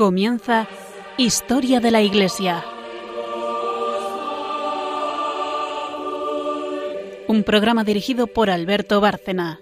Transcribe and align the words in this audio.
Comienza 0.00 0.66
Historia 1.18 1.78
de 1.78 1.90
la 1.90 2.00
Iglesia. 2.00 2.64
Un 7.28 7.42
programa 7.44 7.84
dirigido 7.84 8.26
por 8.26 8.48
Alberto 8.48 9.02
Bárcena. 9.02 9.60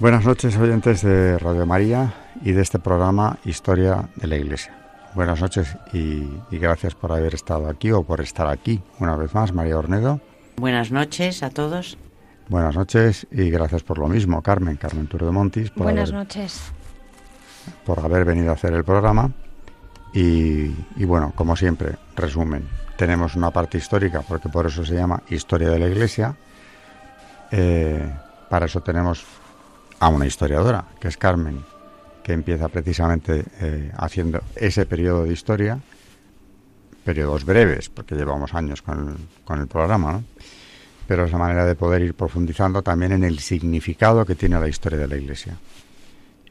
Buenas 0.00 0.24
noches 0.24 0.56
oyentes 0.56 1.02
de 1.02 1.36
Radio 1.36 1.66
María 1.66 2.14
y 2.42 2.52
de 2.52 2.62
este 2.62 2.78
programa 2.78 3.36
Historia 3.44 4.08
de 4.16 4.28
la 4.28 4.36
Iglesia. 4.36 4.74
Buenas 5.14 5.42
noches 5.42 5.76
y, 5.92 6.22
gracias 6.50 6.94
por 6.94 7.12
haber 7.12 7.34
estado 7.34 7.68
aquí 7.68 7.92
o 7.92 8.02
por 8.02 8.22
estar 8.22 8.46
aquí 8.46 8.80
una 8.98 9.14
vez 9.14 9.34
más, 9.34 9.52
María 9.52 9.76
Ornedo. 9.76 10.22
Buenas 10.56 10.90
noches 10.90 11.42
a 11.42 11.50
todos. 11.50 11.98
Buenas 12.48 12.76
noches 12.76 13.26
y 13.30 13.50
gracias 13.50 13.82
por 13.82 13.98
lo 13.98 14.08
mismo, 14.08 14.40
Carmen, 14.42 14.76
Carmen 14.76 15.06
Tour 15.06 15.24
de 15.24 15.30
Montis. 15.30 15.74
Buenas 15.74 16.12
noches. 16.12 16.72
Por 17.84 18.00
haber 18.00 18.24
venido 18.24 18.50
a 18.50 18.54
hacer 18.54 18.72
el 18.72 18.82
programa. 18.82 19.32
Y, 20.14 20.72
bueno, 21.04 21.32
como 21.34 21.56
siempre, 21.56 21.96
resumen. 22.14 22.66
Tenemos 22.96 23.34
una 23.34 23.50
parte 23.50 23.76
histórica, 23.76 24.22
porque 24.22 24.48
por 24.48 24.64
eso 24.64 24.82
se 24.82 24.94
llama 24.94 25.22
Historia 25.28 25.68
de 25.68 25.78
la 25.78 25.88
Iglesia. 25.88 26.34
Eh, 27.50 28.10
para 28.48 28.64
eso 28.64 28.80
tenemos 28.80 29.26
a 30.00 30.08
una 30.08 30.24
historiadora, 30.24 30.86
que 30.98 31.08
es 31.08 31.18
Carmen, 31.18 31.62
que 32.22 32.32
empieza 32.32 32.68
precisamente 32.68 33.44
eh, 33.60 33.92
haciendo 33.98 34.40
ese 34.54 34.86
periodo 34.86 35.24
de 35.24 35.34
historia 35.34 35.80
periodos 37.06 37.44
breves, 37.44 37.88
porque 37.88 38.16
llevamos 38.16 38.52
años 38.52 38.82
con, 38.82 39.16
con 39.44 39.60
el 39.60 39.68
programa, 39.68 40.12
¿no? 40.12 40.24
pero 41.06 41.24
es 41.24 41.30
la 41.30 41.38
manera 41.38 41.64
de 41.64 41.76
poder 41.76 42.02
ir 42.02 42.14
profundizando 42.14 42.82
también 42.82 43.12
en 43.12 43.22
el 43.22 43.38
significado 43.38 44.26
que 44.26 44.34
tiene 44.34 44.58
la 44.58 44.68
historia 44.68 44.98
de 44.98 45.06
la 45.06 45.16
Iglesia. 45.16 45.56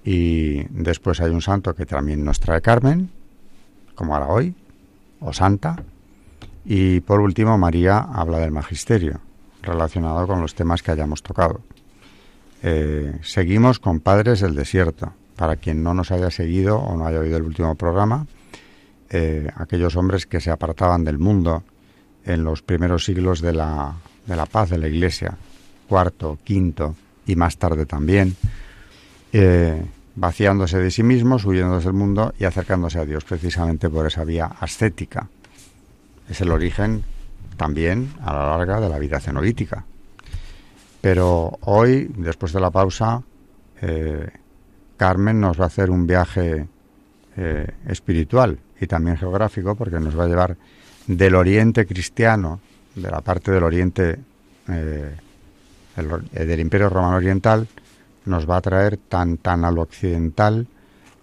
Y 0.05 0.63
después 0.69 1.19
hay 1.19 1.31
un 1.31 1.41
santo 1.41 1.75
que 1.75 1.85
también 1.85 2.23
nos 2.23 2.39
trae 2.39 2.61
Carmen, 2.61 3.09
como 3.95 4.15
ahora 4.15 4.27
hoy, 4.27 4.55
o 5.19 5.33
Santa. 5.33 5.75
Y 6.63 7.01
por 7.01 7.19
último, 7.19 7.57
María 7.57 7.97
habla 7.97 8.39
del 8.39 8.51
magisterio, 8.51 9.19
relacionado 9.61 10.25
con 10.25 10.41
los 10.41 10.55
temas 10.55 10.81
que 10.81 10.91
hayamos 10.91 11.21
tocado. 11.21 11.59
Eh, 12.63 13.19
seguimos 13.23 13.79
con 13.79 13.99
Padres 13.99 14.39
del 14.39 14.55
Desierto. 14.55 15.11
Para 15.35 15.57
quien 15.57 15.83
no 15.83 15.93
nos 15.93 16.11
haya 16.11 16.31
seguido 16.31 16.77
o 16.77 16.95
no 16.95 17.05
haya 17.05 17.19
oído 17.19 17.35
el 17.35 17.43
último 17.43 17.75
programa, 17.75 18.25
eh, 19.09 19.49
aquellos 19.55 19.95
hombres 19.95 20.25
que 20.25 20.41
se 20.41 20.49
apartaban 20.49 21.03
del 21.03 21.19
mundo 21.19 21.63
en 22.25 22.43
los 22.43 22.63
primeros 22.63 23.05
siglos 23.05 23.39
de 23.39 23.53
la, 23.53 23.93
de 24.25 24.35
la 24.35 24.47
paz 24.47 24.71
de 24.71 24.79
la 24.79 24.87
Iglesia, 24.87 25.37
cuarto, 25.87 26.39
quinto 26.43 26.95
y 27.27 27.35
más 27.35 27.57
tarde 27.57 27.85
también, 27.85 28.35
eh, 29.31 29.85
vaciándose 30.15 30.79
de 30.79 30.89
sí 30.89 31.03
mismos, 31.03 31.45
huyendo 31.45 31.79
del 31.79 31.93
mundo 31.93 32.33
y 32.39 32.45
acercándose 32.45 32.97
a 32.97 33.05
Dios 33.05 33.23
precisamente 33.25 33.89
por 33.89 34.07
esa 34.07 34.23
vía 34.23 34.45
ascética. 34.59 35.27
Es 36.27 36.41
el 36.41 36.49
origen 36.49 37.03
también 37.57 38.11
a 38.23 38.33
la 38.33 38.57
larga 38.57 38.79
de 38.79 38.89
la 38.89 38.97
vida 38.97 39.19
cenolítica. 39.19 39.85
Pero 40.99 41.59
hoy, 41.61 42.11
después 42.17 42.53
de 42.53 42.59
la 42.59 42.71
pausa, 42.71 43.21
eh, 43.81 44.29
Carmen 44.97 45.39
nos 45.39 45.59
va 45.59 45.65
a 45.65 45.67
hacer 45.67 45.91
un 45.91 46.07
viaje 46.07 46.67
espiritual 47.85 48.57
y 48.79 48.87
también 48.87 49.17
geográfico, 49.17 49.75
porque 49.75 49.99
nos 49.99 50.17
va 50.17 50.25
a 50.25 50.27
llevar 50.27 50.57
del 51.07 51.35
oriente 51.35 51.85
cristiano, 51.85 52.59
de 52.95 53.09
la 53.09 53.21
parte 53.21 53.51
del 53.51 53.63
oriente 53.63 54.19
eh, 54.67 55.15
eh, 55.97 56.45
del 56.45 56.59
Imperio 56.59 56.89
Romano 56.89 57.17
Oriental, 57.17 57.67
nos 58.25 58.49
va 58.49 58.57
a 58.57 58.61
traer 58.61 58.97
tan, 58.97 59.37
tan 59.37 59.65
al 59.65 59.77
occidental 59.77 60.67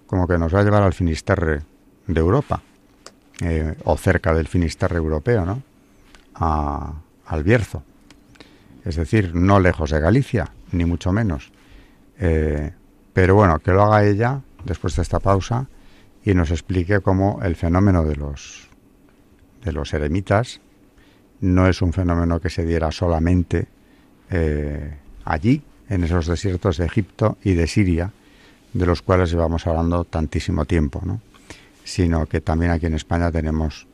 como 0.07 0.29
que 0.29 0.39
nos 0.39 0.55
va 0.55 0.61
a 0.61 0.63
llevar 0.63 0.83
al 0.83 0.93
Finisterre 0.93 1.63
de 2.07 2.21
Europa, 2.21 2.63
eh, 3.41 3.75
o 3.85 3.97
cerca 3.97 4.35
del 4.35 4.47
Finisterre 4.47 4.99
europeo, 4.99 5.45
¿no? 5.45 5.63
al 6.35 7.45
Bierzo. 7.45 7.83
Es 8.85 8.97
decir, 8.97 9.35
no 9.35 9.61
lejos 9.61 9.91
de 9.91 10.01
Galicia, 10.01 10.51
ni 10.73 10.85
mucho 10.85 11.13
menos. 11.13 11.53
pero 12.19 13.35
bueno, 13.35 13.59
que 13.61 13.71
lo 13.71 13.83
haga 13.83 14.05
ella 14.05 14.41
después 14.65 14.97
de 14.97 15.03
esta 15.03 15.21
pausa 15.21 15.67
y 16.25 16.35
nos 16.35 16.51
explique 16.51 17.01
cómo 17.01 17.41
el 17.43 17.57
fenómeno 17.57 18.05
de 18.05 18.17
los, 18.17 18.69
de 19.65 19.73
los 19.73 19.93
eremitas 19.93 20.61
no 21.41 21.67
es 21.67 21.83
un 21.83 21.93
fenómeno 21.93 22.41
que 22.41 22.51
se 22.51 22.65
diera 22.65 22.93
solamente 22.93 23.67
eh, 24.31 24.97
allí, 25.25 25.63
en 25.89 26.05
esos 26.05 26.27
desiertos 26.27 26.79
de 26.79 26.87
Egipto 26.87 27.37
y 27.43 27.55
de 27.55 27.67
Siria, 27.67 28.13
de 28.73 28.87
los 28.87 29.03
cuales 29.03 29.31
llevamos 29.31 29.67
hablando 29.67 30.05
tantísimo 30.05 30.65
tiempo, 30.65 31.03
¿no? 31.05 31.21
sino 31.85 32.27
que 32.27 32.41
también 32.41 32.71
aquí 32.71 32.87
en 32.87 32.95
España 32.95 33.31
tenemos, 33.31 33.87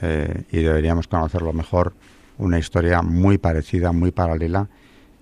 eh, 0.00 0.44
y 0.52 0.58
deberíamos 0.58 1.08
conocerlo 1.08 1.52
mejor, 1.52 1.94
una 2.38 2.58
historia 2.58 3.02
muy 3.02 3.38
parecida, 3.38 3.92
muy 3.92 4.12
paralela, 4.12 4.68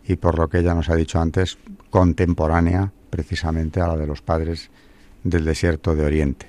y 0.07 0.17
por 0.17 0.39
lo 0.39 0.49
que 0.49 0.59
ella 0.59 0.75
nos 0.75 0.91
ha 0.91 0.97
dicho 0.97 1.21
antes, 1.21 1.59
contemporánea 1.89 2.93
precisamente 3.11 3.81
a 3.81 3.87
la 3.87 3.97
de 3.97 4.07
los 4.07 4.23
padres 4.23 4.71
del 5.25 5.45
desierto 5.45 5.95
de 5.95 6.05
Oriente. 6.05 6.47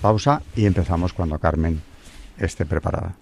Pausa 0.00 0.42
y 0.56 0.66
empezamos 0.66 1.12
cuando 1.12 1.38
Carmen 1.38 1.80
esté 2.38 2.64
preparada. 2.64 3.14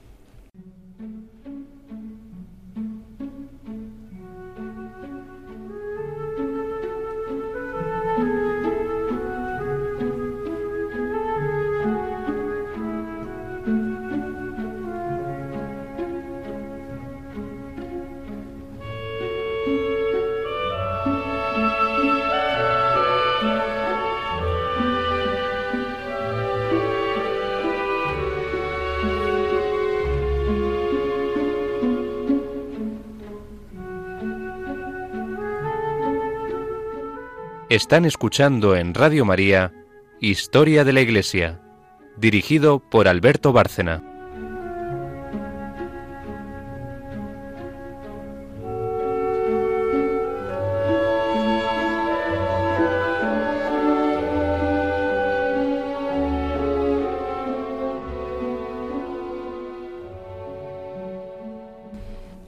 Están 37.79 38.07
escuchando 38.07 38.75
en 38.75 38.93
Radio 38.93 39.25
María 39.25 39.73
Historia 40.21 40.83
de 40.83 40.93
la 40.93 41.01
Iglesia, 41.01 41.61
dirigido 42.17 42.81
por 42.81 43.07
Alberto 43.07 43.53
Bárcena. 43.53 44.03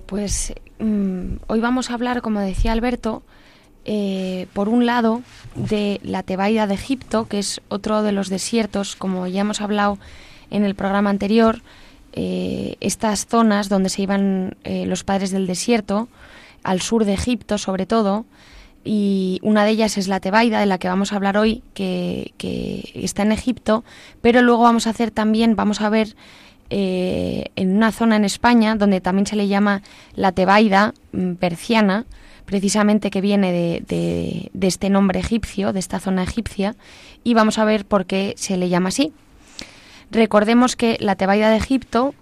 Pues 0.06 0.52
mm, 0.80 1.34
hoy 1.46 1.60
vamos 1.60 1.88
a 1.88 1.94
hablar, 1.94 2.20
como 2.20 2.40
decía 2.40 2.72
Alberto, 2.72 3.22
eh, 3.84 4.46
por 4.52 4.68
un 4.68 4.84
lado, 4.84 5.22
de 5.54 6.00
la 6.02 6.22
Tebaida 6.22 6.66
de 6.66 6.74
Egipto, 6.74 7.26
que 7.26 7.38
es 7.38 7.60
otro 7.68 8.02
de 8.02 8.12
los 8.12 8.28
desiertos, 8.28 8.94
como 8.94 9.26
ya 9.26 9.40
hemos 9.40 9.60
hablado 9.60 9.98
en 10.50 10.64
el 10.64 10.74
programa 10.74 11.10
anterior, 11.10 11.62
eh, 12.12 12.76
estas 12.80 13.26
zonas 13.26 13.68
donde 13.68 13.88
se 13.88 14.02
iban 14.02 14.56
eh, 14.64 14.84
los 14.86 15.04
padres 15.04 15.30
del 15.30 15.46
desierto, 15.46 16.08
al 16.62 16.80
sur 16.82 17.04
de 17.04 17.14
Egipto 17.14 17.56
sobre 17.56 17.86
todo, 17.86 18.26
y 18.84 19.38
una 19.42 19.64
de 19.64 19.70
ellas 19.70 19.96
es 19.98 20.08
la 20.08 20.20
Tebaida, 20.20 20.60
de 20.60 20.66
la 20.66 20.78
que 20.78 20.88
vamos 20.88 21.12
a 21.12 21.16
hablar 21.16 21.36
hoy, 21.36 21.62
que, 21.74 22.32
está 22.94 23.22
en 23.22 23.32
Egipto, 23.32 23.84
pero 24.20 24.42
luego 24.42 24.62
vamos 24.62 24.86
a 24.86 24.90
hacer 24.90 25.10
también, 25.10 25.56
vamos 25.56 25.80
a 25.80 25.88
ver 25.88 26.16
en 26.72 27.76
una 27.76 27.90
zona 27.90 28.14
en 28.14 28.24
España 28.24 28.76
donde 28.76 29.00
también 29.00 29.26
se 29.26 29.34
le 29.34 29.48
llama 29.48 29.82
la 30.14 30.30
Tebaida 30.30 30.94
mm, 31.12 31.32
persiana, 31.34 32.06
precisamente 32.50 33.12
que 33.12 33.20
viene 33.20 33.52
de, 33.86 34.50
este 34.60 34.90
nombre 34.90 35.20
egipcio, 35.20 35.72
de 35.72 35.78
esta 35.78 36.00
zona 36.00 36.24
egipcia, 36.24 36.74
y 37.22 37.34
vamos 37.34 37.58
a 37.58 37.64
ver 37.64 37.84
por 37.84 38.06
qué 38.06 38.34
se 38.36 38.56
le 38.56 38.68
llama 38.68 38.88
así. 38.88 39.12
Recordemos 40.10 40.74
que 40.74 40.96
la 40.98 41.14
Tebaida 41.14 41.48
de 41.48 41.58
Egipto 41.58 42.12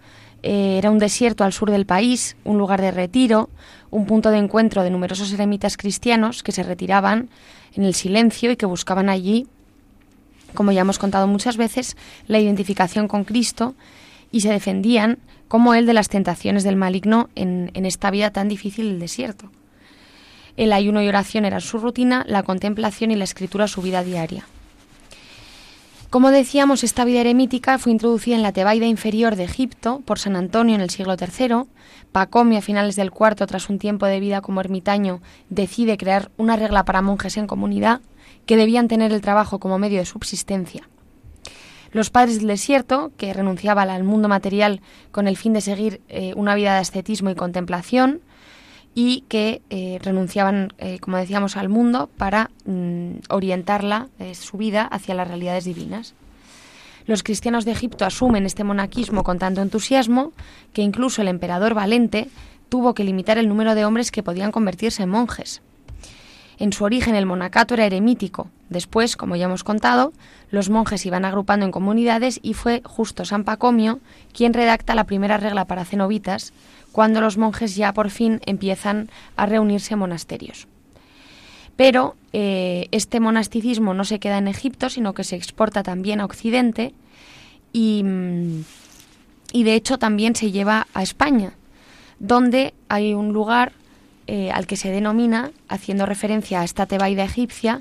eh, 0.43 0.77
era 0.77 0.91
un 0.91 0.99
desierto 0.99 1.45
al 1.45 1.55
sur 1.55 1.71
del 1.71 1.87
país, 1.87 2.37
un 2.45 2.59
lugar 2.59 2.83
de 2.83 2.91
retiro, 2.91 3.49
un 3.91 4.05
punto 4.05 4.31
de 4.31 4.37
encuentro 4.37 4.83
de 4.83 4.91
numerosos 4.91 5.33
eremitas 5.33 5.79
cristianos 5.79 6.43
que 6.43 6.53
se 6.53 6.63
retiraban 6.63 7.31
en 7.73 7.85
el 7.85 7.95
silencio 7.95 8.51
y 8.51 8.57
que 8.57 8.67
buscaban 8.67 9.09
allí, 9.09 9.47
como 10.53 10.73
ya 10.73 10.83
hemos 10.83 10.99
contado 10.99 11.27
muchas 11.27 11.57
veces, 11.57 11.97
la 12.27 12.39
identificación 12.39 13.09
con 13.09 13.25
Cristo 13.25 13.77
y 14.31 14.43
se 14.43 14.51
defendían 14.51 15.21
como 15.49 15.73
él 15.73 15.87
de 15.87 15.95
las 15.95 16.11
tentaciones 16.11 16.65
del 16.65 16.77
maligno 16.77 17.31
en, 17.35 17.71
en 17.73 17.87
esta 17.87 18.11
vida 18.11 18.31
tan 18.31 18.49
difícil 18.49 18.91
del 18.91 19.01
desierto. 19.01 19.51
El 20.59 20.73
ayuno 20.73 21.01
y 21.01 21.09
oración 21.09 21.45
eran 21.45 21.61
su 21.61 21.79
rutina, 21.79 22.25
la 22.27 22.43
contemplación 22.43 23.13
y 23.13 23.15
la 23.15 23.23
escritura 23.23 23.69
su 23.69 23.81
vida 23.81 24.03
diaria. 24.03 24.45
Como 26.11 26.33
decíamos, 26.33 26.83
esta 26.83 27.05
vida 27.05 27.21
eremítica 27.21 27.79
fue 27.79 27.93
introducida 27.93 28.35
en 28.35 28.43
la 28.43 28.51
Tebaida 28.51 28.87
inferior 28.87 29.37
de 29.37 29.45
Egipto 29.45 30.03
por 30.05 30.19
San 30.19 30.35
Antonio 30.35 30.75
en 30.75 30.81
el 30.81 30.91
siglo 30.91 31.15
III. 31.15 31.69
Pacomio, 32.11 32.59
a 32.59 32.63
finales 32.63 32.97
del 32.97 33.13
cuarto, 33.13 33.47
tras 33.47 33.71
un 33.71 33.79
tiempo 33.79 34.07
de 34.07 34.19
vida 34.19 34.41
como 34.41 34.61
ermitaño, 34.61 35.23
decide 35.49 35.97
crear 35.97 36.33
una 36.39 36.57
regla 36.57 36.85
para 36.85 37.03
monjes 37.03 37.37
en 37.37 37.47
comunidad 37.47 38.01
que 38.45 38.57
debían 38.57 38.89
tener 38.89 39.13
el 39.13 39.21
trabajo 39.21 39.61
como 39.61 39.79
medio 39.79 40.01
de 40.01 40.07
subsistencia. 40.07 40.89
Los 41.93 42.11
padres 42.11 42.39
del 42.39 42.49
desierto, 42.49 43.13
que 43.17 43.33
renunciaban 43.33 43.91
al 43.91 44.03
mundo 44.03 44.27
material 44.27 44.81
con 45.13 45.29
el 45.29 45.37
fin 45.37 45.53
de 45.53 45.61
seguir 45.61 46.01
eh, 46.09 46.33
una 46.35 46.57
vida 46.57 46.73
de 46.73 46.81
ascetismo 46.81 47.31
y 47.31 47.37
contemplación, 47.37 48.23
y 49.01 49.21
que 49.29 49.63
eh, 49.71 50.01
renunciaban, 50.03 50.73
eh, 50.79 50.99
como 50.99 51.19
decíamos, 51.19 51.57
al 51.57 51.69
mundo 51.69 52.11
para 52.17 52.51
mm, 52.65 53.19
orientarla, 53.29 54.09
su 54.35 54.57
vida, 54.57 54.83
hacia 54.83 55.15
las 55.15 55.29
realidades 55.29 55.67
divinas. 55.67 56.15
Los 57.07 57.23
cristianos 57.23 57.65
de 57.65 57.71
Egipto 57.71 58.05
asumen 58.05 58.45
este 58.45 58.65
monaquismo 58.65 59.23
con 59.23 59.39
tanto 59.39 59.63
entusiasmo 59.63 60.33
que 60.73 60.83
incluso 60.83 61.23
el 61.23 61.29
emperador 61.29 61.75
Valente 61.75 62.27
tuvo 62.69 62.93
que 62.93 63.05
limitar 63.05 63.39
el 63.39 63.49
número 63.49 63.77
de 63.77 63.85
hombres 63.85 64.11
que 64.11 64.25
podían 64.25 64.51
convertirse 64.51 65.05
en 65.05 65.11
monjes. 65.11 65.63
En 66.59 66.73
su 66.73 66.83
origen 66.83 67.15
el 67.15 67.25
monacato 67.25 67.75
era 67.75 67.87
eremítico. 67.87 68.51
Después, 68.69 69.17
como 69.17 69.37
ya 69.37 69.45
hemos 69.45 69.63
contado, 69.63 70.13
los 70.51 70.71
monjes 70.71 71.07
iban 71.07 71.25
agrupando 71.25 71.65
en 71.65 71.71
comunidades 71.71 72.41
y 72.43 72.55
fue 72.55 72.83
justo 72.85 73.25
San 73.25 73.45
Pacomio 73.45 74.01
quien 74.33 74.55
redacta 74.55 74.97
la 74.97 75.05
primera 75.05 75.37
regla 75.37 75.67
para 75.67 75.85
cenobitas, 75.85 76.53
cuando 76.99 77.21
los 77.21 77.39
monjes 77.39 77.77
ya 77.77 77.93
por 77.93 78.11
fin 78.11 78.41
empiezan 78.45 79.09
a 79.37 79.47
reunirse 79.47 79.95
en 79.95 80.01
monasterios. 80.01 80.67
Pero 81.77 82.17
eh, 82.33 82.89
este 82.91 83.21
monasticismo 83.21 83.95
no 83.95 84.03
se 84.03 84.19
queda 84.19 84.37
en 84.39 84.49
Egipto, 84.49 84.91
sino 84.91 85.15
que 85.15 85.23
se 85.23 85.37
exporta 85.37 85.85
también 85.85 86.21
a 86.21 86.25
Occidente 86.25 86.95
y, 87.73 88.03
mm, 88.03 88.65
y 89.53 89.63
de 89.63 89.75
hecho 89.77 90.01
también 90.01 90.35
se 90.35 90.51
lleva 90.51 90.89
a 90.93 91.05
España, 91.05 91.53
donde 92.19 92.75
hay 92.89 93.15
un 93.15 93.33
lugar 93.33 93.71
eh, 94.27 94.51
al 94.51 94.67
que 94.67 94.75
se 94.75 94.91
denomina, 94.91 95.53
haciendo 95.69 96.05
referencia 96.05 96.63
a 96.63 96.65
esta 96.65 96.87
tebaida 96.87 97.23
egipcia, 97.23 97.81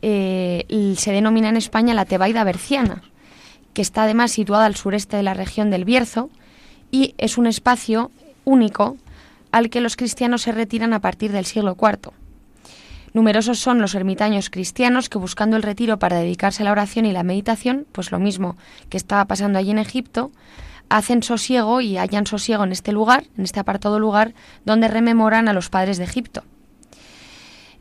eh, 0.00 0.94
se 0.96 1.12
denomina 1.12 1.50
en 1.50 1.58
España 1.58 1.92
la 1.92 2.06
tebaida 2.06 2.44
berciana, 2.44 3.02
que 3.74 3.82
está 3.82 4.04
además 4.04 4.32
situada 4.32 4.64
al 4.64 4.74
sureste 4.74 5.18
de 5.18 5.22
la 5.22 5.34
región 5.34 5.68
del 5.68 5.84
Bierzo 5.84 6.30
y 6.90 7.14
es 7.18 7.36
un 7.36 7.46
espacio 7.46 8.10
único 8.48 8.96
al 9.52 9.70
que 9.70 9.80
los 9.80 9.96
cristianos 9.96 10.42
se 10.42 10.52
retiran 10.52 10.92
a 10.92 11.00
partir 11.00 11.32
del 11.32 11.44
siglo 11.44 11.76
IV. 11.80 12.12
Numerosos 13.14 13.58
son 13.58 13.80
los 13.80 13.94
ermitaños 13.94 14.50
cristianos 14.50 15.08
que 15.08 15.18
buscando 15.18 15.56
el 15.56 15.62
retiro 15.62 15.98
para 15.98 16.18
dedicarse 16.18 16.62
a 16.62 16.64
la 16.64 16.72
oración 16.72 17.06
y 17.06 17.12
la 17.12 17.22
meditación, 17.22 17.86
pues 17.92 18.12
lo 18.12 18.18
mismo 18.18 18.56
que 18.90 18.96
estaba 18.96 19.24
pasando 19.24 19.58
allí 19.58 19.70
en 19.70 19.78
Egipto, 19.78 20.30
hacen 20.88 21.22
sosiego 21.22 21.80
y 21.80 21.96
hallan 21.96 22.26
sosiego 22.26 22.64
en 22.64 22.72
este 22.72 22.92
lugar, 22.92 23.24
en 23.36 23.44
este 23.44 23.60
apartado 23.60 23.98
lugar, 23.98 24.34
donde 24.64 24.88
rememoran 24.88 25.48
a 25.48 25.52
los 25.52 25.70
padres 25.70 25.98
de 25.98 26.04
Egipto. 26.04 26.44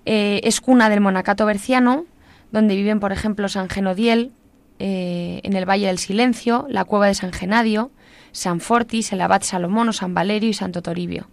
Eh, 0.05 0.41
es 0.43 0.61
cuna 0.61 0.89
del 0.89 1.01
monacato 1.01 1.45
berciano, 1.45 2.05
donde 2.51 2.75
viven, 2.75 2.99
por 2.99 3.11
ejemplo, 3.11 3.49
San 3.49 3.69
Genodiel, 3.69 4.31
eh, 4.79 5.41
en 5.43 5.53
el 5.53 5.67
Valle 5.67 5.87
del 5.87 5.97
Silencio, 5.97 6.65
la 6.69 6.85
cueva 6.85 7.07
de 7.07 7.15
San 7.15 7.33
Genadio, 7.33 7.91
San 8.37 8.59
Fortis, 8.59 9.11
el 9.13 9.21
abad 9.21 9.41
Salomón 9.41 9.91
San 9.93 10.13
Valerio 10.13 10.51
y 10.51 10.53
Santo 10.53 10.83
Toribio. 10.83 11.25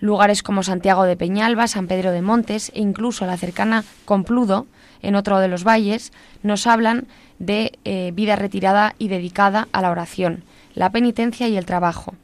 Lugares 0.00 0.42
como 0.42 0.62
Santiago 0.62 1.04
de 1.04 1.18
Peñalba, 1.18 1.68
San 1.68 1.86
Pedro 1.86 2.12
de 2.12 2.22
Montes 2.22 2.72
e 2.74 2.80
incluso 2.80 3.26
la 3.26 3.36
cercana 3.36 3.84
Compludo, 4.06 4.66
en 5.02 5.16
otro 5.16 5.38
de 5.38 5.48
los 5.48 5.64
valles, 5.64 6.14
nos 6.42 6.66
hablan 6.66 7.08
de 7.38 7.78
eh, 7.84 8.10
vida 8.14 8.36
retirada 8.36 8.94
y 8.98 9.08
dedicada 9.08 9.68
a 9.72 9.82
la 9.82 9.90
oración, 9.90 10.44
la 10.74 10.88
penitencia 10.88 11.46
y 11.46 11.58
el 11.58 11.66
trabajo. 11.66 12.14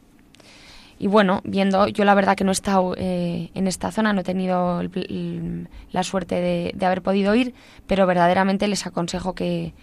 Y 0.99 1.06
bueno, 1.06 1.43
viendo, 1.44 1.87
yo 1.87 2.06
la 2.06 2.14
verdad 2.14 2.37
que 2.37 2.44
no 2.44 2.52
he 2.52 2.52
estado 2.52 2.94
eh, 2.97 3.50
en 3.55 3.67
esta 3.67 3.93
zona, 3.93 4.14
no 4.14 4.23
he 4.23 4.25
tenido 4.25 4.82
la 5.93 6.02
suerte 6.05 6.73
de, 6.75 6.87
haber 6.87 7.02
podido 7.02 7.35
ir, 7.35 7.52
pero 7.87 8.06
verdaderamente 8.06 8.67
les 8.67 8.87
aconsejo 8.87 9.35
que, 9.35 9.75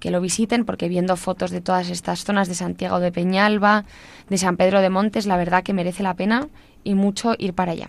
que 0.00 0.10
lo 0.10 0.20
visiten 0.20 0.64
porque 0.64 0.88
viendo 0.88 1.16
fotos 1.16 1.50
de 1.50 1.60
todas 1.60 1.90
estas 1.90 2.24
zonas 2.24 2.48
de 2.48 2.54
Santiago 2.54 3.00
de 3.00 3.12
Peñalba, 3.12 3.84
de 4.28 4.38
San 4.38 4.56
Pedro 4.56 4.80
de 4.80 4.90
Montes, 4.90 5.26
la 5.26 5.36
verdad 5.36 5.62
que 5.62 5.72
merece 5.72 6.02
la 6.02 6.14
pena 6.14 6.48
y 6.84 6.94
mucho 6.94 7.34
ir 7.38 7.54
para 7.54 7.72
allá. 7.72 7.88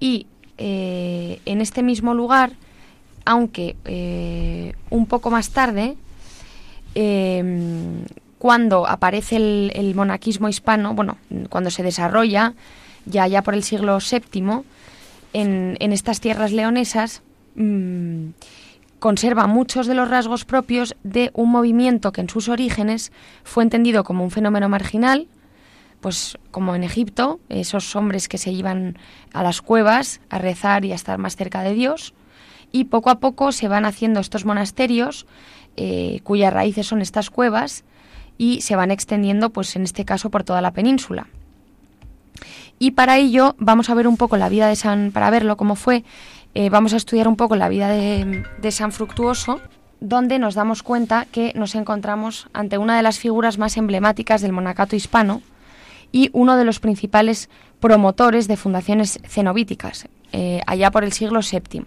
Y 0.00 0.26
eh, 0.58 1.40
en 1.46 1.60
este 1.60 1.82
mismo 1.82 2.14
lugar, 2.14 2.52
aunque 3.24 3.76
eh, 3.84 4.74
un 4.90 5.06
poco 5.06 5.30
más 5.30 5.50
tarde, 5.50 5.96
cuando 8.42 8.88
aparece 8.88 9.36
el, 9.36 9.94
monaquismo 9.94 10.48
hispano, 10.48 10.94
bueno, 10.94 11.16
cuando 11.48 11.70
se 11.70 11.82
desarrolla 11.82 12.54
ya, 13.06 13.26
ya 13.26 13.42
por 13.42 13.54
el 13.54 13.62
siglo 13.62 13.98
VII, 13.98 14.62
en, 15.32 15.92
estas 15.92 16.20
tierras 16.20 16.52
leonesas, 16.52 17.22
mm, 17.54 18.30
conserva 19.02 19.48
muchos 19.48 19.88
de 19.88 19.96
los 19.96 20.08
rasgos 20.08 20.44
propios 20.44 20.94
de 21.02 21.32
un 21.34 21.50
movimiento 21.50 22.12
que 22.12 22.20
en 22.20 22.30
sus 22.30 22.48
orígenes 22.48 23.10
fue 23.42 23.64
entendido 23.64 24.04
como 24.04 24.22
un 24.22 24.30
fenómeno 24.30 24.68
marginal, 24.68 25.26
pues 26.00 26.38
como 26.52 26.76
en 26.76 26.84
Egipto, 26.84 27.40
esos 27.48 27.96
hombres 27.96 28.28
que 28.28 28.38
se 28.38 28.52
iban 28.52 28.96
a 29.32 29.42
las 29.42 29.60
cuevas 29.60 30.20
a 30.30 30.38
rezar 30.38 30.84
y 30.84 30.92
a 30.92 30.94
estar 30.94 31.18
más 31.18 31.34
cerca 31.34 31.64
de 31.64 31.74
Dios, 31.74 32.14
y 32.70 32.84
poco 32.84 33.10
a 33.10 33.18
poco 33.18 33.50
se 33.50 33.66
van 33.66 33.86
haciendo 33.86 34.20
estos 34.20 34.44
monasterios 34.44 35.26
eh, 35.76 36.20
cuyas 36.22 36.52
raíces 36.52 36.86
son 36.86 37.02
estas 37.02 37.28
cuevas 37.28 37.82
y 38.38 38.60
se 38.60 38.76
van 38.76 38.92
extendiendo, 38.92 39.50
pues 39.50 39.74
en 39.74 39.82
este 39.82 40.04
caso, 40.04 40.30
por 40.30 40.44
toda 40.44 40.60
la 40.60 40.74
península. 40.74 41.26
Y 42.78 42.92
para 42.92 43.18
ello 43.18 43.56
vamos 43.58 43.90
a 43.90 43.94
ver 43.94 44.06
un 44.06 44.16
poco 44.16 44.36
la 44.36 44.48
vida 44.48 44.68
de 44.68 44.76
San, 44.76 45.10
para 45.10 45.30
verlo 45.30 45.56
cómo 45.56 45.74
fue, 45.74 46.04
eh, 46.54 46.68
vamos 46.68 46.92
a 46.92 46.96
estudiar 46.96 47.28
un 47.28 47.36
poco 47.36 47.56
la 47.56 47.68
vida 47.68 47.88
de, 47.88 48.70
San 48.70 48.92
Fructuoso, 48.92 49.60
donde 50.00 50.38
nos 50.38 50.54
damos 50.54 50.82
cuenta 50.82 51.26
que 51.30 51.52
nos 51.54 51.74
encontramos 51.74 52.48
ante 52.52 52.76
una 52.76 52.96
de 52.96 53.02
las 53.02 53.18
figuras 53.18 53.56
más 53.56 53.76
emblemáticas 53.76 54.42
del 54.42 54.52
monacato 54.52 54.94
hispano 54.94 55.40
y 56.10 56.28
uno 56.32 56.56
de 56.56 56.64
los 56.64 56.78
principales 56.78 57.48
promotores 57.80 58.48
de 58.48 58.58
fundaciones 58.58 59.18
cenobíticas, 59.26 60.08
eh, 60.32 60.60
allá 60.66 60.90
por 60.90 61.04
el 61.04 61.12
siglo 61.12 61.40
VII. 61.40 61.84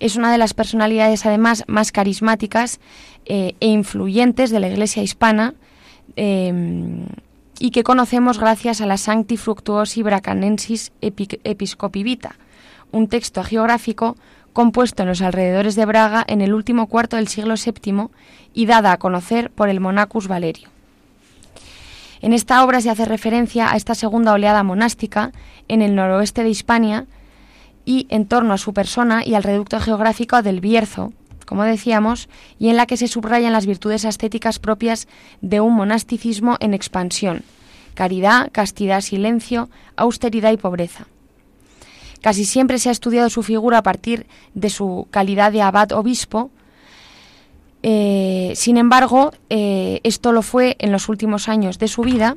Es 0.00 0.16
una 0.16 0.32
de 0.32 0.38
las 0.38 0.54
personalidades 0.54 1.24
además 1.24 1.62
más 1.68 1.92
carismáticas 1.92 2.80
eh, 3.26 3.54
e 3.60 3.68
influyentes 3.68 4.50
de 4.50 4.58
la 4.58 4.68
Iglesia 4.68 5.04
hispana 5.04 5.54
em, 6.16 7.06
y 7.60 7.70
que 7.70 7.84
conocemos 7.84 8.40
gracias 8.40 8.80
a 8.80 8.86
la 8.86 8.96
Sancti 8.96 9.36
Fructuosi 9.36 10.02
Bracanensis 10.02 10.90
Episcopi 11.00 12.02
Vita, 12.02 12.34
un 12.92 13.08
texto 13.08 13.42
geográfico 13.42 14.16
compuesto 14.52 15.02
en 15.02 15.08
los 15.08 15.22
alrededores 15.22 15.74
de 15.74 15.86
Braga 15.86 16.24
en 16.26 16.40
el 16.42 16.54
último 16.54 16.86
cuarto 16.86 17.16
del 17.16 17.28
siglo 17.28 17.54
VII 17.54 18.08
y 18.54 18.66
dada 18.66 18.92
a 18.92 18.98
conocer 18.98 19.50
por 19.50 19.68
el 19.68 19.80
Monacus 19.80 20.28
Valerio. 20.28 20.68
En 22.20 22.32
esta 22.32 22.64
obra 22.64 22.80
se 22.80 22.90
hace 22.90 23.04
referencia 23.04 23.72
a 23.72 23.76
esta 23.76 23.94
segunda 23.94 24.32
oleada 24.32 24.62
monástica 24.62 25.32
en 25.66 25.82
el 25.82 25.96
noroeste 25.96 26.44
de 26.44 26.50
Hispania 26.50 27.06
y 27.84 28.06
en 28.10 28.26
torno 28.26 28.54
a 28.54 28.58
su 28.58 28.72
persona 28.72 29.26
y 29.26 29.34
al 29.34 29.42
reducto 29.42 29.80
geográfico 29.80 30.40
del 30.40 30.60
Bierzo, 30.60 31.12
como 31.46 31.64
decíamos, 31.64 32.28
y 32.60 32.68
en 32.68 32.76
la 32.76 32.86
que 32.86 32.96
se 32.96 33.08
subrayan 33.08 33.52
las 33.52 33.66
virtudes 33.66 34.04
ascéticas 34.04 34.60
propias 34.60 35.08
de 35.40 35.60
un 35.60 35.74
monasticismo 35.74 36.56
en 36.60 36.74
expansión, 36.74 37.42
caridad, 37.94 38.50
castidad, 38.52 39.00
silencio, 39.00 39.68
austeridad 39.96 40.52
y 40.52 40.58
pobreza. 40.58 41.08
Casi 42.22 42.46
siempre 42.46 42.78
se 42.78 42.88
ha 42.88 42.92
estudiado 42.92 43.28
su 43.28 43.42
figura 43.42 43.78
a 43.78 43.82
partir 43.82 44.26
de 44.54 44.70
su 44.70 45.06
calidad 45.10 45.52
de 45.52 45.60
abad 45.60 45.92
obispo, 45.92 46.50
eh, 47.82 48.52
sin 48.54 48.76
embargo, 48.76 49.32
eh, 49.50 50.00
esto 50.04 50.32
lo 50.32 50.42
fue 50.42 50.76
en 50.78 50.92
los 50.92 51.08
últimos 51.08 51.48
años 51.48 51.78
de 51.78 51.88
su 51.88 52.02
vida, 52.02 52.36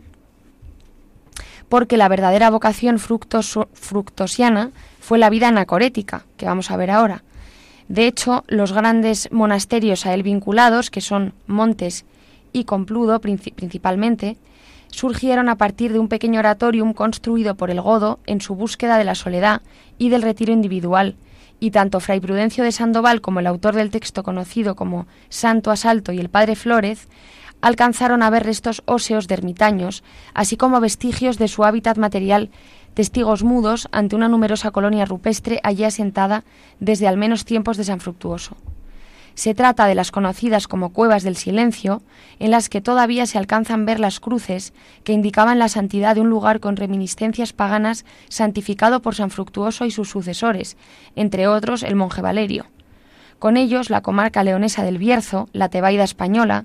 porque 1.69 1.97
la 1.97 2.07
verdadera 2.07 2.49
vocación 2.49 2.99
fructosiana 2.99 4.71
fue 4.99 5.19
la 5.19 5.29
vida 5.29 5.47
anacorética, 5.49 6.25
que 6.37 6.45
vamos 6.45 6.71
a 6.71 6.77
ver 6.77 6.91
ahora. 6.91 7.23
De 7.87 8.07
hecho, 8.07 8.43
los 8.47 8.73
grandes 8.73 9.29
monasterios 9.31 10.05
a 10.05 10.13
él 10.15 10.23
vinculados, 10.23 10.89
que 10.89 11.01
son 11.01 11.33
Montes 11.45 12.05
y 12.51 12.63
Compludo 12.63 13.19
principalmente, 13.21 14.37
surgieron 14.95 15.49
a 15.49 15.57
partir 15.57 15.91
de 15.91 15.99
un 15.99 16.07
pequeño 16.07 16.39
oratorium 16.39 16.93
construido 16.93 17.55
por 17.55 17.69
el 17.69 17.81
Godo 17.81 18.19
en 18.25 18.39
su 18.39 18.55
búsqueda 18.55 18.97
de 18.97 19.03
la 19.03 19.13
soledad 19.13 19.61
y 19.97 20.07
del 20.07 20.21
retiro 20.21 20.53
individual, 20.53 21.17
y 21.59 21.71
tanto 21.71 21.99
Fray 21.99 22.21
Prudencio 22.21 22.63
de 22.63 22.71
Sandoval 22.71 23.19
como 23.19 23.41
el 23.41 23.47
autor 23.47 23.75
del 23.75 23.89
texto 23.89 24.23
conocido 24.23 24.75
como 24.75 25.05
Santo 25.27 25.69
Asalto 25.69 26.13
y 26.13 26.19
el 26.19 26.29
Padre 26.29 26.55
Flórez 26.55 27.09
alcanzaron 27.59 28.23
a 28.23 28.29
ver 28.29 28.43
restos 28.43 28.83
óseos 28.85 29.27
de 29.27 29.33
ermitaños, 29.33 30.01
así 30.33 30.55
como 30.55 30.79
vestigios 30.79 31.37
de 31.37 31.49
su 31.49 31.65
hábitat 31.65 31.97
material, 31.97 32.49
testigos 32.93 33.43
mudos 33.43 33.89
ante 33.91 34.15
una 34.15 34.29
numerosa 34.29 34.71
colonia 34.71 35.03
rupestre 35.03 35.59
allí 35.63 35.83
asentada 35.83 36.45
desde 36.79 37.07
al 37.07 37.17
menos 37.17 37.43
tiempos 37.43 37.75
de 37.75 37.83
San 37.83 37.99
Fructuoso. 37.99 38.55
Se 39.35 39.53
trata 39.53 39.85
de 39.85 39.95
las 39.95 40.11
conocidas 40.11 40.67
como 40.67 40.91
cuevas 40.91 41.23
del 41.23 41.35
silencio, 41.35 42.01
en 42.39 42.51
las 42.51 42.69
que 42.69 42.79
todavía 42.79 43.25
se 43.25 43.37
alcanzan 43.37 43.85
ver 43.85 43.99
las 43.99 44.21
cruces 44.21 44.73
que 45.03 45.11
indicaban 45.11 45.59
la 45.59 45.67
santidad 45.67 46.15
de 46.15 46.21
un 46.21 46.29
lugar 46.29 46.61
con 46.61 46.77
reminiscencias 46.77 47.51
paganas 47.51 48.05
santificado 48.29 49.01
por 49.01 49.13
San 49.13 49.31
Fructuoso 49.31 49.85
y 49.85 49.91
sus 49.91 50.09
sucesores, 50.09 50.77
entre 51.17 51.47
otros 51.47 51.83
el 51.83 51.95
monje 51.97 52.21
Valerio. 52.21 52.67
Con 53.37 53.57
ellos, 53.57 53.89
la 53.89 54.01
comarca 54.01 54.43
leonesa 54.43 54.83
del 54.83 54.97
Bierzo, 54.97 55.49
la 55.51 55.67
Tebaida 55.67 56.05
española, 56.05 56.63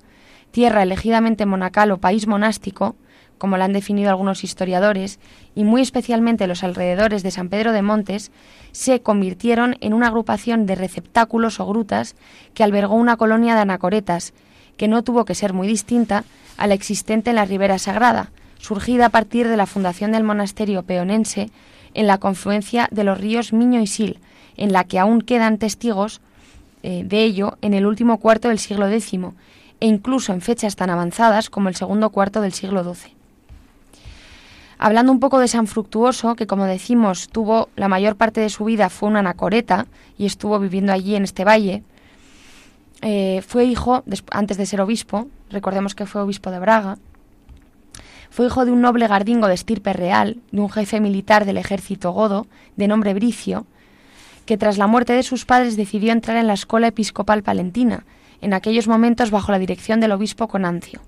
tierra 0.53 0.85
elegidamente 0.85 1.47
monacal 1.47 1.91
o 1.91 1.99
país 1.99 2.29
monástico, 2.29 2.95
como 3.41 3.57
la 3.57 3.65
han 3.65 3.73
definido 3.73 4.11
algunos 4.11 4.45
historiadores, 4.45 5.19
y 5.55 5.65
muy 5.65 5.81
especialmente 5.81 6.47
los 6.47 6.63
alrededores 6.63 7.23
de 7.23 7.31
San 7.31 7.49
Pedro 7.49 7.73
de 7.73 7.81
Montes, 7.81 8.31
se 8.73 9.01
convirtieron 9.01 9.79
en 9.81 9.95
una 9.95 10.09
agrupación 10.09 10.67
de 10.67 10.75
receptáculos 10.75 11.59
o 11.59 11.67
grutas 11.67 12.17
que 12.53 12.63
albergó 12.63 12.97
una 12.97 13.17
colonia 13.17 13.55
de 13.55 13.63
anacoretas, 13.63 14.35
que 14.77 14.89
no 14.89 15.03
tuvo 15.03 15.25
que 15.25 15.35
ser 15.35 15.55
muy 15.55 15.67
distinta 15.67 16.25
a 16.59 16.67
la 16.67 16.75
existente 16.75 17.31
en 17.31 17.37
la 17.37 17.47
Ribera 17.47 17.79
Sagrada, 17.79 18.31
surgida 18.59 19.07
a 19.07 19.09
partir 19.09 19.49
de 19.49 19.57
la 19.57 19.65
fundación 19.65 20.13
del 20.13 20.23
monasterio 20.23 20.83
peonense 20.83 21.49
en 21.95 22.07
la 22.07 22.19
confluencia 22.19 22.89
de 22.91 23.05
los 23.05 23.19
ríos 23.19 23.55
Miño 23.55 23.81
y 23.81 23.87
Sil, 23.89 24.21
en 24.59 24.75
la 24.75 24.85
que 24.85 24.99
aún 24.99 25.23
quedan 25.23 25.57
testigos 25.57 26.21
eh, 26.83 27.05
de 27.07 27.25
ello 27.25 27.57
en 27.63 27.73
el 27.73 27.87
último 27.87 28.19
cuarto 28.19 28.49
del 28.49 28.59
siglo 28.59 28.87
X 28.87 29.15
e 29.81 29.87
incluso 29.87 30.35
en 30.35 30.43
fechas 30.43 30.77
tan 30.77 30.91
avanzadas 30.91 31.49
como 31.49 31.71
el 31.71 31.75
segundo 31.75 32.11
cuarto 32.11 32.43
del 32.43 32.53
siglo 32.53 32.85
XII. 32.85 33.20
Hablando 34.83 35.13
un 35.13 35.21
poco 35.21 35.39
de 35.41 35.47
San 35.47 35.67
Fructuoso, 35.67 36.37
que 36.37 36.47
como 36.47 36.65
decimos 36.65 37.29
tuvo 37.29 37.69
la 37.77 37.89
mayor 37.89 38.17
parte 38.17 38.41
de 38.41 38.49
su 38.49 38.65
vida 38.65 38.89
fue 38.89 39.11
una 39.11 39.19
anacoreta 39.19 39.87
y 40.17 40.25
estuvo 40.25 40.59
viviendo 40.59 40.91
allí 40.91 41.17
en 41.17 41.25
este 41.25 41.45
valle, 41.45 41.83
eh, 43.03 43.43
fue 43.47 43.67
hijo, 43.67 44.03
antes 44.31 44.57
de 44.57 44.65
ser 44.65 44.81
obispo, 44.81 45.29
recordemos 45.51 45.95
que 45.95 46.07
fue 46.07 46.23
obispo 46.23 46.51
de 46.51 46.61
Braga, 46.61 46.97
fue 48.31 48.47
hijo 48.47 48.65
de 48.65 48.73
un 48.73 48.81
noble 48.81 49.07
gardingo 49.07 49.49
de 49.49 49.55
estirpe 49.55 49.93
real, 49.93 50.39
de 50.51 50.63
un 50.63 50.71
jefe 50.71 50.99
militar 50.99 51.45
del 51.45 51.59
ejército 51.59 52.13
godo, 52.13 52.47
de 52.77 52.89
nombre 52.89 53.13
Bricio, 53.13 53.67
que 54.47 54.57
tras 54.57 54.79
la 54.79 54.87
muerte 54.87 55.13
de 55.13 55.25
sus 55.25 55.45
padres 55.45 55.77
decidió 55.77 56.11
entrar 56.11 56.39
en 56.39 56.47
la 56.47 56.55
escuela 56.55 56.87
episcopal 56.87 57.43
palentina, 57.43 58.07
en 58.41 58.55
aquellos 58.55 58.89
momentos 58.89 59.31
bajo 59.31 59.53
la 59.53 59.59
dirección 59.59 60.01
del 60.01 60.13
obispo 60.13 60.49
Conancio. 60.49 61.03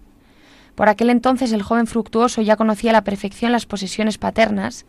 Por 0.75 0.89
aquel 0.89 1.11
entonces 1.11 1.53
el 1.53 1.63
joven 1.63 1.87
fructuoso 1.87 2.43
ya 2.43 2.57
conocía 2.57 2.91
a 2.91 2.95
la 2.95 3.05
perfección 3.05 3.53
las 3.53 3.67
posesiones 3.67 4.19
paternas 4.19 4.87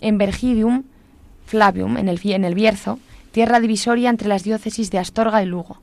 en 0.00 0.18
Vergidium 0.18 0.84
Flavium, 1.46 1.96
en 1.96 2.08
el, 2.08 2.20
en 2.22 2.44
el 2.44 2.54
Bierzo, 2.54 2.98
tierra 3.32 3.60
divisoria 3.60 4.10
entre 4.10 4.28
las 4.28 4.44
diócesis 4.44 4.90
de 4.90 4.98
Astorga 4.98 5.42
y 5.42 5.46
Lugo, 5.46 5.80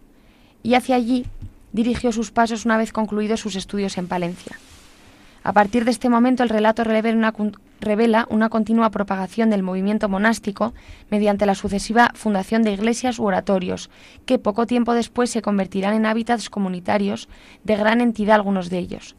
y 0.62 0.76
hacia 0.76 0.96
allí 0.96 1.26
dirigió 1.74 2.12
sus 2.12 2.32
pasos 2.32 2.66
una 2.66 2.78
vez 2.78 2.94
concluidos 2.94 3.40
sus 3.40 3.56
estudios 3.56 3.98
en 3.98 4.08
Palencia. 4.08 4.58
A 5.46 5.54
partir 5.54 5.86
de 5.86 5.92
este 5.92 6.10
momento 6.10 6.42
el 6.42 6.50
relato 6.50 6.84
revela 6.84 8.26
una, 8.32 8.50
continua 8.50 8.90
propagación 8.90 9.52
del 9.52 9.62
movimiento 9.62 10.10
monástico 10.10 10.74
mediante 11.12 11.46
la 11.46 11.54
sucesiva 11.54 12.10
fundación 12.16 12.64
de 12.64 12.72
iglesias 12.72 13.20
u 13.20 13.26
oratorios, 13.26 13.92
que 14.26 14.40
poco 14.40 14.66
tiempo 14.66 14.96
después 14.96 15.30
se 15.30 15.44
convertirán 15.44 15.94
en 15.94 16.08
hábitats 16.08 16.50
comunitarios 16.50 17.30
de 17.64 17.76
gran 17.76 18.02
entidad 18.02 18.38
algunos 18.38 18.72
de 18.72 18.80
ellos. 18.80 19.16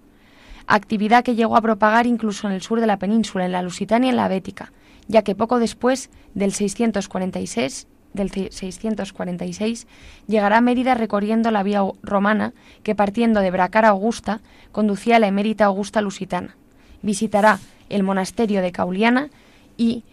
Actividad 0.66 1.22
que 1.22 1.36
llegó 1.36 1.56
a 1.56 1.62
propagar 1.62 2.08
incluso 2.08 2.48
en 2.48 2.54
el 2.54 2.60
sur 2.60 2.80
de 2.80 2.88
la 2.88 2.98
península, 2.98 3.44
en 3.44 3.52
la 3.52 3.62
Lusitania 3.62 4.08
y 4.08 4.10
en 4.10 4.16
la 4.16 4.26
Bética, 4.26 4.72
ya 5.06 5.22
que 5.22 5.36
poco 5.36 5.60
después 5.60 6.10
del 6.34 6.52
646 6.52 7.86
del 8.16 8.30
646, 8.30 9.86
llegará 10.26 10.58
a 10.58 10.60
Mérida 10.60 10.94
recorriendo 10.94 11.50
la 11.50 11.62
vía 11.62 11.82
romana 12.02 12.52
que 12.82 12.94
partiendo 12.94 13.40
de 13.40 13.50
Bracara 13.50 13.90
Augusta 13.90 14.40
conducía 14.72 15.16
a 15.16 15.18
la 15.18 15.28
emérita 15.28 15.66
Augusta 15.66 16.00
Lusitana. 16.00 16.56
Visitará 17.02 17.60
el 17.88 18.02
monasterio 18.02 18.62
de 18.62 18.72
Cauliana 18.72 19.30
y, 19.76 20.04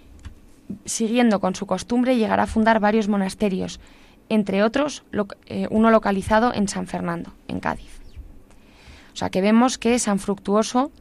siguiendo 0.86 1.39
con 1.39 1.55
su 1.55 1.65
costumbre, 1.65 2.17
llegará 2.17 2.43
a 2.43 2.48
fundar 2.48 2.79
varios 2.79 3.07
monasterios, 3.07 3.79
entre 4.29 4.63
otros 4.63 5.03
eh, 5.48 5.67
uno 5.69 5.89
localizado 5.89 6.53
en 6.53 6.67
San 6.67 6.88
Fernando, 6.88 7.33
en 7.48 7.60
Cádiz. 7.60 8.00
O 9.13 9.15
sea 9.15 9.29
que 9.29 9.41
vemos 9.41 9.77
que 9.77 10.00
San 10.00 10.19
Fructuoso 10.19 10.91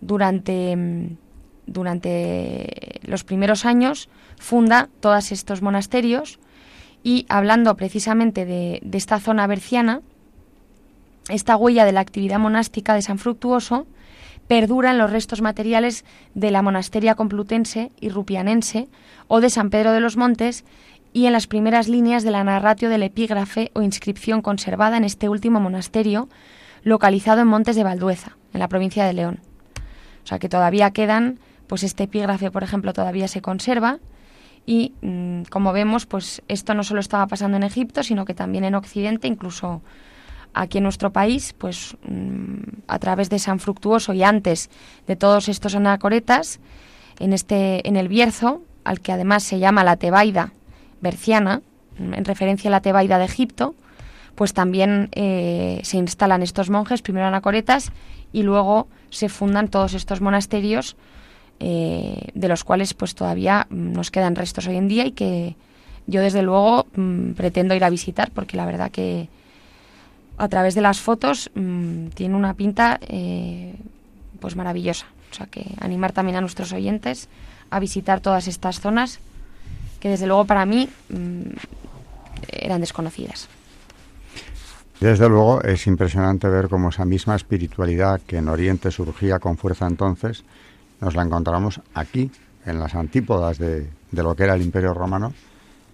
durante, 0.00 0.76
mm, 0.76 1.16
durante 1.66 3.00
los 3.02 3.24
primeros 3.24 3.64
años 3.64 4.08
funda 4.38 4.88
todos 5.00 5.32
estos 5.32 5.62
monasterios 5.62 6.38
y 7.02 7.26
hablando 7.28 7.76
precisamente 7.76 8.44
de, 8.44 8.80
esta 8.92 9.18
zona 9.20 9.46
berciana, 9.46 10.00
esta 11.28 11.56
huella 11.56 11.84
de 11.84 11.92
la 11.92 12.00
actividad 12.00 12.38
monástica 12.38 12.94
de 12.94 13.02
San 13.02 13.18
Fructuoso 13.18 13.86
perdura 14.48 14.90
en 14.90 14.98
los 14.98 15.10
restos 15.10 15.40
materiales 15.40 16.04
de 16.34 16.50
la 16.50 16.62
monasteria 16.62 17.14
complutense 17.14 17.92
y 18.00 18.08
rupianense 18.08 18.88
o 19.28 19.40
de 19.40 19.50
San 19.50 19.70
Pedro 19.70 19.92
de 19.92 20.00
los 20.00 20.16
Montes 20.16 20.64
y 21.12 21.26
en 21.26 21.32
las 21.32 21.46
primeras 21.46 21.88
líneas 21.88 22.22
de 22.22 22.30
la 22.30 22.44
narratio 22.44 22.88
del 22.88 23.02
epígrafe 23.02 23.70
o 23.74 23.82
inscripción 23.82 24.42
conservada 24.42 24.96
en 24.96 25.04
este 25.04 25.28
último 25.28 25.60
monasterio, 25.60 26.28
localizado 26.82 27.40
en 27.40 27.48
Montes 27.48 27.76
de 27.76 27.84
Valdueza, 27.84 28.36
en 28.52 28.60
la 28.60 28.68
provincia 28.68 29.04
de 29.04 29.12
León. 29.12 29.40
O 30.24 30.26
sea 30.26 30.38
que 30.38 30.48
todavía 30.48 30.90
quedan, 30.90 31.38
pues 31.66 31.82
este 31.82 32.04
epígrafe, 32.04 32.50
por 32.50 32.62
ejemplo, 32.62 32.92
todavía 32.92 33.28
se 33.28 33.42
conserva 33.42 33.98
y 34.66 34.92
mm, 35.02 35.42
como 35.50 35.72
vemos, 35.72 36.06
pues 36.06 36.42
esto 36.48 36.74
no 36.74 36.84
solo 36.84 37.00
estaba 37.00 37.26
pasando 37.26 37.56
en 37.56 37.62
Egipto, 37.62 38.02
sino 38.02 38.24
que 38.24 38.34
también 38.34 38.64
en 38.64 38.74
Occidente, 38.74 39.26
incluso 39.26 39.82
aquí 40.54 40.78
en 40.78 40.84
nuestro 40.84 41.12
país, 41.12 41.54
pues 41.56 41.96
mm, 42.06 42.82
a 42.86 42.98
través 42.98 43.30
de 43.30 43.38
San 43.38 43.58
Fructuoso 43.58 44.12
y 44.12 44.22
antes 44.22 44.70
de 45.06 45.16
todos 45.16 45.48
estos 45.48 45.74
anacoretas, 45.74 46.60
en 47.18 47.32
este 47.32 47.86
en 47.88 47.96
el 47.96 48.08
Bierzo, 48.08 48.62
al 48.84 49.00
que 49.00 49.12
además 49.12 49.42
se 49.42 49.58
llama 49.58 49.84
la 49.84 49.96
Tebaida 49.96 50.52
berciana, 51.00 51.62
mm, 51.98 52.14
en 52.14 52.24
referencia 52.24 52.68
a 52.68 52.72
la 52.72 52.80
Tebaida 52.80 53.18
de 53.18 53.24
Egipto, 53.24 53.74
pues 54.34 54.54
también 54.54 55.08
eh, 55.12 55.80
se 55.82 55.98
instalan 55.98 56.42
estos 56.42 56.70
monjes, 56.70 57.02
primero 57.02 57.26
anacoretas, 57.26 57.92
y 58.32 58.44
luego 58.44 58.88
se 59.10 59.28
fundan 59.28 59.68
todos 59.68 59.92
estos 59.94 60.20
monasterios 60.20 60.96
eh, 61.64 62.30
de 62.34 62.48
los 62.48 62.64
cuales 62.64 62.92
pues 62.92 63.14
todavía 63.14 63.68
nos 63.70 64.10
quedan 64.10 64.34
restos 64.34 64.66
hoy 64.66 64.76
en 64.76 64.88
día 64.88 65.06
y 65.06 65.12
que 65.12 65.54
yo 66.08 66.20
desde 66.20 66.42
luego 66.42 66.88
mm, 66.96 67.34
pretendo 67.34 67.76
ir 67.76 67.84
a 67.84 67.90
visitar 67.90 68.32
porque 68.32 68.56
la 68.56 68.66
verdad 68.66 68.90
que 68.90 69.28
a 70.38 70.48
través 70.48 70.74
de 70.74 70.80
las 70.80 70.98
fotos 71.00 71.52
mm, 71.54 72.08
tiene 72.08 72.34
una 72.34 72.54
pinta 72.54 72.98
eh, 73.02 73.76
pues 74.40 74.56
maravillosa. 74.56 75.06
O 75.30 75.34
sea 75.34 75.46
que 75.46 75.64
animar 75.80 76.10
también 76.10 76.36
a 76.36 76.40
nuestros 76.40 76.72
oyentes 76.72 77.28
a 77.70 77.78
visitar 77.78 78.20
todas 78.20 78.48
estas 78.48 78.80
zonas 78.80 79.20
que 80.00 80.08
desde 80.08 80.26
luego 80.26 80.44
para 80.46 80.66
mí 80.66 80.88
mm, 81.10 81.42
eran 82.50 82.80
desconocidas. 82.80 83.48
Desde 84.98 85.28
luego 85.28 85.62
es 85.62 85.86
impresionante 85.86 86.48
ver 86.48 86.68
cómo 86.68 86.88
esa 86.88 87.04
misma 87.04 87.36
espiritualidad 87.36 88.20
que 88.26 88.38
en 88.38 88.48
Oriente 88.48 88.90
surgía 88.90 89.38
con 89.38 89.56
fuerza 89.56 89.86
entonces, 89.86 90.42
nos 91.02 91.16
la 91.16 91.22
encontramos 91.22 91.80
aquí, 91.94 92.30
en 92.64 92.78
las 92.78 92.94
antípodas 92.94 93.58
de, 93.58 93.90
lo 94.12 94.36
que 94.36 94.44
era 94.44 94.54
el 94.54 94.62
Imperio 94.62 94.94
Romano, 94.94 95.34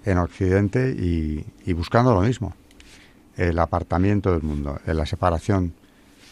en 0.05 0.19
Occidente 0.19 0.91
y, 0.91 1.73
buscando 1.73 2.15
lo 2.15 2.21
mismo, 2.21 2.55
el 3.37 3.59
apartamiento 3.59 4.33
del 4.33 4.43
mundo, 4.43 4.79
la 4.85 5.07
separación 5.07 5.73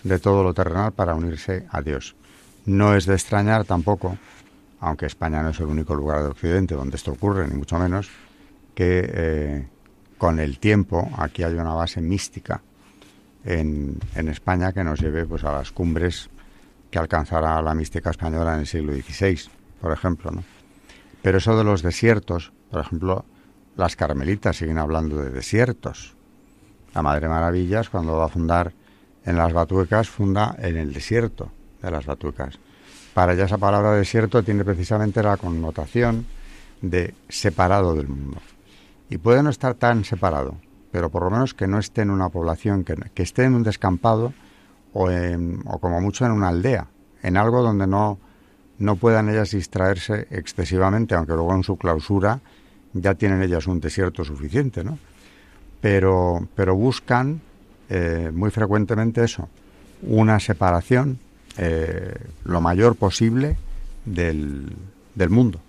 de 0.04 0.18
todo 0.18 0.44
lo 0.44 0.52
terrenal 0.52 0.92
para 0.92 1.14
unirse 1.14 1.66
a 1.70 1.80
Dios. 1.80 2.14
No 2.66 2.94
es 2.94 3.06
de 3.06 3.14
extrañar 3.14 3.64
tampoco, 3.64 4.18
aunque 4.80 5.06
España 5.06 5.42
no 5.42 5.50
es 5.50 5.60
el 5.60 5.66
único 5.66 5.94
lugar 5.94 6.22
de 6.22 6.28
Occidente 6.28 6.74
donde 6.74 6.96
esto 6.96 7.12
ocurre, 7.12 7.48
ni 7.48 7.54
mucho 7.54 7.78
menos, 7.78 8.10
que 8.74 9.10
eh, 9.10 9.66
con 10.18 10.38
el 10.38 10.58
tiempo 10.58 11.10
aquí 11.16 11.42
hay 11.42 11.54
una 11.54 11.72
base 11.72 12.02
mística 12.02 12.60
en, 13.42 13.98
en 14.14 14.28
España 14.28 14.72
que 14.72 14.84
nos 14.84 15.00
lleve 15.00 15.24
pues, 15.24 15.44
a 15.44 15.52
las 15.52 15.72
cumbres 15.72 16.28
que 16.90 16.98
alcanzará 16.98 17.60
la 17.62 17.74
mística 17.74 18.10
española 18.10 18.54
en 18.54 18.60
el 18.60 18.66
siglo 18.66 18.92
XVI, 18.92 19.40
por 19.80 19.92
ejemplo. 19.92 20.30
¿no? 20.30 20.44
Pero 21.22 21.38
eso 21.38 21.56
de 21.56 21.64
los 21.64 21.82
desiertos, 21.82 22.52
por 22.70 22.80
ejemplo, 22.80 23.24
las 23.76 23.96
carmelitas 23.96 24.56
siguen 24.56 24.78
hablando 24.78 25.16
de 25.16 25.30
desiertos. 25.30 26.14
La 26.94 27.02
Madre 27.02 27.28
Maravillas, 27.28 27.90
cuando 27.90 28.16
va 28.16 28.26
a 28.26 28.28
fundar 28.28 28.72
en 29.24 29.36
las 29.36 29.52
Batuecas, 29.52 30.08
funda 30.08 30.54
en 30.58 30.76
el 30.76 30.92
desierto 30.92 31.50
de 31.82 31.90
las 31.90 32.06
Batuecas. 32.06 32.58
Para 33.12 33.32
ella 33.32 33.44
esa 33.44 33.58
palabra 33.58 33.92
desierto 33.92 34.42
tiene 34.42 34.64
precisamente 34.64 35.22
la 35.22 35.36
connotación 35.36 36.26
de 36.80 37.14
separado 37.28 37.94
del 37.94 38.08
mundo. 38.08 38.38
Y 39.10 39.18
puede 39.18 39.42
no 39.42 39.50
estar 39.50 39.74
tan 39.74 40.04
separado, 40.04 40.56
pero 40.90 41.10
por 41.10 41.22
lo 41.22 41.30
menos 41.30 41.54
que 41.54 41.66
no 41.66 41.78
esté 41.78 42.02
en 42.02 42.10
una 42.10 42.28
población, 42.28 42.84
que, 42.84 42.94
que 43.14 43.22
esté 43.22 43.44
en 43.44 43.54
un 43.54 43.62
descampado 43.62 44.32
o, 44.96 45.10
o 45.66 45.78
como 45.78 46.00
mucho 46.00 46.24
en 46.24 46.32
una 46.32 46.48
aldea, 46.48 46.86
en 47.22 47.36
algo 47.36 47.62
donde 47.62 47.86
no, 47.86 48.18
no 48.78 48.96
puedan 48.96 49.28
ellas 49.28 49.50
distraerse 49.50 50.26
excesivamente, 50.30 51.14
aunque 51.14 51.34
luego 51.34 51.54
en 51.54 51.62
su 51.62 51.76
clausura 51.76 52.40
ya 52.94 53.14
tienen 53.14 53.42
ellas 53.42 53.66
un 53.66 53.78
desierto 53.80 54.24
suficiente, 54.24 54.82
¿no? 54.82 54.98
Pero, 55.80 56.48
pero 56.54 56.74
buscan 56.74 57.40
eh, 57.90 58.30
muy 58.32 58.50
frecuentemente 58.50 59.22
eso, 59.22 59.48
una 60.02 60.40
separación 60.40 61.18
eh, 61.58 62.14
lo 62.44 62.60
mayor 62.60 62.96
posible 62.96 63.56
del, 64.06 64.72
del 65.14 65.30
mundo. 65.30 65.60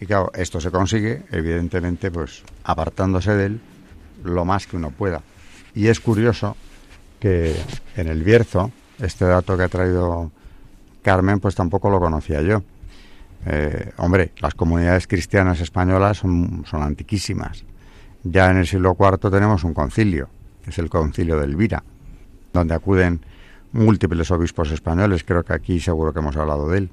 Y 0.00 0.06
claro, 0.06 0.30
esto 0.34 0.60
se 0.60 0.70
consigue, 0.70 1.22
evidentemente, 1.30 2.10
pues 2.10 2.42
apartándose 2.64 3.34
de 3.34 3.46
él 3.46 3.60
lo 4.24 4.44
más 4.44 4.66
que 4.66 4.76
uno 4.76 4.90
pueda. 4.90 5.22
Y 5.74 5.86
es 5.86 6.00
curioso 6.00 6.56
que 7.18 7.54
en 7.96 8.08
el 8.08 8.22
Bierzo, 8.22 8.70
este 9.00 9.24
dato 9.24 9.56
que 9.56 9.64
ha 9.64 9.68
traído 9.68 10.30
Carmen, 11.02 11.40
pues 11.40 11.54
tampoco 11.54 11.90
lo 11.90 12.00
conocía 12.00 12.42
yo. 12.42 12.62
Eh, 13.46 13.92
hombre, 13.98 14.32
las 14.40 14.54
comunidades 14.54 15.06
cristianas 15.06 15.60
españolas 15.60 16.18
son, 16.18 16.64
son 16.66 16.82
antiquísimas. 16.82 17.64
Ya 18.24 18.50
en 18.50 18.58
el 18.58 18.66
siglo 18.66 18.96
IV 18.98 19.30
tenemos 19.30 19.64
un 19.64 19.74
concilio, 19.74 20.28
que 20.62 20.70
es 20.70 20.78
el 20.78 20.90
concilio 20.90 21.38
de 21.38 21.44
Elvira, 21.44 21.82
donde 22.52 22.74
acuden 22.74 23.20
múltiples 23.72 24.30
obispos 24.30 24.70
españoles, 24.70 25.24
creo 25.24 25.44
que 25.44 25.52
aquí 25.52 25.78
seguro 25.80 26.12
que 26.12 26.18
hemos 26.18 26.36
hablado 26.36 26.68
de 26.68 26.78
él. 26.78 26.90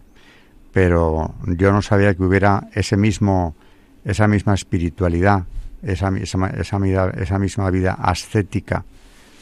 Pero 0.72 1.34
yo 1.46 1.72
no 1.72 1.82
sabía 1.82 2.14
que 2.14 2.24
hubiera 2.24 2.68
ese 2.74 2.98
mismo, 2.98 3.56
esa 4.04 4.28
misma 4.28 4.54
espiritualidad, 4.54 5.46
esa, 5.82 6.10
esa, 6.18 6.48
esa, 6.50 7.10
esa 7.18 7.40
misma 7.40 7.70
vida 7.70 7.94
ascética 7.94 8.84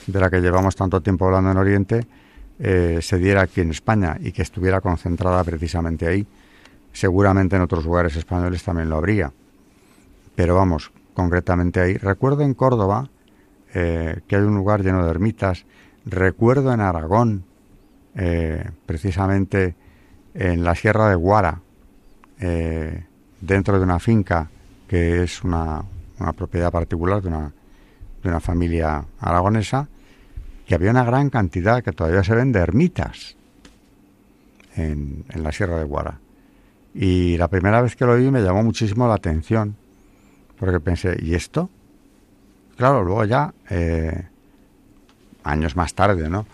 de 0.08 0.20
la 0.20 0.30
que 0.30 0.42
llevamos 0.42 0.76
tanto 0.76 1.02
tiempo 1.02 1.26
hablando 1.26 1.52
en 1.52 1.58
Oriente, 1.58 2.08
eh, 2.60 3.00
se 3.02 3.18
diera 3.18 3.42
aquí 3.42 3.62
en 3.62 3.72
España 3.72 4.18
y 4.20 4.32
que 4.32 4.42
estuviera 4.42 4.82
concentrada 4.82 5.44
precisamente 5.44 6.08
ahí. 6.08 6.26
Seguramente 6.92 7.56
en 7.56 7.64
otros 7.64 7.86
lugares 7.86 8.16
españoles 8.16 8.64
también 8.64 8.90
lo 8.90 8.98
habría. 8.98 9.32
Pero 10.36 10.56
vamos, 10.56 10.92
concretamente 11.14 11.80
ahí. 11.80 11.98
Recuerdo 11.98 12.44
en 12.44 12.54
Córdoba 12.54 13.10
eh, 13.74 14.22
que 14.28 14.36
hay 14.36 14.44
un 14.44 14.56
lugar 14.56 14.84
lleno 14.84 15.04
de 15.04 15.10
ermitas. 15.10 15.66
Recuerdo 16.06 16.74
en 16.74 16.82
Aragón, 16.82 17.44
eh, 18.16 18.70
precisamente 18.86 19.76
en 20.34 20.64
la 20.64 20.76
Sierra 20.76 21.10
de 21.10 21.16
Guara, 21.16 21.60
dentro 23.40 23.78
de 23.78 23.84
una 23.84 24.00
finca 24.00 24.50
que 24.88 25.24
es 25.24 25.44
una, 25.44 25.82
una 26.20 26.34
propiedad 26.34 26.72
particular 26.72 27.22
de 27.22 27.30
una, 27.30 27.52
de 28.22 28.30
una 28.30 28.40
familia 28.40 29.04
aragonesa, 29.20 29.88
que 30.66 30.76
había 30.76 30.92
una 30.92 31.04
gran 31.04 31.30
cantidad 31.30 31.84
que 31.84 31.92
todavía 31.92 32.24
se 32.24 32.36
ven 32.36 32.52
de 32.52 32.60
ermitas 32.60 33.36
en, 34.76 35.26
la 35.34 35.52
Sierra 35.52 35.78
de 35.78 35.84
Guara. 35.84 36.20
Y 36.94 37.38
la 37.38 37.48
primera 37.48 37.82
vez 37.82 37.96
que 37.96 38.06
lo 38.06 38.16
vi 38.16 38.30
me 38.32 38.42
llamó 38.42 38.64
muchísimo 38.64 39.08
la 39.08 39.16
atención, 39.16 39.76
porque 40.60 40.80
pensé, 40.80 41.18
¿y 41.22 41.34
esto? 41.34 41.70
Claro, 42.78 43.04
luego 43.04 43.26
ya, 43.26 43.54
eh, 43.70 44.28
años 45.44 45.76
más 45.76 45.94
tarde, 45.94 46.30
¿no? 46.30 46.46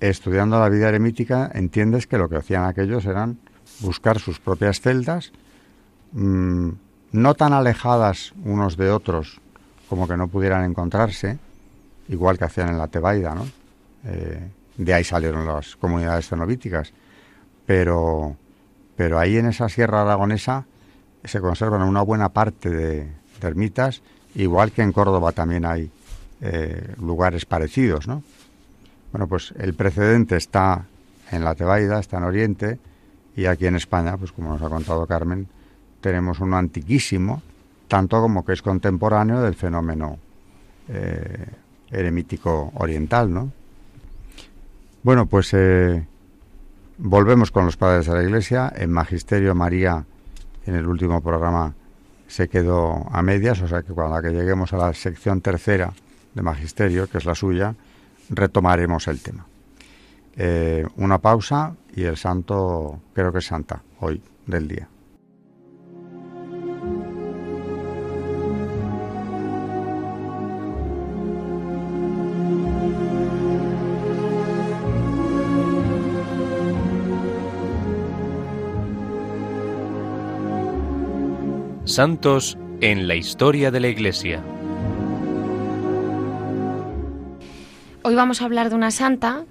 Estudiando 0.00 0.60
la 0.60 0.68
vida 0.68 0.88
eremítica, 0.88 1.50
entiendes 1.52 2.06
que 2.06 2.18
lo 2.18 2.28
que 2.28 2.36
hacían 2.36 2.64
aquellos 2.64 3.04
eran 3.04 3.38
buscar 3.80 4.18
sus 4.18 4.38
propias 4.38 4.80
celdas, 4.80 5.32
mm, 6.12 6.70
no 7.12 7.34
tan 7.34 7.52
alejadas 7.52 8.32
unos 8.44 8.76
de 8.76 8.90
otros 8.90 9.40
como 9.88 10.06
que 10.06 10.16
no 10.16 10.28
pudieran 10.28 10.64
encontrarse, 10.64 11.38
igual 12.08 12.38
que 12.38 12.44
hacían 12.44 12.68
en 12.68 12.78
la 12.78 12.88
Tebaida, 12.88 13.34
¿no? 13.34 13.46
Eh, 14.08 14.50
de 14.78 14.94
ahí 14.94 15.04
salieron 15.04 15.46
las 15.46 15.76
comunidades 15.76 16.28
cenobíticas. 16.28 16.92
Pero, 17.66 18.36
pero 18.96 19.18
ahí 19.18 19.36
en 19.36 19.46
esa 19.46 19.68
sierra 19.68 20.02
aragonesa 20.02 20.64
se 21.24 21.40
conservan 21.40 21.82
una 21.82 22.02
buena 22.02 22.30
parte 22.30 22.70
de, 22.70 23.08
ermitas, 23.42 24.02
igual 24.34 24.72
que 24.72 24.82
en 24.82 24.92
Córdoba 24.92 25.32
también 25.32 25.64
hay 25.64 25.90
eh, 26.40 26.94
lugares 27.00 27.44
parecidos, 27.44 28.08
¿no? 28.08 28.22
Bueno, 29.12 29.26
pues 29.26 29.52
el 29.58 29.74
precedente 29.74 30.36
está 30.36 30.86
en 31.30 31.44
la 31.44 31.54
Tebaida, 31.54 31.98
está 31.98 32.18
en 32.18 32.24
Oriente, 32.24 32.78
y 33.36 33.46
aquí 33.46 33.66
en 33.66 33.76
España, 33.76 34.16
pues 34.16 34.32
como 34.32 34.50
nos 34.50 34.62
ha 34.62 34.68
contado 34.68 35.06
Carmen, 35.06 35.46
tenemos 36.00 36.40
uno 36.40 36.56
antiquísimo, 36.56 37.42
tanto 37.86 38.20
como 38.20 38.44
que 38.44 38.52
es 38.52 38.62
contemporáneo 38.62 39.40
del 39.40 39.54
fenómeno 39.54 40.18
eh, 40.88 41.46
eremítico 41.90 42.72
oriental, 42.74 43.32
¿no? 43.32 43.52
Bueno, 45.08 45.24
pues 45.24 45.54
eh, 45.54 46.06
volvemos 46.98 47.50
con 47.50 47.64
los 47.64 47.78
padres 47.78 48.04
de 48.08 48.12
la 48.12 48.22
Iglesia. 48.22 48.70
En 48.76 48.92
Magisterio 48.92 49.54
María, 49.54 50.04
en 50.66 50.74
el 50.74 50.86
último 50.86 51.22
programa, 51.22 51.74
se 52.26 52.46
quedó 52.48 53.06
a 53.10 53.22
medias, 53.22 53.62
o 53.62 53.68
sea 53.68 53.80
que 53.80 53.94
cuando 53.94 54.20
que 54.20 54.34
lleguemos 54.34 54.74
a 54.74 54.76
la 54.76 54.92
sección 54.92 55.40
tercera 55.40 55.94
de 56.34 56.42
Magisterio, 56.42 57.08
que 57.08 57.16
es 57.16 57.24
la 57.24 57.34
suya, 57.34 57.74
retomaremos 58.28 59.08
el 59.08 59.22
tema. 59.22 59.46
Eh, 60.36 60.86
una 60.96 61.16
pausa 61.16 61.74
y 61.96 62.02
el 62.02 62.18
santo, 62.18 63.00
creo 63.14 63.32
que 63.32 63.38
es 63.38 63.46
santa, 63.46 63.80
hoy 64.00 64.20
del 64.44 64.68
día. 64.68 64.88
Santos 81.98 82.56
en 82.80 83.08
la 83.08 83.16
historia 83.16 83.72
de 83.72 83.80
la 83.80 83.88
Iglesia. 83.88 84.40
Hoy 88.04 88.14
vamos 88.14 88.40
a 88.40 88.44
hablar 88.44 88.68
de 88.68 88.76
una 88.76 88.92
santa, 88.92 89.44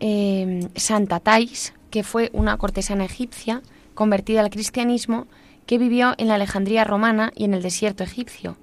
eh, 0.00 0.66
Santa 0.74 1.20
Thais, 1.20 1.74
que 1.90 2.02
fue 2.02 2.30
una 2.32 2.56
cortesana 2.56 3.04
egipcia 3.04 3.60
convertida 3.94 4.40
al 4.40 4.48
cristianismo 4.48 5.26
que 5.66 5.76
vivió 5.76 6.14
en 6.16 6.28
la 6.28 6.36
Alejandría 6.36 6.84
romana 6.84 7.30
y 7.36 7.44
en 7.44 7.52
el 7.52 7.60
desierto 7.60 8.04
egipcio, 8.04 8.56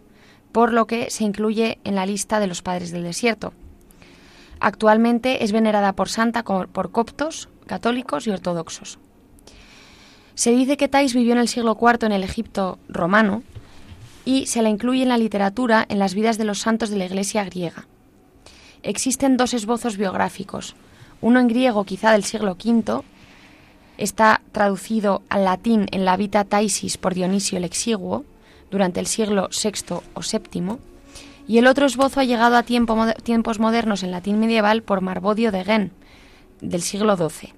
por 0.51 0.73
lo 0.73 0.87
que 0.87 1.11
se 1.11 1.23
incluye 1.23 1.77
en 1.83 1.93
la 1.93 2.07
lista 2.07 2.39
de 2.39 2.47
los 2.47 2.63
padres 2.63 2.89
del 2.89 3.03
desierto. 3.03 3.53
Actualmente 4.59 5.43
es 5.43 5.51
venerada 5.51 5.93
por 5.93 6.09
santa 6.09 6.41
por 6.41 6.91
coptos, 6.91 7.47
católicos 7.67 8.25
y 8.25 8.31
ortodoxos. 8.31 8.97
Se 10.37 10.51
dice 10.51 10.77
que 10.77 10.87
Thais 10.87 11.15
vivió 11.15 11.31
en 11.31 11.39
el 11.39 11.47
siglo 11.47 11.75
IV 11.81 12.05
en 12.05 12.11
el 12.11 12.23
Egipto 12.23 12.77
romano 12.89 13.41
y 14.23 14.45
se 14.45 14.61
la 14.61 14.69
incluye 14.69 15.01
en 15.01 15.09
la 15.09 15.17
literatura 15.17 15.83
en 15.89 15.97
las 15.97 16.13
vidas 16.13 16.37
de 16.37 16.43
los 16.43 16.59
santos 16.59 16.91
de 16.91 16.97
la 16.97 17.05
Iglesia 17.05 17.43
griega. 17.43 17.87
Existen 18.83 19.35
dos 19.35 19.55
esbozos 19.55 19.97
biográficos, 19.97 20.75
uno 21.21 21.39
en 21.39 21.47
griego 21.47 21.85
quizá 21.85 22.11
del 22.11 22.23
siglo 22.23 22.51
V, 22.51 23.01
está 23.97 24.41
traducido 24.51 25.23
al 25.27 25.43
latín 25.43 25.87
en 25.91 26.05
la 26.05 26.15
Vita 26.17 26.43
Thaisis 26.43 26.99
por 26.99 27.15
Dionisio 27.15 27.57
el 27.57 27.63
Exiguo 27.63 28.23
durante 28.69 28.99
el 28.99 29.07
siglo 29.07 29.49
VI 29.49 29.95
o 30.13 30.21
VII, 30.21 30.77
y 31.47 31.57
el 31.57 31.65
otro 31.65 31.87
esbozo 31.87 32.19
ha 32.19 32.25
llegado 32.25 32.57
a 32.57 32.61
tiempos 32.61 33.59
modernos 33.59 34.03
en 34.03 34.11
latín 34.11 34.39
medieval 34.39 34.83
por 34.83 35.01
Marbodio 35.01 35.51
de 35.51 35.63
Gen, 35.63 35.91
del 36.61 36.83
siglo 36.83 37.17
XII. 37.17 37.56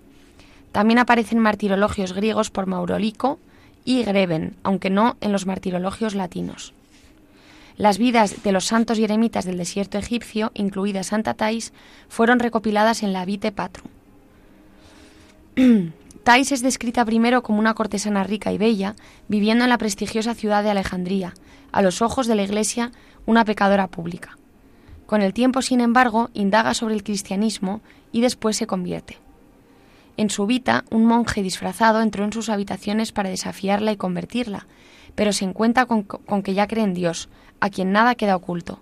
También 0.71 0.99
aparecen 0.99 1.39
martirologios 1.39 2.13
griegos 2.13 2.51
por 2.51 2.67
Maurolico 2.67 3.39
y 3.85 4.03
Greben, 4.03 4.55
aunque 4.63 4.89
no 4.89 5.17
en 5.21 5.31
los 5.31 5.45
martirologios 5.45 6.15
latinos. 6.15 6.73
Las 7.77 7.97
vidas 7.97 8.43
de 8.43 8.51
los 8.51 8.65
santos 8.65 8.99
y 8.99 9.05
eremitas 9.05 9.45
del 9.45 9.57
desierto 9.57 9.97
egipcio, 9.97 10.51
incluida 10.53 11.03
Santa 11.03 11.33
Thais, 11.33 11.71
fueron 12.09 12.39
recopiladas 12.39 13.03
en 13.03 13.13
la 13.13 13.23
Vite 13.25 13.51
Patrum. 13.51 13.87
Thais 16.23 16.51
es 16.51 16.61
descrita 16.61 17.05
primero 17.05 17.41
como 17.41 17.59
una 17.59 17.73
cortesana 17.73 18.23
rica 18.23 18.51
y 18.51 18.57
bella, 18.57 18.95
viviendo 19.29 19.63
en 19.63 19.69
la 19.69 19.77
prestigiosa 19.77 20.35
ciudad 20.35 20.61
de 20.61 20.71
Alejandría, 20.71 21.33
a 21.71 21.81
los 21.81 22.01
ojos 22.01 22.27
de 22.27 22.35
la 22.35 22.43
Iglesia 22.43 22.91
una 23.25 23.45
pecadora 23.45 23.87
pública. 23.87 24.37
Con 25.05 25.21
el 25.21 25.33
tiempo, 25.33 25.61
sin 25.61 25.81
embargo, 25.81 26.29
indaga 26.33 26.73
sobre 26.73 26.95
el 26.95 27.03
cristianismo 27.03 27.81
y 28.11 28.21
después 28.21 28.57
se 28.57 28.67
convierte. 28.67 29.17
En 30.19 30.29
su 30.29 30.45
vita, 30.47 30.83
un 30.91 31.05
monje 31.05 31.41
disfrazado 31.41 32.01
entró 32.01 32.25
en 32.25 32.33
sus 32.33 32.49
habitaciones 32.49 33.13
para 33.13 33.29
desafiarla 33.29 33.93
y 33.93 33.95
convertirla, 33.95 34.67
pero 35.15 35.31
se 35.31 35.45
encuentra 35.45 35.85
con, 35.85 36.03
que 36.43 36.53
ya 36.53 36.67
cree 36.67 36.83
en 36.83 36.93
Dios, 36.93 37.29
a 37.61 37.69
quien 37.69 37.93
nada 37.93 38.15
queda 38.15 38.35
oculto. 38.35 38.81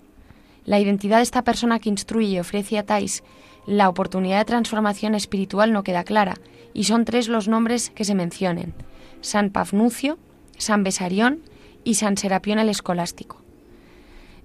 La 0.65 0.79
identidad 0.79 1.17
de 1.17 1.23
esta 1.23 1.43
persona 1.43 1.77
que 1.77 1.89
instruye 1.89 2.29
y 2.29 2.39
ofrece 2.39 2.79
a 2.79 2.87
Tais 2.87 3.23
la 3.67 3.87
oportunidad 3.87 4.39
de 4.39 4.45
transformación 4.45 5.13
espiritual 5.13 5.71
no 5.73 5.83
queda 5.83 6.03
clara, 6.03 6.37
y 6.73 6.85
son 6.85 7.05
tres 7.05 7.27
los 7.27 7.47
nombres 7.47 7.91
que 7.91 8.03
se 8.03 8.15
mencionen: 8.15 8.73
San 9.21 9.51
Pafnucio, 9.51 10.17
San 10.57 10.83
Besarión 10.83 11.41
y 11.83 11.93
San 11.93 12.17
Serapión 12.17 12.57
el 12.57 12.69
Escolástico. 12.69 13.43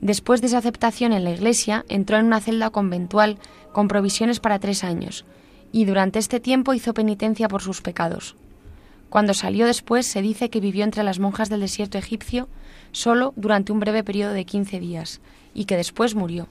Después 0.02 0.42
de 0.42 0.48
esa 0.48 0.58
aceptación 0.58 1.14
en 1.14 1.24
la 1.24 1.30
iglesia, 1.30 1.86
entró 1.88 2.18
en 2.18 2.26
una 2.26 2.42
celda 2.42 2.68
conventual 2.68 3.38
con 3.72 3.88
provisiones 3.88 4.40
para 4.40 4.58
tres 4.58 4.84
años, 4.84 5.24
y 5.72 5.86
durante 5.86 6.18
este 6.18 6.38
tiempo 6.38 6.74
hizo 6.74 6.94
penitencia 6.94 7.48
por 7.48 7.62
sus 7.62 7.80
pecados. 7.80 8.36
Cuando 9.08 9.34
salió 9.34 9.66
después 9.66 10.06
se 10.06 10.22
dice 10.22 10.50
que 10.50 10.60
vivió 10.60 10.84
entre 10.84 11.02
las 11.02 11.18
monjas 11.18 11.48
del 11.48 11.60
desierto 11.60 11.98
egipcio 11.98 12.48
solo 12.92 13.32
durante 13.36 13.72
un 13.72 13.80
breve 13.80 14.04
periodo 14.04 14.32
de 14.32 14.44
15 14.44 14.78
días 14.80 15.20
y 15.54 15.64
que 15.64 15.76
después 15.76 16.14
murió. 16.14 16.48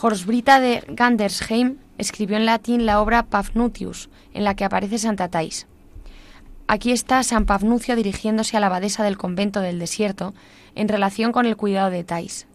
Horsbrita 0.00 0.60
de 0.60 0.82
Gandersheim 0.88 1.76
escribió 1.98 2.36
en 2.36 2.46
latín 2.46 2.84
la 2.84 3.00
obra 3.00 3.24
Pafnutius, 3.24 4.08
en 4.32 4.44
la 4.44 4.54
que 4.54 4.64
aparece 4.64 4.98
Santa 4.98 5.28
Thais. 5.28 5.66
Aquí 6.66 6.92
está 6.92 7.22
San 7.22 7.44
Pafnucio 7.44 7.94
dirigiéndose 7.94 8.56
a 8.56 8.60
la 8.60 8.66
abadesa 8.66 9.04
del 9.04 9.18
convento 9.18 9.60
del 9.60 9.78
desierto 9.78 10.34
en 10.74 10.88
relación 10.88 11.30
con 11.32 11.46
el 11.46 11.56
cuidado 11.56 11.90
de 11.90 12.04
Thais. 12.04 12.46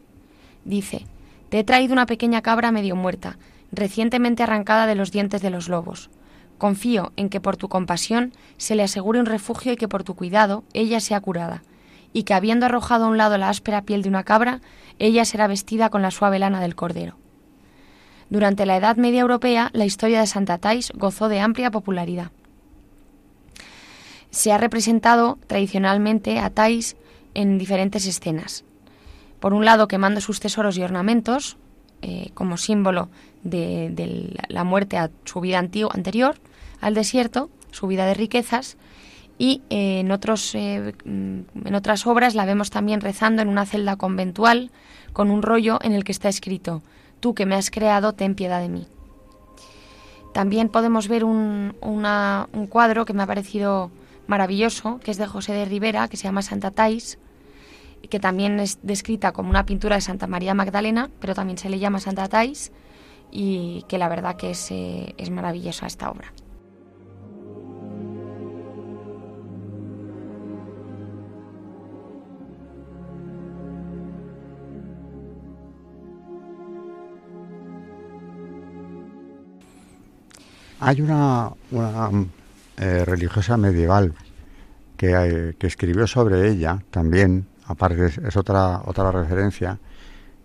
Dice, 0.66 1.06
Te 1.50 1.60
he 1.60 1.64
traído 1.64 1.94
una 1.94 2.08
pequeña 2.08 2.42
cabra 2.42 2.72
medio 2.72 2.96
muerta, 2.96 3.38
recientemente 3.72 4.44
arrancada 4.44 4.86
de 4.88 4.96
los 4.96 5.12
dientes 5.12 5.42
de 5.42 5.50
los 5.50 5.70
lobos. 5.70 6.10
Confío 6.58 7.14
en 7.16 7.30
que 7.30 7.40
por 7.40 7.58
tu 7.58 7.70
compasión 7.70 8.34
se 8.58 8.76
le 8.76 8.84
asegure 8.84 9.20
un 9.20 9.26
refugio 9.26 9.72
y 9.72 9.76
que 9.76 9.88
por 9.88 10.04
tu 10.04 10.16
cuidado 10.16 10.64
ella 10.74 11.00
sea 11.00 11.22
curada, 11.22 11.64
y 12.12 12.24
que 12.24 12.34
habiendo 12.34 12.66
arrojado 12.66 13.06
a 13.06 13.08
un 13.08 13.18
lado 13.18 13.38
la 13.38 13.50
áspera 13.50 13.84
piel 13.84 14.02
de 14.02 14.10
una 14.10 14.24
cabra, 14.24 14.62
ella 14.98 15.26
será 15.26 15.48
vestida 15.48 15.90
con 15.90 16.02
la 16.02 16.12
suave 16.12 16.40
lana 16.40 16.60
del 16.60 16.76
cordero. 16.76 17.16
Durante 18.30 18.66
la 18.66 18.78
Edad 18.78 18.98
Media 18.98 19.22
Europea, 19.22 19.70
la 19.74 19.86
historia 19.86 20.20
de 20.20 20.28
Santa 20.28 20.58
Thais 20.60 20.92
gozó 20.96 21.30
de 21.30 21.40
amplia 21.40 21.72
popularidad. 21.72 22.32
Se 24.30 24.52
ha 24.52 24.58
representado 24.60 25.40
tradicionalmente 25.48 26.40
a 26.40 26.52
Thais 26.52 26.96
en 27.34 27.58
diferentes 27.58 28.06
escenas. 28.06 28.66
Por 29.40 29.54
un 29.54 29.66
lado, 29.66 29.88
quemando 29.88 30.22
sus 30.22 30.40
tesoros 30.40 30.78
y 30.78 30.84
ornamentos, 30.84 31.58
eh, 32.02 32.32
como 32.34 32.58
símbolo 32.58 33.10
de, 33.44 34.34
la 34.48 34.64
muerte 34.64 34.98
a 34.98 35.10
su 35.26 35.42
vida 35.42 35.60
anterior, 35.60 36.36
al 36.82 36.94
desierto, 36.94 37.50
su 37.72 37.88
vida 37.88 38.06
de 38.06 38.14
riquezas, 38.14 38.78
y 39.38 39.62
eh, 39.70 40.02
en, 40.02 40.12
otros, 40.12 40.54
eh, 40.56 40.94
en 41.06 41.76
otras 41.76 42.06
obras 42.08 42.36
la 42.36 42.46
vemos 42.46 42.70
también 42.70 43.02
rezando 43.02 43.42
en 43.42 43.48
una 43.48 43.66
celda 43.66 43.96
conventual 43.96 44.72
con 45.14 45.32
un 45.32 45.42
rollo 45.42 45.80
en 45.82 45.94
el 45.94 46.04
que 46.04 46.12
está 46.12 46.30
escrito, 46.30 46.82
Tú 47.20 47.34
que 47.34 47.46
me 47.46 47.56
has 47.56 47.70
creado, 47.70 48.14
ten 48.14 48.34
piedad 48.34 48.62
de 48.62 48.70
mí. 48.70 48.88
También 50.34 50.70
podemos 50.70 51.10
ver 51.10 51.26
un, 51.26 51.76
un 51.82 52.68
cuadro 52.68 53.04
que 53.04 53.12
me 53.12 53.24
ha 53.24 53.28
parecido 53.28 53.92
maravilloso, 54.28 55.00
que 55.04 55.12
es 55.12 55.18
de 55.18 55.28
José 55.28 55.52
de 55.54 55.66
Rivera, 55.66 56.08
que 56.08 56.16
se 56.16 56.24
llama 56.24 56.44
Santa 56.44 56.72
Tais, 56.72 57.18
que 58.10 58.20
también 58.20 58.60
es 58.60 58.80
descrita 58.82 59.32
como 59.32 59.50
una 59.50 59.66
pintura 59.66 59.96
de 59.96 60.02
Santa 60.02 60.28
María 60.28 60.54
Magdalena, 60.54 61.10
pero 61.20 61.36
también 61.36 61.58
se 61.58 61.70
le 61.70 61.80
llama 61.80 62.00
Santa 62.00 62.28
Tais, 62.28 62.72
y 63.32 63.86
que 63.88 63.98
la 63.98 64.10
verdad 64.10 64.36
que 64.36 64.52
es, 64.52 64.72
eh, 64.72 65.14
es 65.18 65.30
maravillosa 65.30 65.88
esta 65.88 66.10
obra. 66.10 66.34
Hay 80.82 81.02
una, 81.02 81.52
una 81.72 82.10
eh, 82.78 83.04
religiosa 83.04 83.58
medieval 83.58 84.14
que, 84.96 85.12
eh, 85.14 85.56
que, 85.60 85.68
escribió 85.68 86.08
sobre 86.08 86.50
ella 86.50 86.82
también, 86.90 87.46
aparte 87.70 88.08
es, 88.08 88.36
otra, 88.36 88.82
otra 88.86 89.12
referencia, 89.12 89.80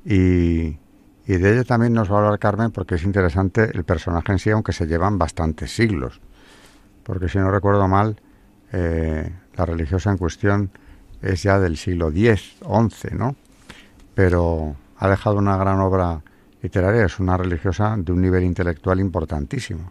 y, 0.04 0.78
y, 1.26 1.36
de 1.38 1.52
ella 1.52 1.64
también 1.64 1.94
nos 1.94 2.12
va 2.12 2.16
a 2.16 2.24
hablar 2.24 2.38
Carmen 2.38 2.70
porque 2.70 2.96
es 2.96 3.04
interesante 3.04 3.70
el 3.74 3.84
personaje 3.84 4.30
en 4.32 4.38
sí, 4.38 4.50
aunque 4.50 4.72
se 4.72 4.86
llevan 4.86 5.18
bastantes 5.18 5.74
siglos, 5.74 6.20
porque 7.02 7.28
si 7.28 7.38
no 7.38 7.50
recuerdo 7.50 7.88
mal, 7.88 8.20
eh, 8.72 9.32
la 9.56 9.66
religiosa 9.66 10.10
en 10.10 10.18
cuestión 10.18 10.70
es 11.22 11.42
ya 11.42 11.58
del 11.58 11.76
siglo 11.76 12.08
X, 12.08 12.56
XI, 12.60 13.14
¿no? 13.16 13.36
Pero 14.14 14.76
ha 14.98 15.08
dejado 15.08 15.36
una 15.38 15.56
gran 15.56 15.80
obra 15.80 16.22
literaria, 16.62 17.04
es 17.04 17.18
una 17.18 17.36
religiosa 17.36 17.96
de 17.98 18.12
un 18.12 18.20
nivel 18.20 18.44
intelectual 18.44 19.00
importantísimo. 19.00 19.90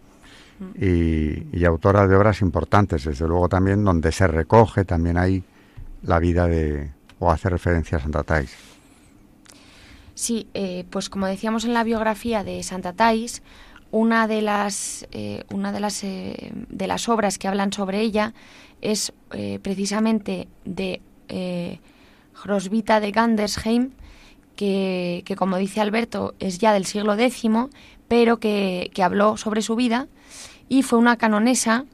Y, 0.80 1.64
autora 1.66 2.08
de 2.08 2.16
obras 2.16 2.42
importantes, 2.42 3.06
desde 3.06 3.28
luego 3.28 3.50
también 3.50 3.84
donde 3.84 4.12
se 4.12 4.28
recoge 4.28 4.86
también 4.86 5.18
ahí 5.18 5.44
la 6.04 6.20
vida 6.20 6.48
de 6.48 6.92
o 7.24 7.32
hace 7.32 7.50
referencia 7.50 7.98
a 7.98 8.02
Santa 8.02 8.24
Thais. 8.24 8.52
Sí, 10.14 10.48
eh, 10.54 10.86
pues 10.90 11.10
como 11.10 11.26
decíamos 11.26 11.66
en 11.66 11.74
la 11.74 11.84
biografía 11.84 12.44
de 12.44 12.62
Santa 12.64 12.94
Thais, 12.94 13.42
una 13.92 14.28
de 14.28 14.42
las 14.42 15.08
eh, 15.12 15.44
una 15.52 15.72
de 15.72 15.80
las 15.80 16.04
eh, 16.04 16.52
de 16.70 16.88
las 16.88 17.10
obras 17.10 17.38
que 17.38 17.48
hablan 17.48 17.72
sobre 17.72 18.02
ella 18.02 18.34
es 18.82 19.14
precisamente 19.62 20.50
de 20.66 21.00
Grosvita 22.44 23.00
de 23.00 23.12
Gandersheim, 23.12 23.92
que, 24.58 25.24
que, 25.26 25.36
como 25.38 25.58
dice 25.58 25.80
Alberto 25.80 26.36
es 26.40 26.60
ya 26.60 26.74
del 26.74 26.86
siglo 26.86 27.18
X, 27.18 27.50
pero 28.10 28.40
que, 28.42 28.92
que 28.94 29.04
habló 29.04 29.38
sobre 29.38 29.62
su 29.62 29.78
vida 29.78 30.10
y 30.68 30.84
fue 30.84 31.00
una 31.00 31.16
canonesa 31.16 31.86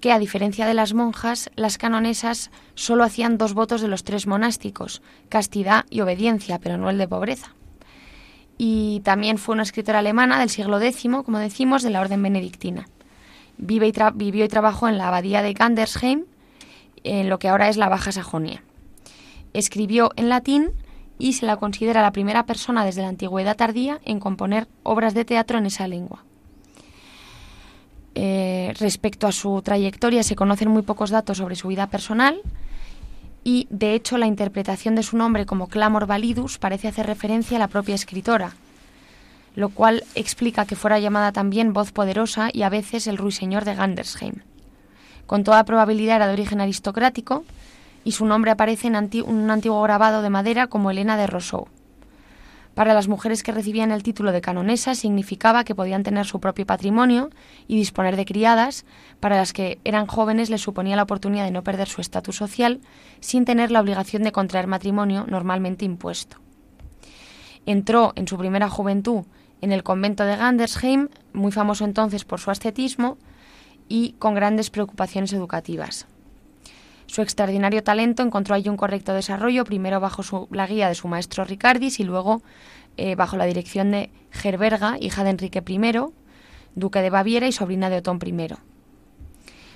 que, 0.00 0.12
a 0.12 0.18
diferencia 0.18 0.66
de 0.66 0.74
las 0.74 0.94
monjas, 0.94 1.50
las 1.56 1.78
canonesas 1.78 2.50
solo 2.74 3.04
hacían 3.04 3.38
dos 3.38 3.54
votos 3.54 3.80
de 3.80 3.88
los 3.88 4.04
tres 4.04 4.26
monásticos, 4.26 5.02
castidad 5.28 5.84
y 5.90 6.00
obediencia, 6.00 6.58
pero 6.58 6.78
no 6.78 6.90
el 6.90 6.98
de 6.98 7.08
pobreza. 7.08 7.54
Y 8.58 9.00
también 9.00 9.38
fue 9.38 9.54
una 9.54 9.62
escritora 9.62 10.00
alemana 10.00 10.38
del 10.38 10.50
siglo 10.50 10.80
X, 10.80 11.06
como 11.24 11.38
decimos, 11.38 11.82
de 11.82 11.90
la 11.90 12.00
orden 12.00 12.22
benedictina. 12.22 12.88
Vive 13.56 13.88
y 13.88 13.92
vivió 14.14 14.44
y 14.44 14.48
trabajó 14.48 14.88
en 14.88 14.98
la 14.98 15.08
abadía 15.08 15.42
de 15.42 15.52
Gandersheim, 15.52 16.24
en 17.04 17.28
lo 17.28 17.38
que 17.38 17.48
ahora 17.48 17.68
es 17.68 17.76
la 17.76 17.88
Baja 17.88 18.12
Sajonia. 18.12 18.62
Escribió 19.52 20.10
en 20.16 20.28
latín 20.28 20.70
y 21.18 21.34
se 21.34 21.46
la 21.46 21.56
considera 21.56 22.02
la 22.02 22.12
primera 22.12 22.46
persona 22.46 22.84
desde 22.84 23.02
la 23.02 23.08
antigüedad 23.08 23.56
tardía 23.56 24.00
en 24.04 24.20
componer 24.20 24.68
obras 24.82 25.14
de 25.14 25.24
teatro 25.24 25.58
en 25.58 25.66
esa 25.66 25.86
lengua. 25.86 26.24
Eh, 28.14 28.74
respecto 28.78 29.26
a 29.26 29.32
su 29.32 29.62
trayectoria 29.62 30.22
se 30.22 30.34
conocen 30.34 30.68
muy 30.68 30.82
pocos 30.82 31.10
datos 31.10 31.38
sobre 31.38 31.54
su 31.54 31.68
vida 31.68 31.86
personal 31.86 32.40
y, 33.44 33.66
de 33.70 33.94
hecho, 33.94 34.18
la 34.18 34.26
interpretación 34.26 34.94
de 34.94 35.02
su 35.02 35.16
nombre 35.16 35.46
como 35.46 35.68
Clamor 35.68 36.06
Validus 36.06 36.58
parece 36.58 36.88
hacer 36.88 37.06
referencia 37.06 37.56
a 37.56 37.60
la 37.60 37.68
propia 37.68 37.94
escritora, 37.94 38.54
lo 39.54 39.68
cual 39.68 40.04
explica 40.14 40.66
que 40.66 40.76
fuera 40.76 40.98
llamada 40.98 41.32
también 41.32 41.72
voz 41.72 41.92
poderosa 41.92 42.50
y 42.52 42.62
a 42.62 42.68
veces 42.68 43.06
el 43.06 43.16
ruiseñor 43.16 43.64
de 43.64 43.74
Gandersheim. 43.74 44.34
Con 45.26 45.44
toda 45.44 45.64
probabilidad 45.64 46.16
era 46.16 46.26
de 46.26 46.32
origen 46.32 46.60
aristocrático 46.60 47.44
y 48.04 48.12
su 48.12 48.26
nombre 48.26 48.50
aparece 48.50 48.88
en 48.88 48.96
un 49.26 49.50
antiguo 49.50 49.80
grabado 49.82 50.22
de 50.22 50.30
madera 50.30 50.66
como 50.66 50.90
Elena 50.90 51.16
de 51.16 51.26
Rousseau. 51.26 51.68
Para 52.74 52.94
las 52.94 53.08
mujeres 53.08 53.42
que 53.42 53.52
recibían 53.52 53.90
el 53.90 54.02
título 54.02 54.32
de 54.32 54.40
canonesa 54.40 54.94
significaba 54.94 55.64
que 55.64 55.74
podían 55.74 56.02
tener 56.02 56.24
su 56.26 56.40
propio 56.40 56.66
patrimonio 56.66 57.30
y 57.66 57.76
disponer 57.76 58.16
de 58.16 58.24
criadas, 58.24 58.84
para 59.18 59.36
las 59.36 59.52
que 59.52 59.80
eran 59.84 60.06
jóvenes 60.06 60.50
les 60.50 60.62
suponía 60.62 60.96
la 60.96 61.02
oportunidad 61.02 61.44
de 61.44 61.50
no 61.50 61.64
perder 61.64 61.88
su 61.88 62.00
estatus 62.00 62.36
social 62.36 62.80
sin 63.20 63.44
tener 63.44 63.70
la 63.70 63.80
obligación 63.80 64.22
de 64.22 64.32
contraer 64.32 64.66
matrimonio 64.66 65.26
normalmente 65.28 65.84
impuesto. 65.84 66.38
Entró 67.66 68.12
en 68.16 68.28
su 68.28 68.38
primera 68.38 68.68
juventud 68.68 69.24
en 69.60 69.72
el 69.72 69.82
convento 69.82 70.24
de 70.24 70.36
Gandersheim, 70.36 71.08
muy 71.32 71.52
famoso 71.52 71.84
entonces 71.84 72.24
por 72.24 72.40
su 72.40 72.50
ascetismo 72.50 73.18
y 73.88 74.12
con 74.18 74.34
grandes 74.34 74.70
preocupaciones 74.70 75.32
educativas. 75.32 76.06
Su 77.10 77.22
extraordinario 77.22 77.82
talento 77.82 78.22
encontró 78.22 78.54
allí 78.54 78.68
un 78.68 78.76
correcto 78.76 79.12
desarrollo, 79.12 79.64
primero 79.64 79.98
bajo 79.98 80.46
la 80.52 80.64
guía 80.68 80.86
de 80.86 80.94
su 80.94 81.08
maestro 81.08 81.44
Ricardis 81.44 81.98
y 81.98 82.04
luego 82.04 82.40
eh, 82.96 83.16
bajo 83.16 83.36
la 83.36 83.46
dirección 83.46 83.90
de 83.90 84.12
Gerberga, 84.30 84.96
hija 85.00 85.24
de 85.24 85.30
Enrique 85.30 85.60
I, 85.66 85.80
duque 86.76 87.02
de 87.02 87.10
Baviera 87.10 87.48
y 87.48 87.52
sobrina 87.52 87.90
de 87.90 87.96
Otón 87.96 88.20
I. 88.24 88.54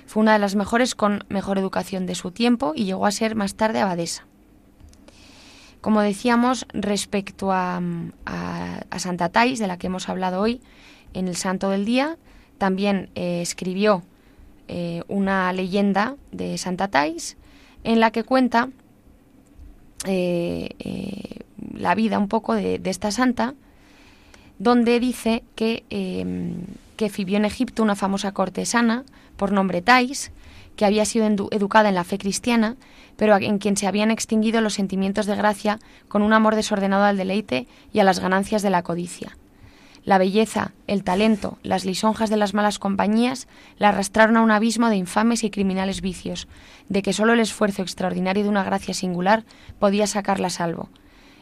Fue 0.05 0.21
una 0.21 0.31
de 0.31 0.39
las 0.39 0.55
mejores 0.55 0.95
con 0.95 1.25
mejor 1.27 1.57
educación 1.57 2.05
de 2.05 2.15
su 2.15 2.31
tiempo 2.31 2.71
y 2.73 2.85
llegó 2.85 3.05
a 3.05 3.11
ser 3.11 3.35
más 3.35 3.55
tarde 3.55 3.81
abadesa. 3.81 4.25
Como 5.81 5.99
decíamos, 5.99 6.65
respecto 6.71 7.51
a, 7.51 7.81
Santa 8.95 9.27
Thais, 9.27 9.59
de 9.59 9.67
la 9.67 9.77
que 9.77 9.87
hemos 9.87 10.07
hablado 10.07 10.39
hoy 10.39 10.61
en 11.13 11.27
el 11.27 11.35
Santo 11.35 11.69
del 11.69 11.83
Día, 11.83 12.17
también 12.59 13.09
eh, 13.15 13.41
escribió 13.41 14.03
eh, 14.67 15.03
una 15.07 15.53
leyenda 15.53 16.15
de 16.31 16.57
Santa 16.57 16.87
Thais 16.87 17.37
en 17.83 17.99
la 17.99 18.11
que 18.11 18.23
cuenta 18.23 18.69
eh, 20.05 20.69
eh, 20.79 21.39
la 21.73 21.93
vida 21.93 22.17
un 22.17 22.27
poco 22.27 22.55
de, 22.55 22.81
esta 22.85 23.11
santa, 23.11 23.53
donde 24.57 24.99
dice 24.99 25.43
que, 25.55 25.83
que 26.95 27.09
vivió 27.09 27.37
en 27.37 27.45
Egipto 27.45 27.83
una 27.83 27.95
famosa 27.95 28.31
cortesana 28.31 29.03
por 29.37 29.51
nombre 29.51 29.81
Thais, 29.81 30.31
que 30.75 30.85
había 30.85 31.05
sido 31.05 31.27
educada 31.51 31.89
en 31.89 31.95
la 31.95 32.03
fe 32.03 32.17
cristiana, 32.17 32.75
pero 33.17 33.35
en 33.37 33.59
quien 33.59 33.77
se 33.77 33.87
habían 33.87 34.11
extinguido 34.11 34.61
los 34.61 34.73
sentimientos 34.73 35.25
de 35.25 35.35
gracia 35.35 35.79
con 36.07 36.21
un 36.21 36.33
amor 36.33 36.55
desordenado 36.55 37.03
al 37.03 37.17
deleite 37.17 37.67
y 37.93 37.99
a 37.99 38.03
las 38.03 38.19
ganancias 38.19 38.61
de 38.61 38.69
la 38.69 38.83
codicia. 38.83 39.37
La 40.05 40.19
belleza, 40.19 40.71
el 40.85 41.03
talento, 41.03 41.57
las 41.63 41.83
lisonjas 41.83 42.29
de 42.29 42.37
las 42.37 42.53
malas 42.53 42.77
compañías 42.77 43.47
la 43.77 43.89
arrastraron 43.89 44.37
a 44.37 44.43
un 44.43 44.51
abismo 44.51 44.89
de 44.89 44.97
infames 44.97 45.43
y 45.43 45.49
criminales 45.49 46.01
vicios, 46.01 46.47
de 46.89 47.01
que 47.01 47.11
sólo 47.11 47.33
el 47.33 47.39
esfuerzo 47.39 47.81
extraordinario 47.81 48.43
de 48.43 48.49
una 48.49 48.63
gracia 48.63 48.93
singular 48.93 49.45
podía 49.79 50.05
sacarla 50.05 50.47
a 50.47 50.51
salvo. 50.51 50.89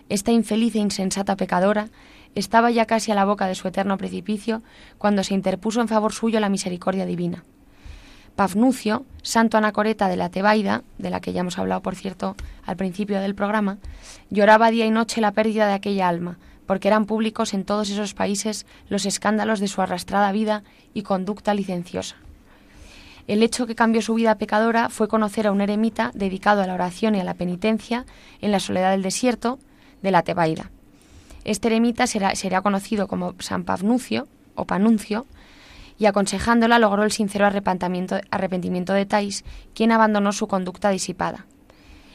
Esta 0.07 0.31
infeliz 0.31 0.75
e 0.75 0.79
insensata 0.79 1.35
pecadora 1.35 1.89
estaba 2.35 2.71
ya 2.71 2.85
casi 2.85 3.11
a 3.11 3.15
la 3.15 3.25
boca 3.25 3.47
de 3.47 3.55
su 3.55 3.67
eterno 3.67 3.97
precipicio 3.97 4.63
cuando 4.97 5.25
se 5.25 5.33
interpuso 5.33 5.81
en 5.81 5.89
favor 5.89 6.13
suyo 6.13 6.39
la 6.39 6.49
misericordia 6.49 7.05
divina. 7.05 7.43
Pafnucio, 8.37 9.05
santo 9.21 9.57
anacoreta 9.57 10.07
de 10.07 10.15
la 10.15 10.29
Tebaida, 10.29 10.83
de 10.97 11.09
la 11.09 11.19
que 11.19 11.33
ya 11.33 11.41
hemos 11.41 11.59
hablado, 11.59 11.81
por 11.81 11.95
cierto, 11.95 12.35
al 12.65 12.77
principio 12.77 13.19
del 13.19 13.35
programa, 13.35 13.77
lloraba 14.29 14.71
día 14.71 14.85
y 14.85 14.91
noche 14.91 15.21
la 15.21 15.33
pérdida 15.33 15.67
de 15.67 15.73
aquella 15.73 16.07
alma, 16.07 16.39
porque 16.73 16.87
eran 16.87 17.05
públicos 17.05 17.53
en 17.53 17.65
todos 17.65 17.91
esos 17.91 18.15
países 18.15 18.65
los 18.89 19.05
escándalos 19.05 19.59
de 19.59 19.67
su 19.67 19.83
arrastrada 19.83 20.31
vida 20.31 20.63
y 20.95 21.03
conducta 21.03 21.53
licenciosa. 21.53 22.15
El 23.27 23.43
hecho 23.43 23.67
que 23.67 23.75
cambió 23.75 24.01
su 24.01 24.15
vida 24.15 24.39
pecadora 24.39 24.89
fue 24.89 25.07
conocer 25.07 25.45
a 25.45 25.51
un 25.51 25.61
eremita 25.61 26.09
dedicado 26.15 26.63
a 26.63 26.65
la 26.65 26.73
oración 26.73 27.13
y 27.13 27.19
a 27.19 27.23
la 27.23 27.35
penitencia 27.35 28.07
en 28.41 28.51
la 28.51 28.59
soledad 28.59 28.89
del 28.89 29.03
desierto 29.03 29.59
de 30.01 30.09
la 30.09 30.23
Tebaida. 30.23 30.71
Este 31.45 31.67
eremita 31.67 32.07
será, 32.07 32.61
conocido 32.63 33.07
como 33.07 33.35
San 33.37 33.65
Pafnucio 33.65 34.27
o 34.55 34.65
Panuncio, 34.65 35.27
y 35.99 36.07
aconsejándola 36.07 36.79
logró 36.79 37.03
el 37.03 37.11
sincero 37.11 37.45
arrepentimiento, 37.45 38.19
arrepentimiento 38.31 38.93
de 38.93 39.05
Tais, 39.05 39.45
quien 39.75 39.91
abandonó 39.91 40.31
su 40.31 40.47
conducta 40.47 40.89
disipada. 40.89 41.45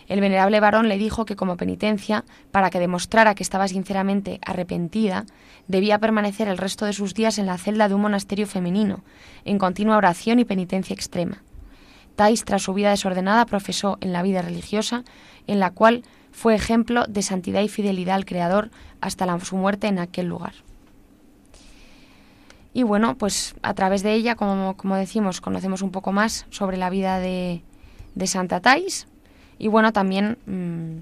El 0.08 0.20
venerable 0.20 0.58
varón 0.58 0.88
le 0.88 0.96
dijo 0.96 1.26
que 1.26 1.36
como 1.36 1.56
penitencia, 1.56 2.24
para 2.50 2.70
que 2.70 2.80
demostrara 2.80 3.34
que 3.34 3.42
estaba 3.42 3.68
sinceramente 3.68 4.40
arrepentida, 4.44 5.26
debía 5.68 5.98
permanecer 5.98 6.48
el 6.48 6.58
resto 6.58 6.86
de 6.86 6.94
sus 6.94 7.14
días 7.14 7.38
en 7.38 7.46
la 7.46 7.58
celda 7.58 7.88
de 7.88 7.94
un 7.94 8.00
monasterio 8.00 8.46
femenino, 8.46 9.04
en 9.44 9.58
continua 9.58 9.98
oración 9.98 10.38
y 10.38 10.46
penitencia 10.46 10.94
extrema. 10.94 11.42
Tais, 12.16 12.44
tras 12.44 12.62
su 12.62 12.74
vida 12.74 12.90
desordenada, 12.90 13.44
profesó 13.44 13.98
en 14.00 14.12
la 14.12 14.22
vida 14.22 14.42
religiosa, 14.42 15.04
en 15.46 15.60
la 15.60 15.70
cual 15.70 16.02
fue 16.32 16.54
ejemplo 16.54 17.04
de 17.06 17.22
santidad 17.22 17.60
y 17.60 17.68
fidelidad 17.68 18.16
al 18.16 18.24
Creador 18.24 18.70
hasta 19.00 19.38
su 19.40 19.56
muerte 19.56 19.86
en 19.88 19.98
aquel 19.98 20.26
lugar. 20.26 20.54
Y 22.72 22.82
bueno, 22.82 23.16
pues 23.16 23.54
a 23.62 23.74
través 23.74 24.02
de 24.02 24.14
ella, 24.14 24.36
como, 24.36 24.76
como 24.76 24.96
decimos, 24.96 25.40
conocemos 25.40 25.82
un 25.82 25.90
poco 25.90 26.12
más 26.12 26.46
sobre 26.50 26.76
la 26.76 26.90
vida 26.90 27.18
de, 27.18 27.62
de 28.14 28.26
Santa 28.26 28.60
Tais, 28.60 29.06
y 29.58 29.68
bueno, 29.68 29.92
también 29.92 30.38
mm, 30.46 31.00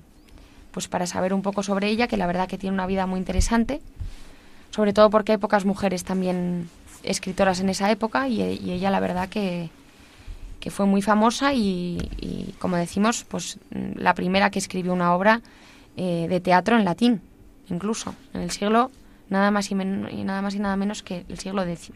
pues 0.72 0.88
para 0.88 1.06
saber 1.06 1.32
un 1.32 1.42
poco 1.42 1.62
sobre 1.62 1.88
ella, 1.88 2.06
que 2.06 2.16
la 2.16 2.26
verdad 2.26 2.48
que 2.48 2.58
tiene 2.58 2.74
una 2.74 2.86
vida 2.86 3.06
muy 3.06 3.18
interesante, 3.18 3.80
sobre 4.70 4.92
todo 4.92 5.10
porque 5.10 5.32
hay 5.32 5.38
pocas 5.38 5.64
mujeres 5.64 6.04
también 6.04 6.68
escritoras 7.02 7.60
en 7.60 7.68
esa 7.68 7.90
época 7.90 8.28
y, 8.28 8.42
ella 8.42 8.90
la 8.90 9.00
verdad 9.00 9.28
que, 9.28 9.70
que 10.60 10.70
fue 10.70 10.86
muy 10.86 11.02
famosa 11.02 11.54
y, 11.54 12.54
como 12.58 12.76
decimos, 12.76 13.24
pues 13.28 13.58
mm, 13.70 13.98
la 13.98 14.14
primera 14.14 14.50
que 14.50 14.58
escribió 14.58 14.92
una 14.92 15.14
obra 15.14 15.40
eh, 15.96 16.26
de 16.28 16.40
teatro 16.40 16.76
en 16.76 16.84
latín, 16.84 17.20
incluso, 17.68 18.14
en 18.34 18.42
el 18.42 18.50
siglo 18.50 18.90
nada 19.28 19.50
más 19.50 19.70
y, 19.70 19.74
nada 19.74 20.42
más 20.42 20.54
y 20.54 20.58
nada 20.58 20.76
menos 20.76 21.02
que 21.02 21.24
el 21.28 21.38
siglo 21.38 21.62
X. 21.62 21.92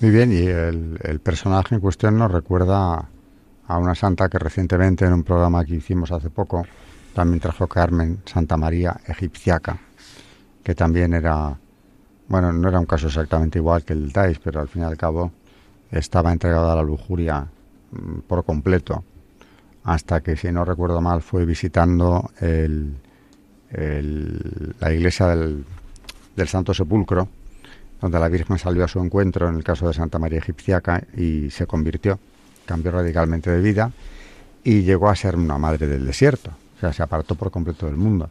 Muy 0.00 0.10
bien, 0.10 0.32
y 0.32 0.46
el, 0.46 0.98
el 1.02 1.20
personaje 1.20 1.74
en 1.74 1.80
cuestión 1.80 2.18
nos 2.18 2.30
recuerda 2.30 3.08
a 3.68 3.78
una 3.78 3.94
santa 3.94 4.28
que 4.28 4.38
recientemente 4.38 5.04
en 5.04 5.12
un 5.12 5.22
programa 5.22 5.64
que 5.64 5.76
hicimos 5.76 6.10
hace 6.10 6.30
poco 6.30 6.66
también 7.12 7.40
trajo 7.40 7.66
Carmen 7.66 8.22
Santa 8.24 8.56
María 8.56 8.98
Egipciaca, 9.06 9.78
que 10.62 10.74
también 10.74 11.12
era, 11.12 11.58
bueno, 12.28 12.52
no 12.52 12.68
era 12.68 12.80
un 12.80 12.86
caso 12.86 13.08
exactamente 13.08 13.58
igual 13.58 13.84
que 13.84 13.92
el 13.92 14.12
Tais, 14.12 14.38
pero 14.38 14.60
al 14.60 14.68
fin 14.68 14.82
y 14.82 14.84
al 14.86 14.96
cabo 14.96 15.32
estaba 15.90 16.32
entregada 16.32 16.72
a 16.72 16.76
la 16.76 16.82
lujuria 16.82 17.46
mm, 17.90 18.20
por 18.26 18.44
completo, 18.44 19.04
hasta 19.84 20.22
que, 20.22 20.36
si 20.36 20.50
no 20.50 20.64
recuerdo 20.64 21.00
mal, 21.00 21.22
fue 21.22 21.44
visitando 21.44 22.30
el, 22.40 22.96
la 24.80 24.92
iglesia 24.92 25.26
del, 25.28 25.64
del 26.36 26.48
Santo 26.48 26.72
Sepulcro, 26.72 27.28
donde 28.00 28.18
la 28.18 28.28
Virgen 28.28 28.58
salió 28.58 28.84
a 28.84 28.88
su 28.88 29.00
encuentro 29.00 29.48
en 29.48 29.56
el 29.56 29.64
caso 29.64 29.88
de 29.88 29.94
Santa 29.94 30.18
María 30.18 30.38
Egipciaca 30.38 31.02
y 31.16 31.50
se 31.50 31.66
convirtió 31.66 32.18
cambió 32.68 32.92
radicalmente 32.92 33.50
de 33.50 33.62
vida 33.62 33.90
y 34.62 34.82
llegó 34.82 35.08
a 35.08 35.16
ser 35.16 35.36
una 35.36 35.56
madre 35.56 35.86
del 35.86 36.04
desierto, 36.04 36.50
o 36.76 36.80
sea, 36.80 36.92
se 36.92 37.02
apartó 37.02 37.34
por 37.34 37.50
completo 37.50 37.86
del 37.86 37.96
mundo. 37.96 38.28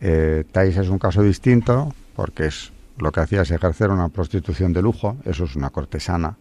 Eh, 0.00 0.44
Thais 0.52 0.76
es 0.76 0.88
un 0.88 1.00
caso 1.00 1.22
distinto 1.22 1.92
porque 2.14 2.46
es 2.46 2.72
lo 2.98 3.10
que 3.10 3.20
hacía 3.20 3.42
es 3.42 3.50
ejercer 3.50 3.90
una 3.90 4.08
prostitución 4.08 4.72
de 4.72 4.82
lujo, 4.82 5.16
eso 5.24 5.44
es 5.44 5.56
una 5.56 5.70
cortesana 5.70 6.36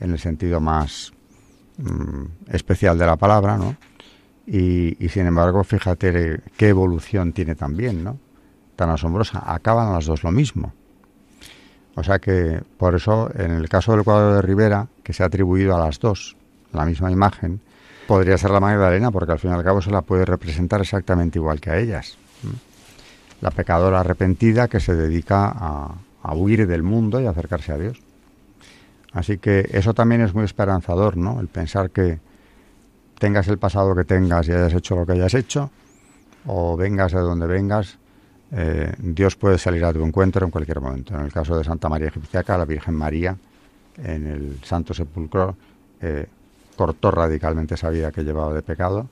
en 0.00 0.12
el 0.12 0.18
sentido 0.18 0.60
más 0.60 1.12
mm, 1.78 2.52
especial 2.52 2.98
de 2.98 3.06
la 3.06 3.16
palabra, 3.16 3.56
¿no? 3.56 3.76
Y, 4.46 5.02
y, 5.04 5.08
sin 5.08 5.26
embargo, 5.26 5.62
fíjate 5.64 6.40
qué 6.56 6.68
evolución 6.68 7.32
tiene 7.32 7.54
también, 7.54 8.02
¿no? 8.02 8.18
Tan 8.74 8.90
asombrosa. 8.90 9.42
Acaban 9.46 9.92
las 9.92 10.06
dos 10.06 10.24
lo 10.24 10.32
mismo. 10.32 10.72
O 11.94 12.02
sea 12.02 12.18
que, 12.18 12.60
por 12.76 12.94
eso, 12.94 13.30
en 13.34 13.52
el 13.52 13.68
caso 13.68 13.92
del 13.92 14.04
cuadro 14.04 14.34
de 14.34 14.42
Rivera, 14.42 14.88
que 15.04 15.12
se 15.12 15.22
ha 15.22 15.26
atribuido 15.26 15.76
a 15.76 15.84
las 15.84 16.00
dos, 16.00 16.36
la 16.72 16.84
misma 16.84 17.10
imagen, 17.10 17.60
podría 18.06 18.36
ser 18.38 18.50
la 18.50 18.60
Magdalena, 18.60 19.10
porque 19.10 19.32
al 19.32 19.38
fin 19.38 19.50
y 19.50 19.54
al 19.54 19.62
cabo 19.62 19.80
se 19.80 19.90
la 19.90 20.02
puede 20.02 20.24
representar 20.24 20.80
exactamente 20.80 21.38
igual 21.38 21.60
que 21.60 21.70
a 21.70 21.78
ellas. 21.78 22.16
La 23.40 23.50
pecadora 23.50 24.00
arrepentida 24.00 24.68
que 24.68 24.80
se 24.80 24.94
dedica 24.94 25.48
a, 25.48 26.34
huir 26.34 26.66
del 26.66 26.82
mundo 26.82 27.20
y 27.20 27.26
acercarse 27.26 27.72
a 27.72 27.78
Dios. 27.78 28.00
Así 29.12 29.38
que 29.38 29.68
eso 29.72 29.94
también 29.94 30.20
es 30.20 30.34
muy 30.34 30.44
esperanzador, 30.44 31.16
¿no? 31.16 31.40
El 31.40 31.48
pensar 31.48 31.90
que 31.90 32.18
tengas 33.18 33.48
el 33.48 33.58
pasado 33.58 33.94
que 33.94 34.04
tengas 34.04 34.48
y 34.48 34.52
hayas 34.52 34.74
hecho 34.74 34.96
lo 34.96 35.06
que 35.06 35.12
hayas 35.12 35.34
hecho, 35.34 35.70
o 36.46 36.76
vengas 36.76 37.12
de 37.12 37.20
donde 37.20 37.46
vengas, 37.46 37.98
eh, 38.52 38.92
Dios 38.98 39.36
puede 39.36 39.58
salir 39.58 39.84
a 39.84 39.92
tu 39.92 40.04
encuentro 40.04 40.44
en 40.44 40.50
cualquier 40.50 40.80
momento. 40.80 41.14
En 41.14 41.20
el 41.20 41.32
caso 41.32 41.56
de 41.56 41.62
Santa 41.62 41.88
María 41.88 42.08
Egipciaca, 42.08 42.58
la 42.58 42.64
Virgen 42.64 42.94
María, 42.94 43.36
en 44.02 44.26
el 44.26 44.58
Santo 44.64 44.94
Sepulcro, 44.94 45.56
eh, 46.00 46.26
cortó 46.76 47.10
radicalmente 47.10 47.74
esa 47.74 47.90
vida 47.90 48.12
que 48.12 48.22
llevaba 48.24 48.54
de 48.54 48.62
pecado. 48.62 49.08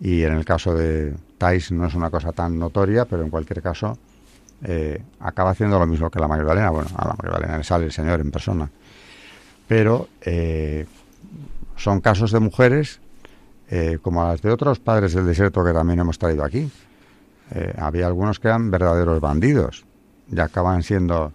Y 0.00 0.24
en 0.24 0.32
el 0.32 0.44
caso 0.44 0.74
de 0.74 1.14
Tais 1.38 1.70
no 1.72 1.86
es 1.86 1.94
una 1.94 2.10
cosa 2.10 2.32
tan 2.32 2.58
notoria, 2.58 3.04
pero 3.04 3.22
en 3.22 3.30
cualquier 3.30 3.62
caso 3.62 3.98
eh, 4.64 5.02
acaba 5.20 5.50
haciendo 5.50 5.78
lo 5.78 5.86
mismo 5.86 6.10
que 6.10 6.18
la 6.18 6.28
Magdalena. 6.28 6.70
Bueno, 6.70 6.90
a 6.96 7.08
la 7.08 7.14
Magdalena 7.14 7.58
le 7.58 7.64
sale 7.64 7.84
el 7.84 7.92
Señor 7.92 8.20
en 8.20 8.30
persona. 8.30 8.68
Pero 9.68 10.08
eh, 10.20 10.86
son 11.76 12.00
casos 12.00 12.32
de 12.32 12.40
mujeres 12.40 13.00
eh, 13.70 13.98
como 14.02 14.24
las 14.24 14.42
de 14.42 14.50
otros 14.50 14.80
padres 14.80 15.14
del 15.14 15.26
desierto 15.26 15.64
que 15.64 15.72
también 15.72 16.00
hemos 16.00 16.18
traído 16.18 16.44
aquí. 16.44 16.70
había 17.76 18.06
algunos 18.06 18.40
que 18.40 18.48
eran 18.48 18.70
verdaderos 18.70 19.20
bandidos 19.20 19.84
y 20.30 20.40
acaban 20.40 20.82
siendo 20.82 21.32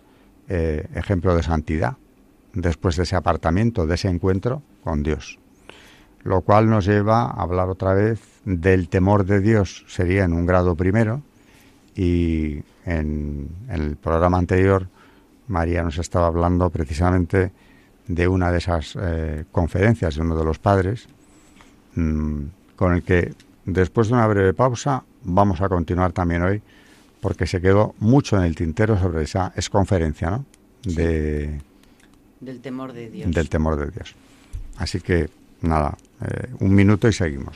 ejemplo 0.48 1.36
de 1.36 1.44
santidad 1.44 1.98
después 2.54 2.96
de 2.96 3.04
ese 3.04 3.16
apartamiento, 3.16 3.86
de 3.86 3.96
ese 3.96 4.08
encuentro 4.08 4.62
con 4.84 5.04
Dios 5.04 5.38
lo 6.28 6.42
cual 6.42 6.70
nos 6.70 6.86
lleva 6.86 7.22
a 7.22 7.42
hablar 7.42 7.70
otra 7.70 7.94
vez 7.94 8.20
del 8.44 8.90
temor 8.90 9.26
de 9.26 9.40
Dios, 9.40 9.86
sería 9.88 10.26
en 10.26 10.34
un 10.34 10.46
grado 10.46 10.76
primero, 10.76 11.22
y 11.96 12.62
en, 12.86 13.48
el 13.70 13.96
programa 13.96 14.38
anterior 14.38 14.90
María 15.48 15.84
nos 15.84 15.98
estaba 15.98 16.28
hablando 16.28 16.70
precisamente 16.70 17.54
de 18.08 18.28
una 18.28 18.52
de 18.52 18.58
esas 18.58 18.98
eh, 19.02 19.46
conferencias 19.54 20.16
de 20.16 20.22
uno 20.22 20.38
de 20.38 20.44
los 20.44 20.60
padres, 20.60 21.08
mm, 21.96 22.42
con 22.76 22.94
el 22.94 23.04
que 23.04 23.34
después 23.64 24.10
de 24.10 24.16
una 24.16 24.28
breve 24.28 24.54
pausa 24.54 25.06
vamos 25.24 25.62
a 25.62 25.70
continuar 25.70 26.12
también 26.12 26.42
hoy, 26.42 26.62
porque 27.22 27.48
se 27.48 27.62
quedó 27.62 27.96
mucho 28.00 28.36
en 28.36 28.44
el 28.44 28.54
tintero 28.54 29.00
sobre 29.00 29.24
esa 29.24 29.54
exconferencia, 29.56 30.30
¿no? 30.30 30.46
De, 30.84 31.62
del 32.42 32.60
temor 32.60 32.92
de 32.92 33.10
Dios. 33.10 33.32
Del 33.32 33.48
temor 33.48 33.78
de 33.78 33.92
Dios. 33.92 34.14
Así 34.76 35.00
que 35.00 35.30
nada, 35.62 35.98
eh, 36.22 36.48
un 36.60 36.74
minuto 36.74 37.08
y 37.08 37.14
seguimos. 37.14 37.56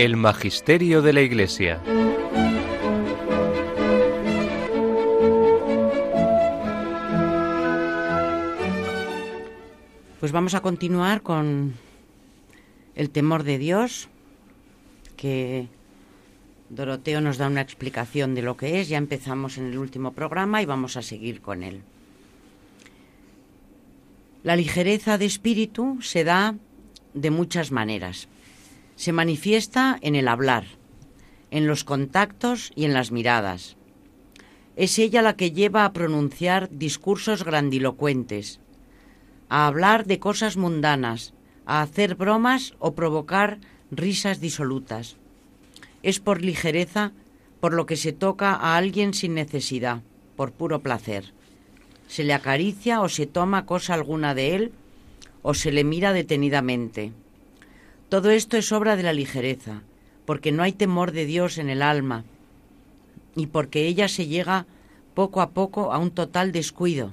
El 0.00 0.16
Magisterio 0.16 1.02
de 1.02 1.12
la 1.12 1.20
Iglesia. 1.20 1.78
Pues 10.18 10.32
vamos 10.32 10.54
a 10.54 10.62
continuar 10.62 11.20
con 11.20 11.74
el 12.94 13.10
temor 13.10 13.42
de 13.42 13.58
Dios, 13.58 14.08
que 15.18 15.68
Doroteo 16.70 17.20
nos 17.20 17.36
da 17.36 17.48
una 17.48 17.60
explicación 17.60 18.34
de 18.34 18.40
lo 18.40 18.56
que 18.56 18.80
es. 18.80 18.88
Ya 18.88 18.96
empezamos 18.96 19.58
en 19.58 19.66
el 19.66 19.76
último 19.76 20.14
programa 20.14 20.62
y 20.62 20.64
vamos 20.64 20.96
a 20.96 21.02
seguir 21.02 21.42
con 21.42 21.62
él. 21.62 21.82
La 24.44 24.56
ligereza 24.56 25.18
de 25.18 25.26
espíritu 25.26 25.98
se 26.00 26.24
da 26.24 26.54
de 27.12 27.30
muchas 27.30 27.70
maneras 27.70 28.28
se 29.00 29.12
manifiesta 29.12 29.98
en 30.02 30.14
el 30.14 30.28
hablar, 30.28 30.66
en 31.50 31.66
los 31.66 31.84
contactos 31.84 32.70
y 32.74 32.84
en 32.84 32.92
las 32.92 33.12
miradas. 33.12 33.78
Es 34.76 34.98
ella 34.98 35.22
la 35.22 35.36
que 35.36 35.52
lleva 35.52 35.86
a 35.86 35.94
pronunciar 35.94 36.68
discursos 36.68 37.42
grandilocuentes, 37.42 38.60
a 39.48 39.66
hablar 39.66 40.04
de 40.04 40.18
cosas 40.18 40.58
mundanas, 40.58 41.32
a 41.64 41.80
hacer 41.80 42.14
bromas 42.14 42.74
o 42.78 42.94
provocar 42.94 43.60
risas 43.90 44.38
disolutas. 44.38 45.16
Es 46.02 46.20
por 46.20 46.42
ligereza 46.42 47.12
por 47.58 47.72
lo 47.72 47.86
que 47.86 47.96
se 47.96 48.12
toca 48.12 48.50
a 48.50 48.76
alguien 48.76 49.14
sin 49.14 49.32
necesidad, 49.32 50.02
por 50.36 50.52
puro 50.52 50.82
placer. 50.82 51.32
Se 52.06 52.22
le 52.22 52.34
acaricia 52.34 53.00
o 53.00 53.08
se 53.08 53.24
toma 53.24 53.64
cosa 53.64 53.94
alguna 53.94 54.34
de 54.34 54.56
él 54.56 54.72
o 55.40 55.54
se 55.54 55.72
le 55.72 55.84
mira 55.84 56.12
detenidamente. 56.12 57.14
Todo 58.10 58.30
esto 58.30 58.56
es 58.56 58.72
obra 58.72 58.96
de 58.96 59.04
la 59.04 59.12
ligereza, 59.12 59.82
porque 60.24 60.50
no 60.50 60.64
hay 60.64 60.72
temor 60.72 61.12
de 61.12 61.26
Dios 61.26 61.58
en 61.58 61.70
el 61.70 61.80
alma 61.80 62.24
y 63.36 63.46
porque 63.46 63.86
ella 63.86 64.08
se 64.08 64.26
llega 64.26 64.66
poco 65.14 65.40
a 65.40 65.50
poco 65.50 65.92
a 65.92 65.98
un 65.98 66.10
total 66.10 66.50
descuido. 66.50 67.12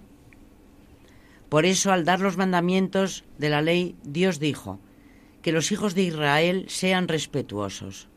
Por 1.50 1.68
eso, 1.68 1.92
al 1.92 2.04
dar 2.04 2.20
los 2.20 2.36
mandamientos 2.36 3.26
de 3.38 3.50
la 3.50 3.62
ley, 3.62 3.96
Dios 4.04 4.40
dijo, 4.40 4.80
que 5.44 5.52
los 5.52 5.72
hijos 5.72 5.94
de 5.94 6.02
Israel 6.02 6.66
sean 6.68 7.08
respetuosos. 7.08 8.08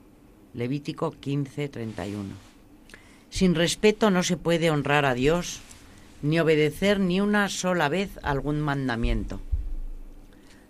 Levítico 0.55 1.11
15, 1.11 1.69
31. 1.69 2.31
Sin 3.29 3.55
respeto 3.55 4.11
no 4.11 4.23
se 4.23 4.38
puede 4.38 4.71
honrar 4.71 5.05
a 5.05 5.12
Dios, 5.12 5.61
ni 6.23 6.40
obedecer 6.40 6.99
ni 6.99 7.21
una 7.21 7.51
sola 7.51 7.90
vez 7.90 8.19
algún 8.23 8.59
mandamiento. 8.62 9.38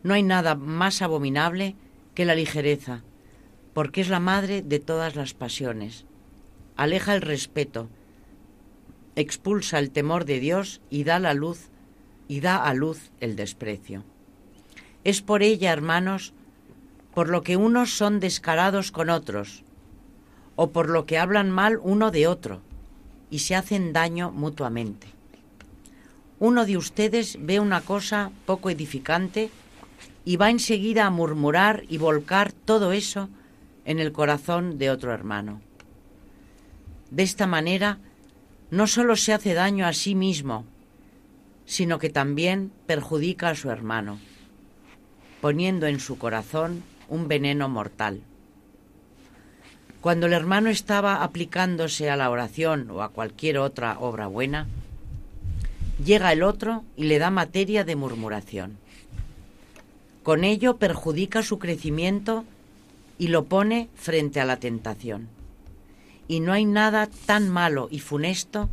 No 0.02 0.12
hay 0.12 0.24
nada 0.24 0.56
más 0.56 1.02
abominable 1.02 1.76
que 2.20 2.26
la 2.26 2.34
ligereza, 2.34 3.02
porque 3.72 4.02
es 4.02 4.10
la 4.10 4.20
madre 4.20 4.60
de 4.60 4.78
todas 4.78 5.16
las 5.16 5.32
pasiones. 5.32 6.04
Aleja 6.76 7.14
el 7.14 7.22
respeto, 7.22 7.88
expulsa 9.16 9.78
el 9.78 9.90
temor 9.90 10.26
de 10.26 10.38
Dios 10.38 10.82
y 10.90 11.04
da 11.04 11.18
la 11.18 11.32
luz 11.32 11.70
y 12.28 12.40
da 12.40 12.62
a 12.62 12.74
luz 12.74 13.10
el 13.20 13.36
desprecio. 13.36 14.04
Es 15.02 15.22
por 15.22 15.42
ella, 15.42 15.72
hermanos, 15.72 16.34
por 17.14 17.30
lo 17.30 17.40
que 17.40 17.56
unos 17.56 17.96
son 17.96 18.20
descarados 18.20 18.92
con 18.92 19.08
otros, 19.08 19.64
o 20.56 20.72
por 20.72 20.90
lo 20.90 21.06
que 21.06 21.16
hablan 21.16 21.50
mal 21.50 21.80
uno 21.82 22.10
de 22.10 22.26
otro, 22.26 22.60
y 23.30 23.38
se 23.38 23.54
hacen 23.54 23.94
daño 23.94 24.30
mutuamente. 24.30 25.06
Uno 26.38 26.66
de 26.66 26.76
ustedes 26.76 27.38
ve 27.40 27.60
una 27.60 27.80
cosa 27.80 28.30
poco 28.44 28.68
edificante 28.68 29.50
y 30.24 30.36
va 30.36 30.50
enseguida 30.50 31.06
a 31.06 31.10
murmurar 31.10 31.84
y 31.88 31.98
volcar 31.98 32.52
todo 32.52 32.92
eso 32.92 33.28
en 33.84 33.98
el 33.98 34.12
corazón 34.12 34.78
de 34.78 34.90
otro 34.90 35.12
hermano. 35.12 35.60
De 37.10 37.22
esta 37.22 37.46
manera, 37.46 37.98
no 38.70 38.86
solo 38.86 39.16
se 39.16 39.32
hace 39.32 39.54
daño 39.54 39.86
a 39.86 39.92
sí 39.92 40.14
mismo, 40.14 40.64
sino 41.64 41.98
que 41.98 42.10
también 42.10 42.72
perjudica 42.86 43.48
a 43.48 43.54
su 43.54 43.70
hermano, 43.70 44.18
poniendo 45.40 45.86
en 45.86 46.00
su 46.00 46.18
corazón 46.18 46.82
un 47.08 47.28
veneno 47.28 47.68
mortal. 47.68 48.20
Cuando 50.00 50.26
el 50.26 50.32
hermano 50.32 50.70
estaba 50.70 51.22
aplicándose 51.22 52.10
a 52.10 52.16
la 52.16 52.30
oración 52.30 52.90
o 52.90 53.02
a 53.02 53.10
cualquier 53.10 53.58
otra 53.58 53.98
obra 53.98 54.28
buena, 54.28 54.66
llega 56.02 56.32
el 56.32 56.42
otro 56.42 56.84
y 56.96 57.04
le 57.04 57.18
da 57.18 57.30
materia 57.30 57.84
de 57.84 57.96
murmuración. 57.96 58.78
Con 60.22 60.44
ello 60.44 60.76
perjudica 60.76 61.42
su 61.42 61.58
crecimiento 61.58 62.44
y 63.18 63.28
lo 63.28 63.44
pone 63.44 63.88
frente 63.94 64.40
a 64.40 64.44
la 64.44 64.58
tentación. 64.58 65.28
Y 66.28 66.40
no 66.40 66.52
hay 66.52 66.64
nada 66.64 67.08
tan 67.26 67.48
malo 67.48 67.88
y 67.90 68.00
funesto 68.00 68.68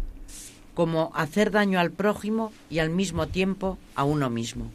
como 0.74 1.12
hacer 1.16 1.52
daño 1.52 1.80
al 1.80 1.92
prójimo 1.92 2.52
y 2.70 2.80
al 2.80 2.90
mismo 2.90 3.28
tiempo 3.28 3.78
a 3.96 4.04
uno 4.04 4.30
mismo. 4.30 4.70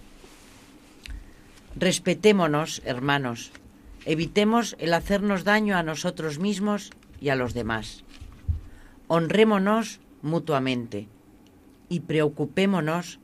Respetémonos, 1.76 2.82
hermanos, 2.84 3.52
evitemos 4.04 4.76
el 4.78 4.94
hacernos 4.94 5.44
daño 5.44 5.76
a 5.76 5.82
nosotros 5.82 6.38
mismos 6.38 6.90
y 7.20 7.28
a 7.28 7.36
los 7.36 7.54
demás. 7.54 8.04
Honrémonos 9.06 10.00
mutuamente 10.22 11.06
y 11.88 12.00
preocupémonos 12.00 13.20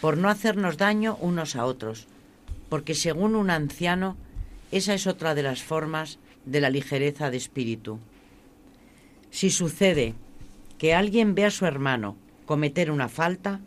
por 0.00 0.16
no 0.16 0.28
hacernos 0.28 0.78
daño 0.78 1.16
unos 1.20 1.56
a 1.56 1.64
otros, 1.64 2.06
porque 2.70 2.94
según 2.94 3.34
un 3.34 3.50
anciano, 3.50 4.16
esa 4.70 4.94
es 4.94 5.06
otra 5.06 5.34
de 5.34 5.42
las 5.42 5.62
formas 5.62 6.18
de 6.46 6.62
la 6.62 6.70
ligereza 6.70 7.30
de 7.30 7.36
espíritu. 7.36 7.98
Si 9.30 9.50
sucede 9.50 10.14
que 10.78 10.94
alguien 10.94 11.34
ve 11.34 11.44
a 11.44 11.50
su 11.50 11.66
hermano 11.66 12.16
cometer 12.46 12.90
una 12.90 13.08
falta, 13.08 13.60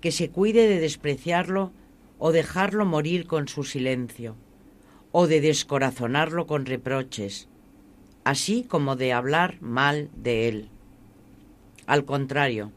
que 0.00 0.12
se 0.12 0.28
cuide 0.28 0.68
de 0.68 0.80
despreciarlo 0.80 1.72
o 2.18 2.32
dejarlo 2.32 2.84
morir 2.84 3.26
con 3.26 3.48
su 3.48 3.64
silencio, 3.64 4.36
o 5.12 5.26
de 5.26 5.40
descorazonarlo 5.40 6.46
con 6.46 6.66
reproches, 6.66 7.48
así 8.24 8.64
como 8.64 8.96
de 8.96 9.12
hablar 9.12 9.60
mal 9.62 10.10
de 10.16 10.48
él. 10.48 10.68
Al 11.86 12.04
contrario, 12.04 12.72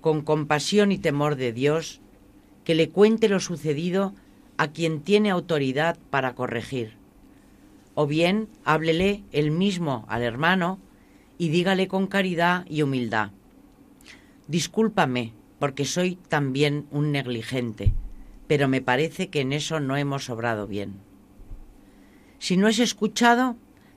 con 0.00 0.22
compasión 0.22 0.92
y 0.92 0.98
temor 0.98 1.36
de 1.36 1.52
Dios, 1.52 2.00
que 2.64 2.74
le 2.74 2.90
cuente 2.90 3.28
lo 3.28 3.40
sucedido 3.40 4.14
a 4.56 4.68
quien 4.68 5.00
tiene 5.00 5.30
autoridad 5.30 5.98
para 6.10 6.34
corregir. 6.34 6.96
O 7.94 8.06
bien 8.06 8.48
háblele 8.64 9.22
él 9.32 9.50
mismo 9.50 10.04
al 10.08 10.22
hermano 10.22 10.78
y 11.38 11.48
dígale 11.48 11.88
con 11.88 12.06
caridad 12.06 12.64
y 12.68 12.82
humildad. 12.82 13.30
Discúlpame, 14.46 15.32
porque 15.58 15.84
soy 15.84 16.16
también 16.16 16.86
un 16.90 17.12
negligente, 17.12 17.92
pero 18.46 18.68
me 18.68 18.82
parece 18.82 19.30
que 19.30 19.40
en 19.40 19.52
eso 19.52 19.80
no 19.80 19.96
hemos 19.96 20.28
obrado 20.28 20.66
bien. 20.66 20.94
Si 22.38 22.56
no 22.56 22.68
es 22.68 22.78
escuchado, 22.78 23.56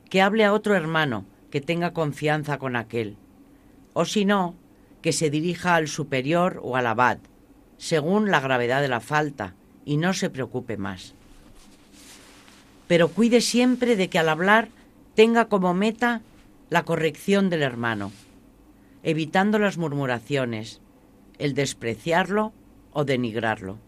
que 0.10 0.22
hable 0.22 0.46
a 0.46 0.54
otro 0.54 0.76
hermano 0.76 1.26
que 1.52 1.60
tenga 1.60 1.92
confianza 1.92 2.58
con 2.58 2.76
aquel, 2.76 3.18
o 3.94 4.06
si 4.06 4.24
no, 4.24 4.56
que 5.02 5.12
se 5.12 5.30
dirija 5.30 5.76
al 5.76 5.88
superior 5.88 6.62
o 6.64 6.78
al 6.78 6.88
abad, 6.88 7.18
según 7.78 8.32
la 8.32 8.40
gravedad 8.40 8.82
de 8.82 8.88
la 8.88 9.02
falta, 9.02 9.54
y 9.88 9.96
no 9.96 10.14
se 10.14 10.30
preocupe 10.30 10.76
más. 10.76 11.14
Pero 12.90 13.08
cuide 13.08 13.40
siempre 13.40 13.96
de 13.96 14.10
que 14.10 14.20
al 14.20 14.28
hablar 14.28 14.68
tenga 15.16 15.46
como 15.46 15.74
meta 15.74 16.22
la 16.70 16.84
corrección 16.84 17.50
del 17.50 17.62
hermano, 17.62 18.12
evitando 19.02 19.60
las 19.60 19.78
murmuraciones, 19.78 20.82
el 21.40 21.54
despreciarlo 21.54 22.52
o 22.92 23.06
denigrarlo. 23.06 23.80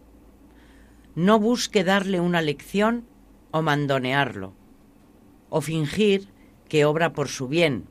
No 1.14 1.38
busque 1.38 1.84
darle 1.84 2.18
una 2.18 2.40
lección 2.40 3.04
o 3.50 3.60
mandonearlo, 3.60 4.54
o 5.50 5.60
fingir 5.60 6.28
que 6.70 6.86
obra 6.86 7.12
por 7.12 7.28
su 7.28 7.46
bien, 7.46 7.84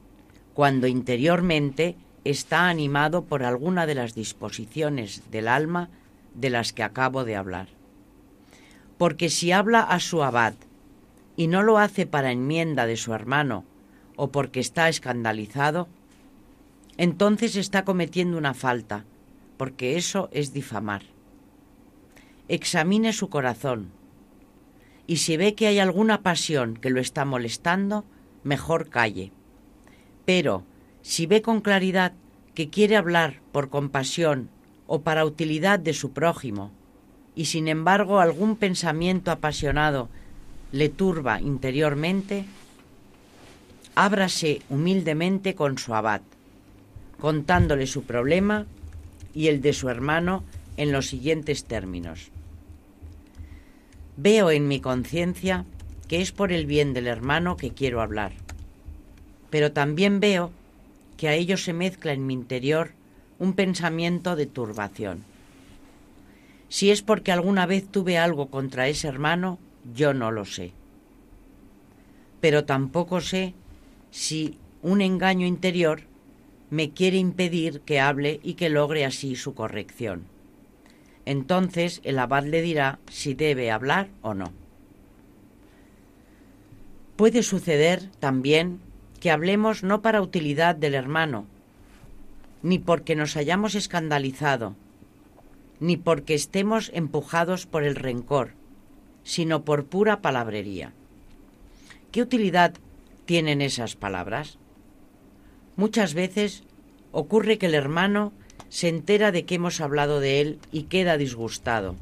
cuando 0.55 0.87
interiormente 0.87 1.95
está 2.23 2.69
animado 2.69 3.25
por 3.25 3.43
alguna 3.43 3.85
de 3.85 3.93
las 3.93 4.15
disposiciones 4.15 5.21
del 5.29 5.47
alma 5.47 5.89
de 6.33 6.49
las 6.49 6.73
que 6.73 6.81
acabo 6.81 7.23
de 7.23 7.35
hablar. 7.35 7.78
Porque 8.99 9.29
si 9.29 9.53
habla 9.53 9.81
a 9.81 9.99
su 9.99 10.21
abad 10.23 10.53
y 11.35 11.47
no 11.47 11.63
lo 11.63 11.79
hace 11.79 12.05
para 12.05 12.31
enmienda 12.31 12.85
de 12.85 12.97
su 12.97 13.13
hermano 13.13 13.65
o 14.17 14.29
porque 14.29 14.59
está 14.59 14.89
escandalizado, 14.89 15.87
entonces 16.97 17.55
está 17.55 17.85
cometiendo 17.85 18.37
una 18.37 18.53
falta, 18.53 19.05
porque 19.55 19.95
eso 19.95 20.27
es 20.33 20.51
difamar. 20.51 21.03
Examine 22.49 23.13
su 23.13 23.29
corazón 23.29 23.91
y 25.07 25.17
si 25.17 25.37
ve 25.37 25.55
que 25.55 25.67
hay 25.67 25.79
alguna 25.79 26.21
pasión 26.21 26.75
que 26.75 26.89
lo 26.89 26.99
está 26.99 27.23
molestando, 27.23 28.03
mejor 28.43 28.89
calle. 28.89 29.31
Pero 30.25 30.65
si 31.01 31.25
ve 31.25 31.41
con 31.41 31.61
claridad 31.61 32.13
que 32.53 32.69
quiere 32.69 32.97
hablar 32.97 33.41
por 33.51 33.69
compasión 33.69 34.49
o 34.87 35.01
para 35.01 35.25
utilidad 35.25 35.79
de 35.79 35.93
su 35.93 36.11
prójimo, 36.11 36.73
y 37.39 37.45
sin 37.45 37.69
embargo 37.69 38.19
algún 38.19 38.57
pensamiento 38.57 39.31
apasionado 39.31 40.09
le 40.73 40.89
turba 40.89 41.39
interiormente, 41.39 42.43
ábrase 43.95 44.61
humildemente 44.69 45.55
con 45.55 45.77
su 45.77 45.95
abad, 45.95 46.19
contándole 47.17 47.87
su 47.87 48.03
problema 48.03 48.65
y 49.33 49.47
el 49.47 49.61
de 49.61 49.71
su 49.71 49.87
hermano 49.87 50.43
en 50.75 50.91
los 50.91 51.07
siguientes 51.07 51.63
términos. 51.63 52.29
Veo 54.17 54.51
en 54.51 54.67
mi 54.67 54.81
conciencia 54.81 55.63
que 56.09 56.21
es 56.21 56.33
por 56.33 56.51
el 56.51 56.65
bien 56.65 56.91
del 56.93 57.07
hermano 57.07 57.55
que 57.55 57.71
quiero 57.71 58.01
hablar, 58.01 58.33
pero 59.49 59.71
también 59.71 60.19
veo 60.19 60.51
que 61.15 61.29
a 61.29 61.35
ello 61.35 61.55
se 61.55 61.71
mezcla 61.71 62.11
en 62.11 62.27
mi 62.27 62.33
interior 62.33 62.91
un 63.39 63.53
pensamiento 63.53 64.35
de 64.35 64.45
turbación. 64.45 65.28
Si 66.69 66.91
es 66.91 67.01
porque 67.01 67.31
alguna 67.31 67.65
vez 67.65 67.87
tuve 67.87 68.17
algo 68.17 68.49
contra 68.49 68.87
ese 68.87 69.07
hermano, 69.07 69.59
yo 69.93 70.13
no 70.13 70.31
lo 70.31 70.45
sé. 70.45 70.71
Pero 72.41 72.65
tampoco 72.65 73.21
sé 73.21 73.53
si 74.11 74.57
un 74.81 75.01
engaño 75.01 75.45
interior 75.45 76.01
me 76.69 76.91
quiere 76.91 77.17
impedir 77.17 77.81
que 77.81 77.99
hable 77.99 78.39
y 78.43 78.53
que 78.53 78.69
logre 78.69 79.03
así 79.03 79.35
su 79.35 79.55
corrección. 79.55 80.25
Entonces 81.25 82.01
el 82.03 82.19
abad 82.19 82.45
le 82.45 82.61
dirá 82.61 82.99
si 83.09 83.33
debe 83.33 83.71
hablar 83.71 84.09
o 84.21 84.33
no. 84.33 84.51
Puede 87.15 87.43
suceder 87.43 88.09
también 88.19 88.79
que 89.19 89.31
hablemos 89.31 89.83
no 89.83 90.01
para 90.01 90.21
utilidad 90.21 90.75
del 90.75 90.93
hermano, 90.93 91.45
ni 92.61 92.79
porque 92.79 93.15
nos 93.15 93.35
hayamos 93.35 93.75
escandalizado, 93.75 94.75
ni 95.79 95.97
porque 95.97 96.33
estemos 96.33 96.91
empujados 96.93 97.65
por 97.65 97.83
el 97.83 97.95
rencor, 97.95 98.53
sino 99.23 99.63
por 99.63 99.85
pura 99.85 100.21
palabrería. 100.21 100.93
¿Qué 102.11 102.21
utilidad 102.21 102.73
tienen 103.25 103.61
esas 103.61 103.95
palabras? 103.95 104.57
Muchas 105.75 106.13
veces 106.13 106.63
ocurre 107.11 107.57
que 107.57 107.67
el 107.67 107.75
hermano 107.75 108.33
se 108.69 108.87
entera 108.87 109.31
de 109.31 109.45
que 109.45 109.55
hemos 109.55 109.81
hablado 109.81 110.19
de 110.19 110.41
él 110.41 110.59
y 110.71 110.83
queda 110.83 111.17
disgustado. 111.17 111.95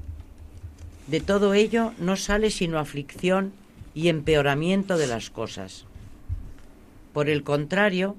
De 1.07 1.21
todo 1.21 1.53
ello 1.53 1.93
no 1.99 2.15
sale 2.15 2.51
sino 2.51 2.79
aflicción 2.79 3.53
y 3.93 4.09
empeoramiento 4.09 4.97
de 4.97 5.07
las 5.07 5.29
cosas. 5.29 5.85
Por 7.13 7.29
el 7.29 7.43
contrario, 7.43 8.15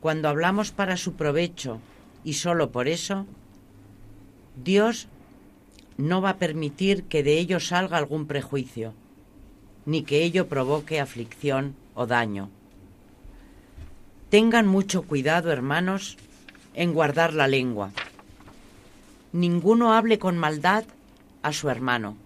cuando 0.00 0.28
hablamos 0.28 0.72
para 0.72 0.96
su 0.96 1.12
provecho 1.12 1.80
y 2.24 2.34
sólo 2.34 2.72
por 2.72 2.88
eso, 2.88 3.26
Dios 4.56 5.08
no 5.96 6.20
va 6.20 6.30
a 6.30 6.38
permitir 6.38 7.04
que 7.04 7.22
de 7.22 7.38
ello 7.38 7.60
salga 7.60 7.98
algún 7.98 8.26
prejuicio, 8.26 8.94
ni 9.86 10.02
que 10.02 10.22
ello 10.22 10.48
provoque 10.48 11.00
aflicción 11.00 11.74
o 11.94 12.06
daño. 12.06 12.48
Tengan 14.30 14.66
mucho 14.66 15.02
cuidado, 15.02 15.50
hermanos, 15.50 16.16
en 16.74 16.94
guardar 16.94 17.34
la 17.34 17.48
lengua. 17.48 17.90
Ninguno 19.32 19.92
hable 19.92 20.18
con 20.18 20.38
maldad 20.38 20.84
a 21.42 21.52
su 21.52 21.68
hermano, 21.68 22.16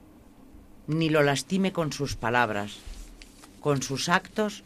ni 0.87 1.09
lo 1.09 1.23
lastime 1.23 1.73
con 1.73 1.93
sus 1.93 2.17
palabras, 2.17 2.79
con 3.61 3.83
sus 3.83 4.09
actos 4.09 4.63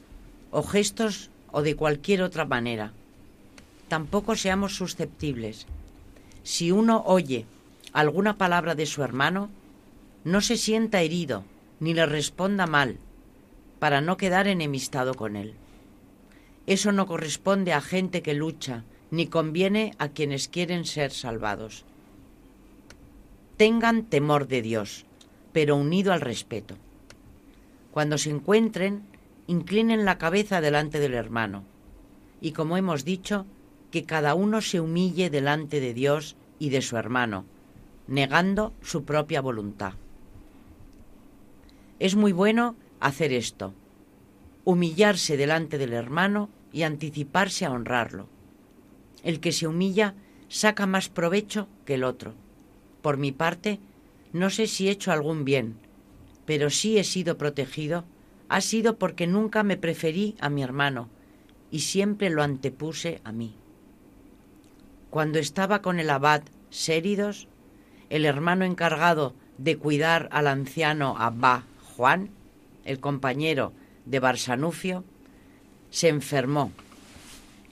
o 0.51 0.63
gestos 0.63 1.31
o 1.53 1.63
de 1.63 1.77
cualquier 1.77 2.23
otra 2.23 2.45
manera. 2.45 2.93
Tampoco 3.89 4.37
seamos 4.37 4.77
susceptibles. 4.77 5.67
Si 6.49 6.73
uno 6.73 7.03
oye 7.05 7.45
alguna 7.93 8.39
palabra 8.39 8.75
de 8.75 8.87
su 8.87 9.03
hermano, 9.03 9.51
no 10.25 10.41
se 10.41 10.57
sienta 10.57 11.03
herido 11.03 11.45
ni 11.79 11.93
le 11.93 12.07
responda 12.07 12.67
mal, 12.67 12.97
para 13.79 14.01
no 14.01 14.17
quedar 14.17 14.49
enemistado 14.49 15.13
con 15.13 15.37
él. 15.37 15.53
Eso 16.67 16.91
no 16.91 17.07
corresponde 17.07 17.75
a 17.75 17.83
gente 17.83 18.23
que 18.23 18.33
lucha, 18.33 18.85
ni 19.11 19.27
conviene 19.27 19.93
a 19.99 20.09
quienes 20.09 20.49
quieren 20.49 20.87
ser 20.87 21.11
salvados. 21.11 21.85
Tengan 23.59 24.05
temor 24.05 24.49
de 24.49 24.63
Dios, 24.63 25.05
pero 25.53 25.77
unido 25.77 26.15
al 26.15 26.23
respeto. 26.23 26.77
Cuando 27.93 28.17
se 28.17 28.31
encuentren, 28.31 29.03
inclinen 29.49 30.07
la 30.07 30.17
cabeza 30.17 30.63
delante 30.63 30.99
del 30.99 31.13
hermano, 31.13 31.65
y 32.41 32.53
como 32.53 32.79
hemos 32.79 33.05
dicho, 33.05 33.45
que 33.91 34.05
cada 34.05 34.35
uno 34.35 34.61
se 34.61 34.81
humille 34.81 35.31
delante 35.31 35.81
de 35.81 35.95
Dios 35.95 36.37
y 36.59 36.71
de 36.71 36.83
su 36.83 36.97
hermano, 36.97 37.45
negando 38.07 38.73
su 38.83 39.05
propia 39.05 39.41
voluntad. 39.41 39.95
Es 41.99 42.17
muy 42.17 42.33
bueno 42.33 42.77
hacer 43.01 43.33
esto, 43.33 43.75
humillarse 44.65 45.37
delante 45.37 45.79
del 45.79 45.93
hermano 45.93 46.49
y 46.73 46.83
anticiparse 46.83 47.65
a 47.65 47.71
honrarlo. 47.71 48.29
El 49.23 49.41
que 49.41 49.53
se 49.53 49.67
humilla 49.67 50.15
saca 50.49 50.87
más 50.87 51.09
provecho 51.09 51.69
que 51.85 51.95
el 51.95 52.05
otro. 52.05 52.35
Por 53.03 53.17
mi 53.17 53.33
parte, 53.33 53.81
no 54.33 54.51
sé 54.51 54.67
si 54.67 54.89
he 54.89 54.91
hecho 54.93 55.13
algún 55.13 55.45
bien, 55.45 55.77
pero 56.45 56.71
sí 56.71 56.99
he 56.99 57.05
sido 57.05 57.39
protegido 57.39 58.05
ha 58.49 58.61
sido 58.61 58.99
porque 58.99 59.27
nunca 59.27 59.63
me 59.63 59.77
preferí 59.77 60.35
a 60.41 60.49
mi 60.49 60.63
hermano 60.63 61.09
y 61.71 61.81
siempre 61.81 62.31
lo 62.31 62.43
antepuse 62.43 63.21
a 63.25 63.33
mí. 63.33 63.55
Cuando 65.11 65.39
estaba 65.39 65.83
con 65.83 66.01
el 66.01 66.11
abad 66.11 66.43
Séridos, 66.71 67.49
el 68.11 68.25
hermano 68.25 68.65
encargado 68.65 69.35
de 69.57 69.79
cuidar 69.79 70.29
al 70.33 70.47
anciano 70.47 71.17
Abba 71.19 71.65
Juan, 71.97 72.31
el 72.85 73.01
compañero 73.01 73.73
de 74.05 74.21
Barsanufio, 74.21 75.05
se 75.91 76.09
enfermó 76.09 76.73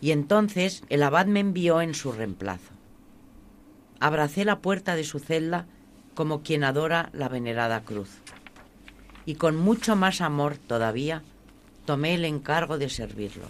y 0.01 0.11
entonces 0.11 0.83
el 0.89 1.03
abad 1.03 1.27
me 1.27 1.41
envió 1.41 1.81
en 1.81 1.95
su 1.95 2.13
reemplazo. 2.13 2.73
Abracé 4.01 4.45
la 4.45 4.61
puerta 4.61 4.95
de 4.97 5.05
su 5.05 5.19
celda 5.19 5.67
como 6.15 6.43
quien 6.43 6.65
adora 6.65 7.11
la 7.13 7.29
venerada 7.29 7.83
cruz 7.83 8.11
y 9.27 9.35
con 9.35 9.57
mucho 9.57 9.97
más 9.97 10.21
amor 10.21 10.57
todavía 10.57 11.23
tomé 11.85 12.15
el 12.15 12.25
encargo 12.25 12.79
de 12.79 12.89
servirlo. 12.89 13.47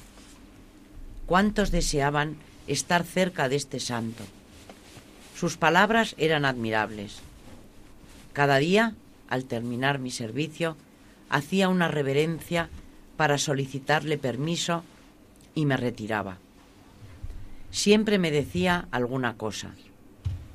¿Cuántos 1.27 1.71
deseaban 1.71 2.37
estar 2.67 3.05
cerca 3.05 3.49
de 3.49 3.57
este 3.57 3.81
santo? 3.81 4.25
Sus 5.35 5.57
palabras 5.57 6.15
eran 6.19 6.45
admirables. 6.45 7.19
Cada 8.33 8.57
día, 8.59 8.95
al 9.29 9.45
terminar 9.45 9.99
mi 9.99 10.11
servicio, 10.11 10.77
hacía 11.29 11.69
una 11.69 11.89
reverencia 11.89 12.69
para 13.17 13.39
solicitarle 13.39 14.19
permiso 14.19 14.85
y 15.55 15.67
me 15.67 15.77
retiraba. 15.77 16.39
Siempre 17.71 18.19
me 18.19 18.31
decía 18.31 18.89
alguna 18.91 19.37
cosa. 19.37 19.75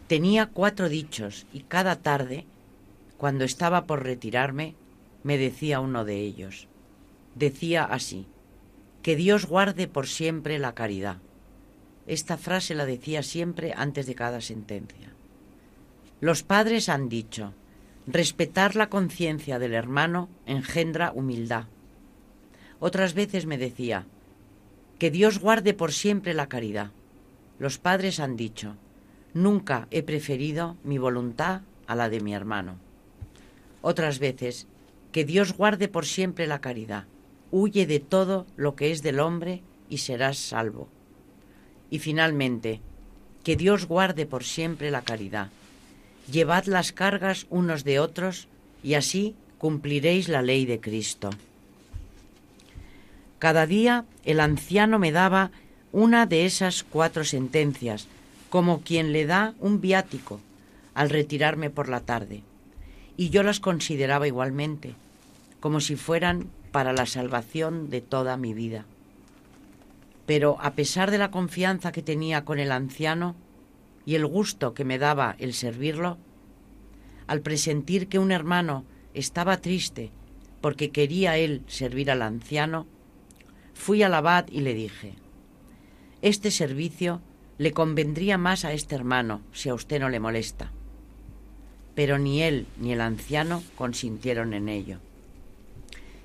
Tenía 0.07 0.47
cuatro 0.47 0.89
dichos 0.89 1.45
y 1.53 1.61
cada 1.61 1.97
tarde, 1.97 2.45
cuando 3.17 3.43
estaba 3.43 3.85
por 3.85 4.03
retirarme, 4.03 4.75
me 5.23 5.37
decía 5.37 5.79
uno 5.79 6.05
de 6.05 6.19
ellos. 6.19 6.67
Decía 7.35 7.83
así, 7.83 8.25
que 9.03 9.15
Dios 9.15 9.45
guarde 9.45 9.87
por 9.87 10.07
siempre 10.07 10.59
la 10.59 10.73
caridad. 10.73 11.17
Esta 12.07 12.37
frase 12.37 12.75
la 12.75 12.85
decía 12.85 13.23
siempre 13.23 13.73
antes 13.75 14.05
de 14.05 14.15
cada 14.15 14.41
sentencia. 14.41 15.09
Los 16.19 16.43
padres 16.43 16.89
han 16.89 17.09
dicho, 17.09 17.53
respetar 18.07 18.75
la 18.75 18.89
conciencia 18.89 19.59
del 19.59 19.73
hermano 19.73 20.29
engendra 20.45 21.11
humildad. 21.13 21.65
Otras 22.79 23.13
veces 23.13 23.45
me 23.45 23.57
decía, 23.57 24.05
que 24.97 25.09
Dios 25.09 25.39
guarde 25.39 25.73
por 25.73 25.91
siempre 25.91 26.33
la 26.33 26.47
caridad. 26.47 26.91
Los 27.57 27.79
padres 27.79 28.19
han 28.19 28.37
dicho, 28.37 28.75
nunca 29.33 29.87
he 29.89 30.03
preferido 30.03 30.77
mi 30.83 30.97
voluntad 30.99 31.61
a 31.87 31.95
la 31.95 32.09
de 32.09 32.19
mi 32.19 32.33
hermano. 32.33 32.77
Otras 33.81 34.19
veces, 34.19 34.67
que 35.11 35.25
Dios 35.25 35.53
guarde 35.53 35.87
por 35.87 36.05
siempre 36.05 36.47
la 36.47 36.61
caridad. 36.61 37.05
huye 37.49 37.85
de 37.85 37.99
todo 37.99 38.45
lo 38.55 38.75
que 38.75 38.91
es 38.91 39.01
del 39.01 39.19
hombre 39.19 39.61
y 39.89 39.97
serás 39.97 40.37
salvo. 40.37 40.87
Y 41.91 41.99
finalmente, 41.99 42.79
que 43.43 43.55
Dios 43.55 43.85
guarde 43.85 44.25
por 44.25 44.43
siempre 44.43 44.89
la 44.89 45.03
caridad. 45.03 45.49
Llevad 46.31 46.65
las 46.65 46.91
cargas 46.91 47.45
unos 47.51 47.83
de 47.83 47.99
otros 47.99 48.47
y 48.83 48.95
así 48.95 49.35
cumpliréis 49.59 50.27
la 50.27 50.41
ley 50.41 50.65
de 50.65 50.79
Cristo. 50.79 51.29
Cada 53.37 53.65
día 53.65 54.05
el 54.23 54.39
anciano 54.39 54.97
me 54.97 55.11
daba 55.11 55.51
una 55.91 56.25
de 56.25 56.45
esas 56.45 56.83
cuatro 56.83 57.25
sentencias, 57.25 58.07
como 58.49 58.81
quien 58.81 59.11
le 59.13 59.25
da 59.25 59.53
un 59.59 59.81
viático 59.81 60.39
al 60.93 61.09
retirarme 61.09 61.69
por 61.69 61.89
la 61.89 62.01
tarde, 62.01 62.43
y 63.17 63.29
yo 63.29 63.43
las 63.43 63.59
consideraba 63.59 64.27
igualmente, 64.27 64.93
como 65.59 65.79
si 65.79 65.95
fueran 65.95 66.47
para 66.71 66.93
la 66.93 67.05
salvación 67.05 67.89
de 67.89 68.01
toda 68.01 68.37
mi 68.37 68.53
vida. 68.53 68.85
Pero 70.31 70.55
a 70.61 70.75
pesar 70.75 71.11
de 71.11 71.17
la 71.17 71.29
confianza 71.29 71.91
que 71.91 72.01
tenía 72.01 72.45
con 72.45 72.57
el 72.57 72.71
anciano 72.71 73.35
y 74.05 74.15
el 74.15 74.25
gusto 74.25 74.73
que 74.73 74.85
me 74.85 74.97
daba 74.97 75.35
el 75.39 75.53
servirlo, 75.53 76.19
al 77.27 77.41
presentir 77.41 78.07
que 78.07 78.17
un 78.17 78.31
hermano 78.31 78.85
estaba 79.13 79.57
triste 79.57 80.09
porque 80.61 80.89
quería 80.89 81.35
él 81.35 81.63
servir 81.67 82.09
al 82.09 82.21
anciano, 82.21 82.87
fui 83.73 84.03
al 84.03 84.13
abad 84.13 84.45
y 84.49 84.61
le 84.61 84.73
dije, 84.73 85.15
este 86.21 86.49
servicio 86.49 87.19
le 87.57 87.73
convendría 87.73 88.37
más 88.37 88.63
a 88.63 88.71
este 88.71 88.95
hermano 88.95 89.41
si 89.51 89.67
a 89.67 89.73
usted 89.73 89.99
no 89.99 90.07
le 90.07 90.21
molesta. 90.21 90.71
Pero 91.93 92.17
ni 92.17 92.41
él 92.41 92.67
ni 92.77 92.93
el 92.93 93.01
anciano 93.01 93.61
consintieron 93.75 94.53
en 94.53 94.69
ello. 94.69 94.99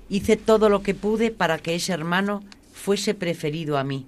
Hice 0.07 0.37
todo 0.37 0.69
lo 0.69 0.81
que 0.81 0.95
pude 0.95 1.29
para 1.29 1.57
que 1.57 1.75
ese 1.75 1.91
hermano 1.91 2.41
fuese 2.77 3.13
preferido 3.13 3.77
a 3.77 3.83
mí. 3.83 4.05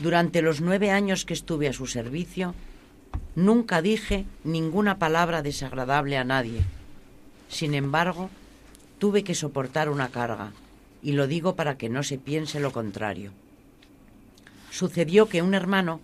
Durante 0.00 0.42
los 0.42 0.60
nueve 0.60 0.90
años 0.90 1.24
que 1.24 1.32
estuve 1.32 1.68
a 1.68 1.72
su 1.72 1.86
servicio, 1.86 2.54
nunca 3.36 3.80
dije 3.80 4.26
ninguna 4.44 4.98
palabra 4.98 5.42
desagradable 5.42 6.18
a 6.18 6.24
nadie. 6.24 6.62
Sin 7.48 7.74
embargo, 7.74 8.30
tuve 8.98 9.22
que 9.24 9.34
soportar 9.34 9.88
una 9.88 10.08
carga, 10.08 10.52
y 11.02 11.12
lo 11.12 11.26
digo 11.26 11.54
para 11.54 11.78
que 11.78 11.88
no 11.88 12.02
se 12.02 12.18
piense 12.18 12.60
lo 12.60 12.72
contrario. 12.72 13.32
Sucedió 14.70 15.28
que 15.28 15.42
un 15.42 15.54
hermano 15.54 16.00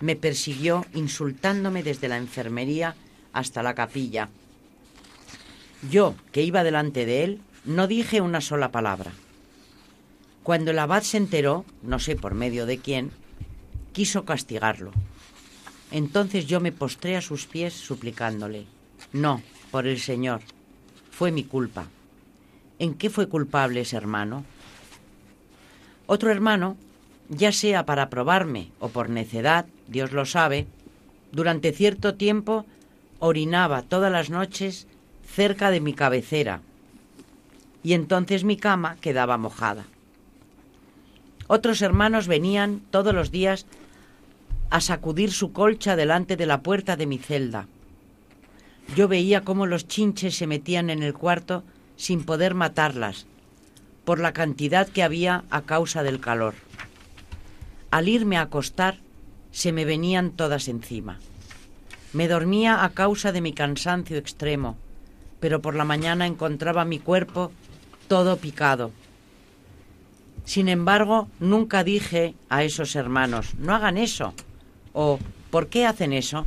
me 0.00 0.16
persiguió 0.16 0.86
insultándome 0.94 1.82
desde 1.82 2.08
la 2.08 2.18
enfermería 2.18 2.94
hasta 3.32 3.62
la 3.62 3.74
capilla. 3.74 4.28
Yo, 5.90 6.14
que 6.32 6.42
iba 6.42 6.62
delante 6.62 7.06
de 7.06 7.24
él, 7.24 7.40
no 7.64 7.86
dije 7.86 8.20
una 8.20 8.40
sola 8.40 8.70
palabra. 8.70 9.12
Cuando 10.42 10.70
el 10.70 10.78
abad 10.78 11.02
se 11.02 11.16
enteró, 11.16 11.64
no 11.82 11.98
sé 11.98 12.16
por 12.16 12.34
medio 12.34 12.66
de 12.66 12.78
quién, 12.78 13.10
quiso 13.92 14.24
castigarlo. 14.24 14.92
Entonces 15.90 16.46
yo 16.46 16.60
me 16.60 16.72
postré 16.72 17.16
a 17.16 17.20
sus 17.20 17.46
pies 17.46 17.74
suplicándole, 17.74 18.66
no, 19.12 19.42
por 19.70 19.86
el 19.86 19.98
Señor, 19.98 20.40
fue 21.10 21.32
mi 21.32 21.44
culpa. 21.44 21.86
¿En 22.78 22.94
qué 22.94 23.10
fue 23.10 23.28
culpable 23.28 23.82
ese 23.82 23.96
hermano? 23.96 24.44
Otro 26.06 26.30
hermano, 26.30 26.76
ya 27.28 27.52
sea 27.52 27.84
para 27.84 28.08
probarme 28.08 28.70
o 28.80 28.88
por 28.88 29.10
necedad, 29.10 29.66
Dios 29.86 30.12
lo 30.12 30.24
sabe, 30.24 30.66
durante 31.32 31.72
cierto 31.72 32.14
tiempo 32.14 32.66
orinaba 33.18 33.82
todas 33.82 34.10
las 34.10 34.30
noches 34.30 34.86
cerca 35.34 35.70
de 35.70 35.80
mi 35.80 35.92
cabecera 35.92 36.62
y 37.82 37.92
entonces 37.92 38.44
mi 38.44 38.56
cama 38.56 38.96
quedaba 39.00 39.38
mojada. 39.38 39.84
Otros 41.52 41.82
hermanos 41.82 42.28
venían 42.28 42.80
todos 42.92 43.12
los 43.12 43.32
días 43.32 43.66
a 44.70 44.80
sacudir 44.80 45.32
su 45.32 45.52
colcha 45.52 45.96
delante 45.96 46.36
de 46.36 46.46
la 46.46 46.62
puerta 46.62 46.94
de 46.94 47.06
mi 47.06 47.18
celda. 47.18 47.66
Yo 48.94 49.08
veía 49.08 49.40
cómo 49.40 49.66
los 49.66 49.88
chinches 49.88 50.36
se 50.36 50.46
metían 50.46 50.90
en 50.90 51.02
el 51.02 51.12
cuarto 51.12 51.64
sin 51.96 52.22
poder 52.22 52.54
matarlas, 52.54 53.26
por 54.04 54.20
la 54.20 54.32
cantidad 54.32 54.86
que 54.86 55.02
había 55.02 55.42
a 55.50 55.62
causa 55.62 56.04
del 56.04 56.20
calor. 56.20 56.54
Al 57.90 58.08
irme 58.08 58.36
a 58.36 58.42
acostar, 58.42 58.98
se 59.50 59.72
me 59.72 59.84
venían 59.84 60.30
todas 60.30 60.68
encima. 60.68 61.18
Me 62.12 62.28
dormía 62.28 62.84
a 62.84 62.90
causa 62.90 63.32
de 63.32 63.40
mi 63.40 63.54
cansancio 63.54 64.18
extremo, 64.18 64.76
pero 65.40 65.60
por 65.60 65.74
la 65.74 65.84
mañana 65.84 66.28
encontraba 66.28 66.84
mi 66.84 67.00
cuerpo 67.00 67.50
todo 68.06 68.36
picado. 68.36 68.92
Sin 70.44 70.68
embargo, 70.68 71.28
nunca 71.38 71.84
dije 71.84 72.34
a 72.48 72.64
esos 72.64 72.96
hermanos, 72.96 73.54
no 73.58 73.74
hagan 73.74 73.98
eso, 73.98 74.34
o 74.92 75.18
¿por 75.50 75.68
qué 75.68 75.86
hacen 75.86 76.12
eso? 76.12 76.46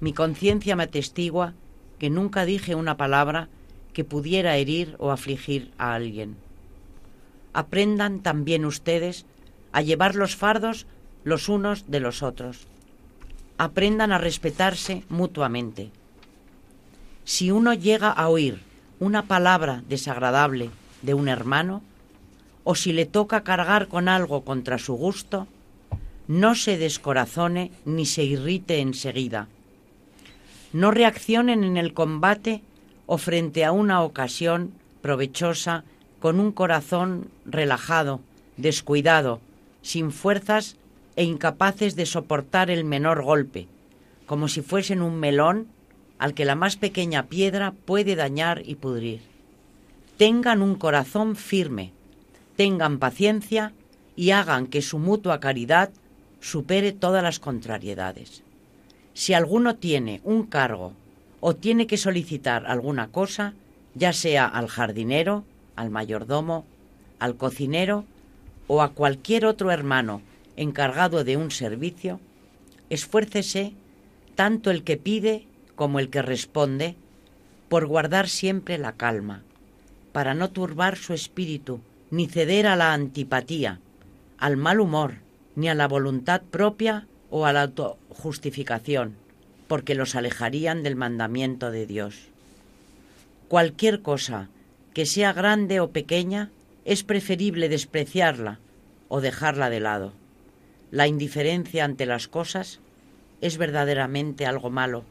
Mi 0.00 0.12
conciencia 0.12 0.76
me 0.76 0.84
atestigua 0.84 1.54
que 1.98 2.10
nunca 2.10 2.44
dije 2.44 2.74
una 2.74 2.96
palabra 2.96 3.48
que 3.92 4.04
pudiera 4.04 4.56
herir 4.56 4.96
o 4.98 5.10
afligir 5.10 5.70
a 5.78 5.94
alguien. 5.94 6.36
Aprendan 7.52 8.20
también 8.20 8.64
ustedes 8.64 9.26
a 9.72 9.82
llevar 9.82 10.14
los 10.14 10.34
fardos 10.34 10.86
los 11.24 11.48
unos 11.48 11.90
de 11.90 12.00
los 12.00 12.22
otros. 12.22 12.66
Aprendan 13.58 14.12
a 14.12 14.18
respetarse 14.18 15.04
mutuamente. 15.08 15.90
Si 17.24 17.50
uno 17.50 17.74
llega 17.74 18.10
a 18.10 18.28
oír 18.28 18.60
una 18.98 19.22
palabra 19.22 19.82
desagradable 19.88 20.70
de 21.02 21.14
un 21.14 21.28
hermano, 21.28 21.82
o 22.64 22.74
si 22.74 22.92
le 22.92 23.06
toca 23.06 23.42
cargar 23.42 23.88
con 23.88 24.08
algo 24.08 24.44
contra 24.44 24.78
su 24.78 24.94
gusto, 24.94 25.46
no 26.28 26.54
se 26.54 26.78
descorazone 26.78 27.72
ni 27.84 28.06
se 28.06 28.24
irrite 28.24 28.80
enseguida. 28.80 29.48
No 30.72 30.90
reaccionen 30.90 31.64
en 31.64 31.76
el 31.76 31.92
combate 31.92 32.62
o 33.06 33.18
frente 33.18 33.64
a 33.64 33.72
una 33.72 34.02
ocasión 34.02 34.72
provechosa 35.02 35.84
con 36.20 36.38
un 36.38 36.52
corazón 36.52 37.28
relajado, 37.44 38.20
descuidado, 38.56 39.40
sin 39.82 40.12
fuerzas 40.12 40.76
e 41.16 41.24
incapaces 41.24 41.96
de 41.96 42.06
soportar 42.06 42.70
el 42.70 42.84
menor 42.84 43.22
golpe, 43.22 43.66
como 44.26 44.48
si 44.48 44.62
fuesen 44.62 45.02
un 45.02 45.18
melón 45.18 45.66
al 46.18 46.34
que 46.34 46.44
la 46.44 46.54
más 46.54 46.76
pequeña 46.76 47.24
piedra 47.24 47.72
puede 47.84 48.14
dañar 48.14 48.62
y 48.64 48.76
pudrir. 48.76 49.20
Tengan 50.16 50.62
un 50.62 50.76
corazón 50.76 51.34
firme, 51.34 51.90
tengan 52.62 53.00
paciencia 53.00 53.72
y 54.14 54.30
hagan 54.30 54.68
que 54.68 54.82
su 54.82 55.00
mutua 55.00 55.40
caridad 55.40 55.90
supere 56.38 56.92
todas 56.92 57.20
las 57.20 57.40
contrariedades. 57.40 58.44
Si 59.14 59.34
alguno 59.34 59.74
tiene 59.74 60.20
un 60.22 60.44
cargo 60.44 60.92
o 61.40 61.56
tiene 61.56 61.88
que 61.88 61.96
solicitar 61.96 62.66
alguna 62.68 63.08
cosa, 63.08 63.54
ya 63.96 64.12
sea 64.12 64.46
al 64.46 64.68
jardinero, 64.68 65.42
al 65.74 65.90
mayordomo, 65.90 66.64
al 67.18 67.34
cocinero 67.34 68.04
o 68.68 68.80
a 68.82 68.90
cualquier 68.90 69.44
otro 69.44 69.72
hermano 69.72 70.22
encargado 70.54 71.24
de 71.24 71.36
un 71.36 71.50
servicio, 71.50 72.20
esfuércese 72.90 73.72
tanto 74.36 74.70
el 74.70 74.84
que 74.84 74.96
pide 74.96 75.48
como 75.74 75.98
el 75.98 76.10
que 76.10 76.22
responde, 76.22 76.94
por 77.68 77.86
guardar 77.86 78.28
siempre 78.28 78.78
la 78.78 78.92
calma, 78.92 79.42
para 80.12 80.34
no 80.34 80.50
turbar 80.50 80.96
su 80.96 81.12
espíritu, 81.12 81.80
ni 82.12 82.28
ceder 82.28 82.68
a 82.68 82.76
la 82.76 82.92
antipatía, 82.92 83.80
al 84.38 84.56
mal 84.56 84.78
humor, 84.78 85.14
ni 85.56 85.68
a 85.68 85.74
la 85.74 85.88
voluntad 85.88 86.42
propia 86.42 87.08
o 87.28 87.44
a 87.44 87.52
la 87.52 87.62
autojustificación, 87.62 89.16
porque 89.66 89.96
los 89.96 90.14
alejarían 90.14 90.84
del 90.84 90.94
mandamiento 90.94 91.72
de 91.72 91.86
Dios. 91.86 92.28
Cualquier 93.48 94.02
cosa, 94.02 94.48
que 94.94 95.06
sea 95.06 95.32
grande 95.32 95.80
o 95.80 95.90
pequeña, 95.90 96.50
es 96.84 97.02
preferible 97.02 97.68
despreciarla 97.68 98.60
o 99.08 99.20
dejarla 99.20 99.70
de 99.70 99.80
lado. 99.80 100.12
La 100.92 101.08
indiferencia 101.08 101.84
ante 101.84 102.06
las 102.06 102.28
cosas 102.28 102.78
es 103.40 103.58
verdaderamente 103.58 104.46
algo 104.46 104.70
malo 104.70 105.02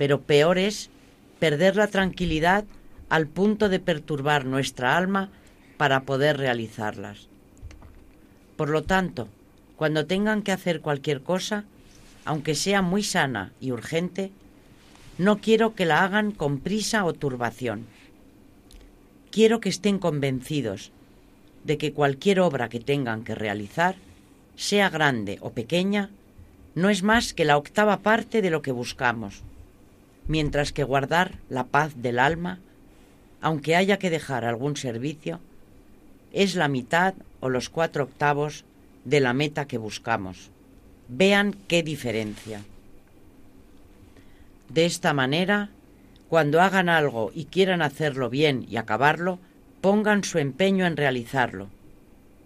pero 0.00 0.22
peor 0.22 0.56
es 0.56 0.88
perder 1.40 1.76
la 1.76 1.86
tranquilidad 1.86 2.64
al 3.10 3.26
punto 3.26 3.68
de 3.68 3.80
perturbar 3.80 4.46
nuestra 4.46 4.96
alma 4.96 5.28
para 5.80 6.02
poder 6.02 6.36
realizarlas. 6.36 7.28
Por 8.58 8.68
lo 8.68 8.82
tanto, 8.82 9.28
cuando 9.76 10.04
tengan 10.04 10.42
que 10.42 10.52
hacer 10.52 10.82
cualquier 10.82 11.22
cosa, 11.22 11.64
aunque 12.26 12.54
sea 12.54 12.82
muy 12.82 13.02
sana 13.02 13.54
y 13.62 13.72
urgente, 13.72 14.30
no 15.16 15.38
quiero 15.38 15.74
que 15.74 15.86
la 15.86 16.04
hagan 16.04 16.32
con 16.32 16.58
prisa 16.58 17.06
o 17.06 17.14
turbación. 17.14 17.86
Quiero 19.30 19.60
que 19.60 19.70
estén 19.70 19.98
convencidos 19.98 20.92
de 21.64 21.78
que 21.78 21.94
cualquier 21.94 22.40
obra 22.40 22.68
que 22.68 22.80
tengan 22.80 23.24
que 23.24 23.34
realizar, 23.34 23.94
sea 24.56 24.90
grande 24.90 25.38
o 25.40 25.52
pequeña, 25.52 26.10
no 26.74 26.90
es 26.90 27.02
más 27.02 27.32
que 27.32 27.46
la 27.46 27.56
octava 27.56 28.00
parte 28.00 28.42
de 28.42 28.50
lo 28.50 28.60
que 28.60 28.72
buscamos 28.72 29.40
mientras 30.28 30.74
que 30.74 30.84
guardar 30.84 31.38
la 31.48 31.64
paz 31.64 31.94
del 31.96 32.18
alma, 32.18 32.58
aunque 33.40 33.76
haya 33.76 33.98
que 33.98 34.10
dejar 34.10 34.44
algún 34.44 34.76
servicio, 34.76 35.40
es 36.32 36.54
la 36.54 36.68
mitad 36.68 37.14
o 37.40 37.48
los 37.48 37.68
cuatro 37.68 38.04
octavos 38.04 38.64
de 39.04 39.20
la 39.20 39.32
meta 39.32 39.66
que 39.66 39.78
buscamos. 39.78 40.50
Vean 41.08 41.56
qué 41.68 41.82
diferencia. 41.82 42.62
De 44.68 44.86
esta 44.86 45.12
manera, 45.12 45.70
cuando 46.28 46.60
hagan 46.60 46.88
algo 46.88 47.32
y 47.34 47.46
quieran 47.46 47.82
hacerlo 47.82 48.30
bien 48.30 48.64
y 48.68 48.76
acabarlo, 48.76 49.38
pongan 49.80 50.22
su 50.22 50.38
empeño 50.38 50.86
en 50.86 50.96
realizarlo, 50.96 51.68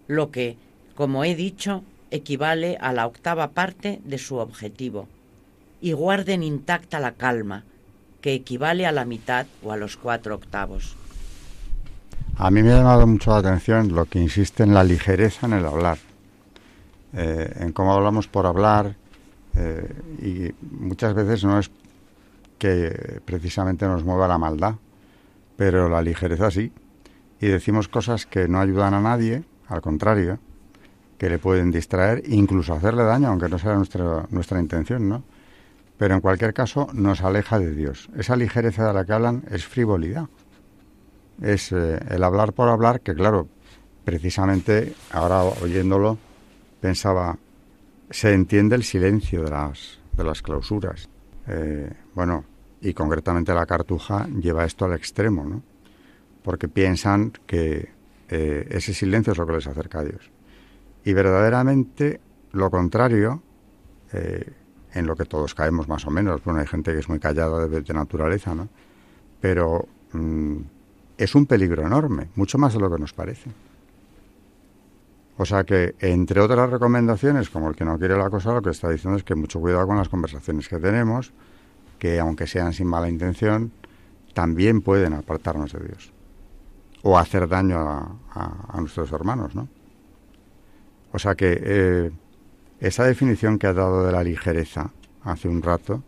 lo 0.07 0.31
que, 0.31 0.57
como 0.95 1.23
he 1.23 1.35
dicho, 1.35 1.83
equivale 2.09 2.77
a 2.79 2.93
la 2.93 3.05
octava 3.05 3.51
parte 3.51 3.99
de 4.03 4.17
su 4.17 4.37
objetivo, 4.37 5.07
y 5.81 5.91
guarden 5.91 6.41
intacta 6.41 6.99
la 6.99 7.11
calma, 7.11 7.63
que 8.21 8.33
equivale 8.33 8.87
a 8.87 8.91
la 8.91 9.05
mitad 9.05 9.45
o 9.61 9.71
a 9.71 9.77
los 9.77 9.97
cuatro 9.97 10.33
octavos. 10.33 10.95
A 12.37 12.51
mí 12.51 12.61
me 12.63 12.73
ha 12.73 12.77
llamado 12.77 13.07
mucho 13.07 13.31
la 13.31 13.37
atención 13.37 13.93
lo 13.93 14.05
que 14.05 14.19
insiste 14.19 14.63
en 14.63 14.73
la 14.73 14.83
ligereza 14.83 15.45
en 15.45 15.53
el 15.53 15.65
hablar, 15.65 15.97
eh, 17.13 17.53
en 17.59 17.71
cómo 17.71 17.93
hablamos 17.93 18.27
por 18.27 18.45
hablar, 18.45 18.95
eh, 19.55 19.93
y 20.21 20.65
muchas 20.75 21.13
veces 21.13 21.43
no 21.45 21.57
es 21.59 21.71
que 22.57 23.21
precisamente 23.23 23.87
nos 23.87 24.03
mueva 24.03 24.27
la 24.27 24.37
maldad, 24.37 24.75
pero 25.55 25.87
la 25.87 26.01
ligereza 26.01 26.51
sí. 26.51 26.71
Y 27.39 27.47
decimos 27.47 27.87
cosas 27.87 28.25
que 28.25 28.47
no 28.47 28.59
ayudan 28.59 28.93
a 28.93 29.01
nadie, 29.01 29.43
al 29.67 29.81
contrario, 29.81 30.39
que 31.17 31.29
le 31.29 31.39
pueden 31.39 31.71
distraer, 31.71 32.23
incluso 32.27 32.73
hacerle 32.73 33.03
daño, 33.03 33.29
aunque 33.29 33.47
no 33.47 33.57
sea 33.57 33.75
nuestra, 33.75 34.25
nuestra 34.29 34.59
intención, 34.59 35.07
¿no? 35.07 35.23
Pero 35.97 36.15
en 36.15 36.21
cualquier 36.21 36.53
caso 36.53 36.89
nos 36.93 37.21
aleja 37.21 37.57
de 37.57 37.73
Dios. 37.73 38.09
Esa 38.17 38.35
ligereza 38.35 38.87
de 38.87 38.93
la 38.93 39.05
que 39.05 39.13
hablan 39.13 39.43
es 39.49 39.65
frivolidad. 39.65 40.27
Es 41.41 41.71
eh, 41.71 41.99
el 42.09 42.23
hablar 42.23 42.53
por 42.53 42.69
hablar, 42.69 43.01
que 43.01 43.13
claro, 43.13 43.47
precisamente 44.03 44.93
ahora 45.11 45.43
oyéndolo 45.43 46.17
pensaba, 46.79 47.37
se 48.09 48.33
entiende 48.33 48.75
el 48.75 48.83
silencio 48.83 49.43
de 49.43 49.51
las, 49.51 49.99
de 50.15 50.23
las 50.23 50.41
clausuras. 50.41 51.09
Eh, 51.47 51.91
bueno, 52.13 52.45
y 52.81 52.93
concretamente 52.93 53.53
la 53.53 53.65
cartuja 53.65 54.27
lleva 54.27 54.65
esto 54.65 54.85
al 54.85 54.93
extremo, 54.93 55.43
¿no? 55.43 55.63
Porque 56.43 56.67
piensan 56.67 57.33
que 57.47 57.89
eh, 58.29 58.67
ese 58.69 58.93
silencio 58.93 59.33
es 59.33 59.39
lo 59.39 59.47
que 59.47 59.53
les 59.53 59.67
acerca 59.67 59.99
a 59.99 60.03
Dios. 60.03 60.31
Y 61.03 61.13
verdaderamente 61.13 62.19
lo 62.51 62.69
contrario, 62.69 63.41
en 64.95 65.05
lo 65.05 65.15
que 65.15 65.25
todos 65.25 65.53
caemos 65.53 65.89
más 65.89 66.05
o 66.07 66.09
menos, 66.09 66.41
bueno, 66.43 66.61
hay 66.61 66.67
gente 66.67 66.93
que 66.93 66.99
es 66.99 67.09
muy 67.09 67.19
callada 67.19 67.67
de, 67.67 67.93
naturaleza, 67.93 68.55
¿no? 68.55 68.69
Pero 69.41 69.87
mm, 70.13 70.57
es 71.17 71.35
un 71.35 71.45
peligro 71.45 71.85
enorme, 71.85 72.29
mucho 72.35 72.57
más 72.57 72.73
de 72.73 72.79
lo 72.79 72.91
que 72.91 72.99
nos 72.99 73.13
parece. 73.13 73.49
O 75.37 75.45
sea 75.45 75.63
que, 75.63 75.95
entre 75.99 76.39
otras 76.39 76.69
recomendaciones, 76.69 77.49
como 77.49 77.69
el 77.69 77.75
que 77.75 77.83
no 77.83 77.97
quiere 77.97 78.17
la 78.17 78.29
cosa, 78.29 78.53
lo 78.53 78.61
que 78.61 78.69
está 78.69 78.89
diciendo 78.89 79.17
es 79.17 79.23
que 79.23 79.35
mucho 79.35 79.59
cuidado 79.59 79.85
con 79.85 79.97
las 79.97 80.07
conversaciones 80.07 80.69
que 80.69 80.77
tenemos, 80.77 81.33
que 81.99 82.19
aunque 82.19 82.47
sean 82.47 82.71
sin 82.73 82.87
mala 82.87 83.09
intención, 83.09 83.71
también 84.33 84.81
pueden 84.81 85.13
apartarnos 85.13 85.73
de 85.73 85.79
Dios 85.79 86.11
o 87.03 87.17
hacer 87.19 87.47
daño 87.47 87.79
a, 88.33 88.79
nuestros 88.79 89.11
hermanos, 89.11 89.53
¿no? 89.55 89.67
O 91.11 91.19
sea 91.19 91.35
que 91.35 91.61
eh, 91.61 92.11
esa 92.79 93.03
definición 93.05 93.59
que 93.59 93.67
ha 93.67 93.73
dado 93.73 94.05
de 94.05 94.11
la 94.11 94.23
ligereza 94.23 94.91
hace 95.23 95.47
un 95.47 95.61
rato 95.61 96.01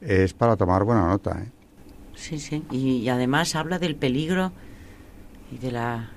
es 0.00 0.32
para 0.32 0.56
tomar 0.56 0.84
buena 0.84 1.06
nota, 1.06 1.38
¿eh? 1.42 1.50
Sí, 2.14 2.38
sí, 2.38 2.62
y, 2.70 3.08
además 3.08 3.54
habla 3.54 3.78
del 3.78 3.96
peligro 3.96 4.52
y 5.50 5.58
de 5.58 5.72
la 5.72 6.10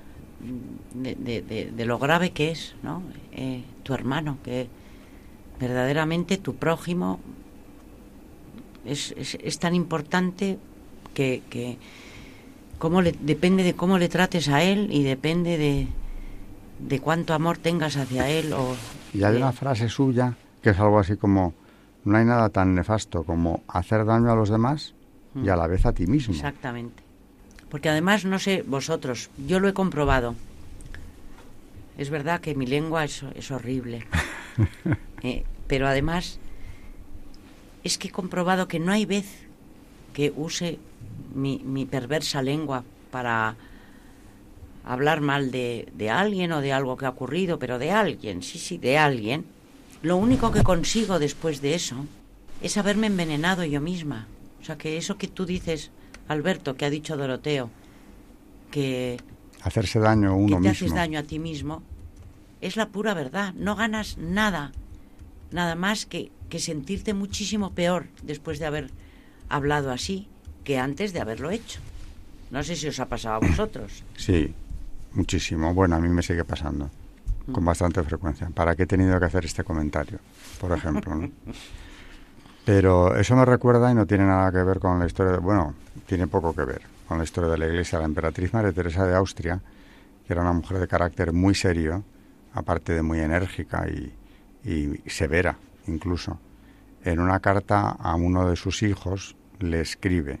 de, 0.94 1.84
lo 1.86 1.98
grave 1.98 2.30
que 2.30 2.50
es, 2.50 2.74
¿no? 2.82 3.02
Eh, 3.32 3.64
tu 3.82 3.94
hermano, 3.94 4.38
que 4.44 4.68
verdaderamente 5.58 6.36
tu 6.36 6.56
prójimo 6.56 7.20
es, 8.84 9.14
es, 9.16 9.58
tan 9.58 9.74
importante 9.74 10.58
que, 11.14 11.42
que 11.50 11.78
cómo 12.78 13.02
le, 13.02 13.12
depende 13.12 13.62
de 13.62 13.74
cómo 13.74 13.98
le 13.98 14.08
trates 14.08 14.48
a 14.48 14.62
él 14.62 14.88
y 14.92 15.02
depende 15.02 15.58
de, 15.58 15.88
de 16.78 17.00
cuánto 17.00 17.34
amor 17.34 17.58
tengas 17.58 17.96
hacia 17.96 18.28
él. 18.28 18.52
O 18.52 18.76
y 19.14 19.24
hay 19.24 19.36
una 19.36 19.52
frase 19.52 19.88
suya 19.88 20.36
que 20.62 20.70
es 20.70 20.78
algo 20.78 20.98
así 20.98 21.16
como, 21.16 21.54
no 22.04 22.18
hay 22.18 22.24
nada 22.24 22.48
tan 22.50 22.74
nefasto 22.74 23.24
como 23.24 23.62
hacer 23.68 24.04
daño 24.04 24.30
a 24.30 24.36
los 24.36 24.50
demás 24.50 24.95
y 25.42 25.48
a 25.48 25.56
la 25.56 25.66
vez 25.66 25.86
a 25.86 25.92
ti 25.92 26.06
mismo. 26.06 26.34
Exactamente. 26.34 27.02
Porque 27.68 27.88
además, 27.88 28.24
no 28.24 28.38
sé, 28.38 28.62
vosotros, 28.66 29.30
yo 29.46 29.60
lo 29.60 29.68
he 29.68 29.74
comprobado. 29.74 30.34
Es 31.98 32.10
verdad 32.10 32.40
que 32.40 32.54
mi 32.54 32.66
lengua 32.66 33.04
es, 33.04 33.24
es 33.34 33.50
horrible. 33.50 34.06
Eh, 35.22 35.44
pero 35.66 35.88
además, 35.88 36.38
es 37.82 37.96
que 37.96 38.08
he 38.08 38.10
comprobado 38.10 38.68
que 38.68 38.78
no 38.78 38.92
hay 38.92 39.06
vez 39.06 39.26
que 40.12 40.32
use 40.36 40.78
mi, 41.34 41.58
mi 41.64 41.86
perversa 41.86 42.42
lengua 42.42 42.84
para 43.10 43.56
hablar 44.84 45.22
mal 45.22 45.50
de, 45.50 45.88
de, 45.94 46.10
alguien 46.10 46.52
o 46.52 46.60
de 46.60 46.72
algo 46.72 46.96
que 46.96 47.06
ha 47.06 47.10
ocurrido, 47.10 47.58
pero 47.58 47.78
de 47.78 47.90
alguien, 47.90 48.42
sí, 48.42 48.58
sí, 48.58 48.78
de 48.78 48.98
alguien. 48.98 49.46
Lo 50.02 50.16
único 50.16 50.52
que 50.52 50.62
consigo 50.62 51.18
después 51.18 51.60
de 51.60 51.74
eso 51.74 52.06
es 52.62 52.76
haberme 52.76 53.08
envenenado 53.08 53.64
yo 53.64 53.80
misma. 53.80 54.26
O 54.66 54.72
sea, 54.74 54.76
que 54.76 54.96
eso 54.96 55.16
que 55.16 55.28
tú 55.28 55.46
dices, 55.46 55.92
Alberto, 56.26 56.76
que 56.76 56.84
ha 56.84 56.90
dicho 56.90 57.16
Doroteo, 57.16 57.70
que... 58.72 59.16
Hacerse 59.62 60.00
daño 60.00 60.30
a 60.30 60.34
uno 60.34 60.56
que 60.56 60.64
te 60.64 60.68
haces 60.70 60.92
daño 60.92 61.20
a 61.20 61.22
ti 61.22 61.38
mismo, 61.38 61.84
es 62.60 62.74
la 62.74 62.88
pura 62.88 63.14
verdad. 63.14 63.54
No 63.54 63.76
ganas 63.76 64.18
nada, 64.18 64.72
nada 65.52 65.76
más 65.76 66.04
que 66.04 66.32
que 66.48 66.58
sentirte 66.58 67.14
muchísimo 67.14 67.74
peor 67.74 68.06
después 68.24 68.58
de 68.58 68.66
haber 68.66 68.90
hablado 69.48 69.92
así 69.92 70.26
que 70.64 70.78
antes 70.78 71.12
de 71.12 71.20
haberlo 71.20 71.52
hecho. 71.52 71.78
No 72.50 72.64
sé 72.64 72.74
si 72.74 72.88
os 72.88 72.98
ha 72.98 73.06
pasado 73.06 73.36
a 73.36 73.38
vosotros. 73.38 74.02
Sí, 74.16 74.52
muchísimo. 75.12 75.72
Bueno, 75.74 75.94
a 75.94 76.00
mí 76.00 76.08
me 76.08 76.22
sigue 76.22 76.42
pasando 76.42 76.90
con 77.52 77.62
mm. 77.62 77.66
bastante 77.66 78.02
frecuencia. 78.02 78.50
¿Para 78.50 78.74
qué 78.74 78.82
he 78.82 78.86
tenido 78.86 79.16
que 79.20 79.26
hacer 79.26 79.44
este 79.44 79.62
comentario, 79.62 80.18
por 80.58 80.72
ejemplo? 80.72 81.30
Pero 82.66 83.16
eso 83.16 83.36
me 83.36 83.44
recuerda 83.44 83.92
y 83.92 83.94
no 83.94 84.08
tiene 84.08 84.24
nada 84.24 84.50
que 84.50 84.60
ver 84.60 84.80
con 84.80 84.98
la 84.98 85.06
historia, 85.06 85.34
de, 85.34 85.38
bueno, 85.38 85.72
tiene 86.04 86.26
poco 86.26 86.52
que 86.52 86.64
ver 86.64 86.82
con 87.06 87.16
la 87.16 87.22
historia 87.22 87.48
de 87.48 87.58
la 87.58 87.66
Iglesia. 87.66 88.00
La 88.00 88.06
emperatriz 88.06 88.52
María 88.52 88.72
Teresa 88.72 89.06
de 89.06 89.14
Austria, 89.14 89.60
que 90.26 90.32
era 90.32 90.42
una 90.42 90.52
mujer 90.52 90.80
de 90.80 90.88
carácter 90.88 91.32
muy 91.32 91.54
serio, 91.54 92.02
aparte 92.54 92.92
de 92.92 93.02
muy 93.02 93.20
enérgica 93.20 93.86
y, 93.86 95.00
severa, 95.06 95.56
incluso, 95.86 96.40
en 97.04 97.20
una 97.20 97.38
carta 97.38 97.90
a 97.90 98.16
uno 98.16 98.50
de 98.50 98.56
sus 98.56 98.82
hijos 98.82 99.36
le 99.60 99.80
escribe, 99.80 100.40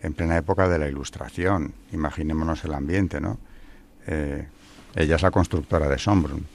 en 0.00 0.14
plena 0.14 0.38
época 0.38 0.66
de 0.66 0.78
la 0.78 0.88
Ilustración, 0.88 1.74
imaginémonos 1.92 2.64
el 2.64 2.72
ambiente, 2.72 3.20
¿no? 3.20 3.36
Eh, 4.06 4.48
ella 4.96 5.16
es 5.16 5.22
la 5.22 5.30
constructora 5.30 5.90
de 5.90 5.98
Sombrun, 5.98 6.46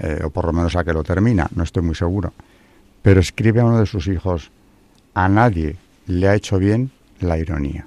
eh, 0.00 0.20
o 0.24 0.30
por 0.30 0.46
lo 0.46 0.52
menos 0.52 0.74
la 0.74 0.82
que 0.82 0.92
lo 0.92 1.04
termina, 1.04 1.46
no 1.54 1.62
estoy 1.62 1.84
muy 1.84 1.94
seguro. 1.94 2.32
Pero 3.02 3.20
escribe 3.20 3.60
a 3.60 3.64
uno 3.64 3.80
de 3.80 3.86
sus 3.86 4.06
hijos, 4.08 4.50
a 5.14 5.28
nadie 5.28 5.76
le 6.06 6.28
ha 6.28 6.34
hecho 6.34 6.58
bien 6.58 6.90
la 7.20 7.38
ironía. 7.38 7.86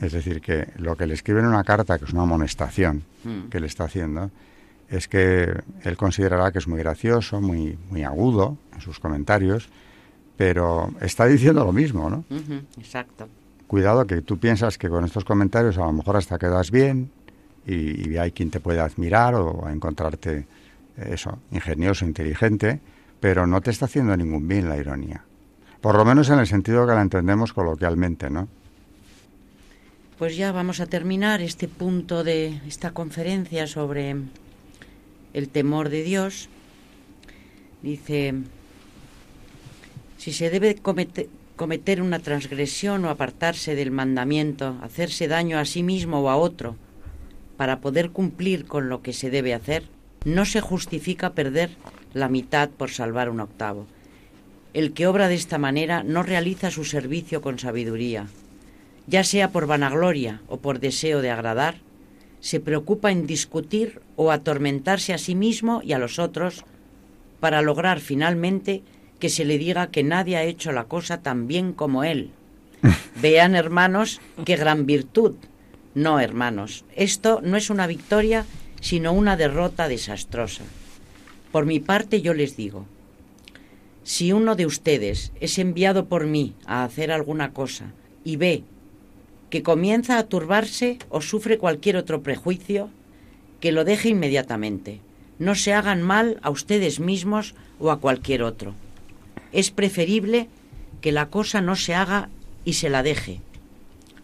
Es 0.00 0.12
decir, 0.12 0.40
que 0.40 0.68
lo 0.76 0.96
que 0.96 1.06
le 1.06 1.14
escribe 1.14 1.40
en 1.40 1.46
una 1.46 1.64
carta, 1.64 1.98
que 1.98 2.04
es 2.04 2.12
una 2.12 2.22
amonestación 2.22 3.02
mm. 3.24 3.48
que 3.50 3.60
le 3.60 3.66
está 3.66 3.84
haciendo, 3.84 4.30
es 4.88 5.08
que 5.08 5.54
él 5.82 5.96
considerará 5.96 6.50
que 6.50 6.58
es 6.58 6.66
muy 6.66 6.78
gracioso, 6.78 7.40
muy, 7.40 7.78
muy 7.90 8.02
agudo 8.02 8.56
en 8.74 8.80
sus 8.80 8.98
comentarios, 8.98 9.68
pero 10.36 10.90
está 11.00 11.26
diciendo 11.26 11.64
lo 11.64 11.72
mismo, 11.72 12.10
¿no? 12.10 12.24
exacto. 12.78 13.28
Cuidado 13.66 14.06
que 14.06 14.22
tú 14.22 14.38
piensas 14.38 14.78
que 14.78 14.88
con 14.88 15.04
estos 15.04 15.24
comentarios 15.24 15.78
a 15.78 15.82
lo 15.82 15.92
mejor 15.92 16.16
hasta 16.16 16.38
quedas 16.38 16.70
bien 16.70 17.10
y, 17.66 18.16
hay 18.16 18.32
quien 18.32 18.50
te 18.50 18.58
puede 18.58 18.80
admirar 18.80 19.34
o 19.34 19.68
encontrarte 19.68 20.46
eso, 21.08 21.38
ingenioso, 21.50 22.04
inteligente, 22.04 22.80
pero 23.20 23.46
no 23.46 23.60
te 23.60 23.70
está 23.70 23.86
haciendo 23.86 24.16
ningún 24.16 24.48
bien 24.48 24.68
la 24.68 24.76
ironía. 24.76 25.24
Por 25.80 25.96
lo 25.96 26.04
menos 26.04 26.28
en 26.30 26.38
el 26.38 26.46
sentido 26.46 26.86
que 26.86 26.94
la 26.94 27.02
entendemos 27.02 27.52
coloquialmente, 27.52 28.28
¿no? 28.30 28.48
Pues 30.18 30.36
ya 30.36 30.52
vamos 30.52 30.80
a 30.80 30.86
terminar 30.86 31.40
este 31.40 31.66
punto 31.66 32.24
de 32.24 32.60
esta 32.66 32.90
conferencia 32.90 33.66
sobre 33.66 34.16
el 35.32 35.48
temor 35.48 35.88
de 35.88 36.02
Dios, 36.02 36.50
dice, 37.82 38.34
si 40.18 40.32
se 40.32 40.50
debe 40.50 40.74
cometer, 40.74 42.02
una 42.02 42.18
transgresión 42.18 43.04
o 43.06 43.08
apartarse 43.08 43.74
del 43.74 43.90
mandamiento, 43.90 44.76
hacerse 44.82 45.28
daño 45.28 45.58
a 45.58 45.64
sí 45.64 45.82
mismo 45.82 46.20
o 46.20 46.28
a 46.28 46.36
otro, 46.36 46.76
para 47.56 47.80
poder 47.80 48.10
cumplir 48.10 48.66
con 48.66 48.90
lo 48.90 49.00
que 49.00 49.14
se 49.14 49.30
debe 49.30 49.54
hacer, 49.54 49.84
no 50.24 50.44
se 50.44 50.60
justifica 50.60 51.34
perder 51.34 51.70
la 52.12 52.28
mitad 52.28 52.68
por 52.70 52.90
salvar 52.90 53.30
un 53.30 53.40
octavo. 53.40 53.86
El 54.72 54.92
que 54.92 55.06
obra 55.06 55.28
de 55.28 55.34
esta 55.34 55.58
manera 55.58 56.02
no 56.02 56.22
realiza 56.22 56.70
su 56.70 56.84
servicio 56.84 57.42
con 57.42 57.58
sabiduría, 57.58 58.26
ya 59.06 59.24
sea 59.24 59.50
por 59.50 59.66
vanagloria 59.66 60.40
o 60.48 60.58
por 60.58 60.78
deseo 60.78 61.22
de 61.22 61.30
agradar, 61.30 61.76
se 62.40 62.60
preocupa 62.60 63.10
en 63.10 63.26
discutir 63.26 64.00
o 64.16 64.30
atormentarse 64.30 65.12
a 65.12 65.18
sí 65.18 65.34
mismo 65.34 65.82
y 65.84 65.92
a 65.92 65.98
los 65.98 66.18
otros 66.18 66.64
para 67.38 67.62
lograr 67.62 68.00
finalmente 68.00 68.82
que 69.18 69.28
se 69.28 69.44
le 69.44 69.58
diga 69.58 69.88
que 69.88 70.02
nadie 70.02 70.36
ha 70.36 70.44
hecho 70.44 70.72
la 70.72 70.84
cosa 70.84 71.22
tan 71.22 71.46
bien 71.46 71.72
como 71.72 72.04
él. 72.04 72.30
Vean, 73.20 73.54
hermanos, 73.54 74.20
qué 74.44 74.56
gran 74.56 74.86
virtud. 74.86 75.34
No, 75.94 76.20
hermanos, 76.20 76.84
esto 76.96 77.40
no 77.42 77.56
es 77.56 77.68
una 77.68 77.86
victoria, 77.86 78.46
sino 78.80 79.12
una 79.12 79.36
derrota 79.36 79.88
desastrosa. 79.88 80.64
Por 81.52 81.66
mi 81.66 81.80
parte 81.80 82.22
yo 82.22 82.34
les 82.34 82.56
digo, 82.56 82.86
si 84.02 84.32
uno 84.32 84.56
de 84.56 84.66
ustedes 84.66 85.32
es 85.40 85.58
enviado 85.58 86.06
por 86.06 86.26
mí 86.26 86.54
a 86.64 86.84
hacer 86.84 87.12
alguna 87.12 87.52
cosa 87.52 87.92
y 88.24 88.36
ve 88.36 88.64
que 89.50 89.62
comienza 89.62 90.18
a 90.18 90.26
turbarse 90.26 90.98
o 91.10 91.20
sufre 91.20 91.58
cualquier 91.58 91.96
otro 91.96 92.22
prejuicio, 92.22 92.88
que 93.60 93.72
lo 93.72 93.84
deje 93.84 94.08
inmediatamente. 94.08 95.00
No 95.38 95.54
se 95.54 95.74
hagan 95.74 96.02
mal 96.02 96.38
a 96.42 96.50
ustedes 96.50 97.00
mismos 97.00 97.54
o 97.78 97.90
a 97.90 97.98
cualquier 97.98 98.42
otro. 98.42 98.74
Es 99.52 99.70
preferible 99.70 100.48
que 101.00 101.12
la 101.12 101.28
cosa 101.30 101.60
no 101.60 101.76
se 101.76 101.94
haga 101.94 102.28
y 102.64 102.74
se 102.74 102.90
la 102.90 103.02
deje, 103.02 103.40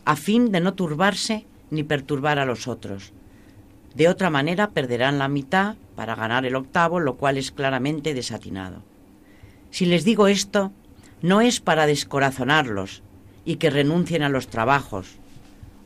a 0.05 0.15
fin 0.15 0.53
de 0.53 0.61
no 0.61 0.75
turbarse 0.75 1.45
ni 1.71 1.83
perturbar 1.83 2.39
a 2.39 2.45
los 2.45 2.69
otros. 2.69 3.13
De 3.97 4.09
otra 4.09 4.29
manera 4.29 4.73
perderán 4.73 5.19
la 5.19 5.29
mitad 5.29 5.77
para 5.95 6.15
ganar 6.15 6.45
el 6.45 6.55
octavo, 6.55 7.01
lo 7.01 7.17
cual 7.17 7.39
es 7.39 7.51
claramente 7.51 8.13
desatinado. 8.13 8.83
Si 9.71 9.87
les 9.87 10.05
digo 10.05 10.29
esto, 10.29 10.71
no 11.23 11.41
es 11.41 11.61
para 11.61 11.87
descorazonarlos, 11.87 13.03
y 13.47 13.57
que 13.57 13.71
renuncien 13.71 14.23
a 14.23 14.29
los 14.29 14.49
trabajos, 14.49 15.17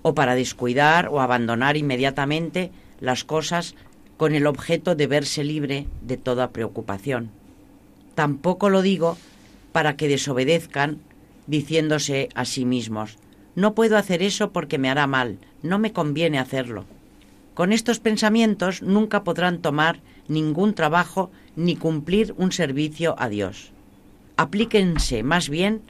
o 0.02 0.12
para 0.14 0.34
descuidar 0.34 1.08
o 1.08 1.20
abandonar 1.20 1.76
inmediatamente 1.76 2.72
las 2.98 3.22
cosas 3.22 3.76
con 4.16 4.34
el 4.34 4.48
objeto 4.48 4.96
de 4.96 5.06
verse 5.06 5.44
libre 5.44 5.86
de 6.02 6.16
toda 6.16 6.50
preocupación. 6.50 7.30
Tampoco 8.16 8.70
lo 8.70 8.82
digo 8.82 9.18
para 9.70 9.96
que 9.96 10.08
desobedezcan 10.08 10.98
diciéndose 11.46 12.28
a 12.34 12.44
sí 12.44 12.64
mismos, 12.64 13.18
no 13.54 13.74
puedo 13.74 13.96
hacer 13.96 14.22
eso 14.22 14.50
porque 14.50 14.78
me 14.78 14.90
hará 14.90 15.06
mal, 15.06 15.38
no 15.62 15.78
me 15.78 15.92
conviene 15.92 16.38
hacerlo. 16.40 16.86
Con 17.55 17.72
estos 17.72 18.01
pensamientos 18.01 18.82
nunca 18.82 19.24
podrán 19.24 19.61
tomar 19.61 20.01
ningún 20.28 20.74
trabajo 20.74 21.30
ni 21.57 21.76
cumplir 21.76 22.34
un 22.38 22.53
servicio 22.53 23.16
a 23.18 23.28
Dios. 23.28 23.72
Aplíquense 24.36 25.22
más 25.22 25.48
bien 25.48 25.82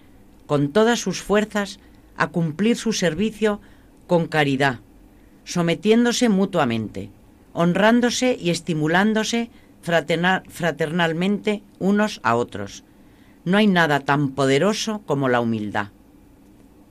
con 0.46 0.72
todas 0.72 0.98
sus 0.98 1.22
fuerzas 1.22 1.78
a 2.16 2.28
cumplir 2.28 2.76
su 2.76 2.92
servicio 2.92 3.60
con 4.06 4.26
caridad, 4.26 4.80
sometiéndose 5.44 6.28
mutuamente, 6.28 7.10
honrándose 7.52 8.36
y 8.40 8.50
estimulándose 8.50 9.50
fraternalmente 9.82 11.62
unos 11.78 12.20
a 12.24 12.34
otros. 12.34 12.84
No 13.44 13.56
hay 13.56 13.66
nada 13.66 14.00
tan 14.00 14.30
poderoso 14.30 15.02
como 15.06 15.28
la 15.28 15.40
humildad. 15.40 15.88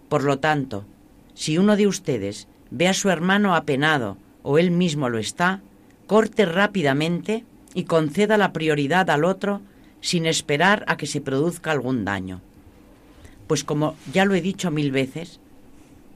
Por 0.07 0.23
lo 0.23 0.39
tanto, 0.39 0.85
si 1.33 1.57
uno 1.57 1.75
de 1.75 1.87
ustedes 1.87 2.47
ve 2.71 2.87
a 2.87 2.93
su 2.93 3.09
hermano 3.09 3.55
apenado 3.55 4.17
o 4.43 4.57
él 4.57 4.71
mismo 4.71 5.09
lo 5.09 5.19
está, 5.19 5.61
corte 6.07 6.45
rápidamente 6.45 7.45
y 7.73 7.83
conceda 7.83 8.37
la 8.37 8.53
prioridad 8.53 9.09
al 9.09 9.25
otro 9.25 9.61
sin 10.01 10.25
esperar 10.25 10.83
a 10.87 10.97
que 10.97 11.05
se 11.05 11.21
produzca 11.21 11.71
algún 11.71 12.05
daño 12.05 12.41
pues 13.49 13.63
como 13.63 13.95
ya 14.13 14.25
lo 14.25 14.35
he 14.35 14.41
dicho 14.41 14.69
mil 14.69 14.91
veces, 14.91 15.39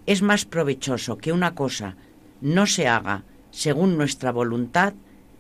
es 0.06 0.22
más 0.22 0.46
provechoso 0.46 1.18
que 1.18 1.32
una 1.32 1.56
cosa 1.56 1.96
no 2.42 2.68
se 2.68 2.88
haga 2.88 3.24
según 3.50 3.98
nuestra 3.98 4.32
voluntad, 4.32 4.94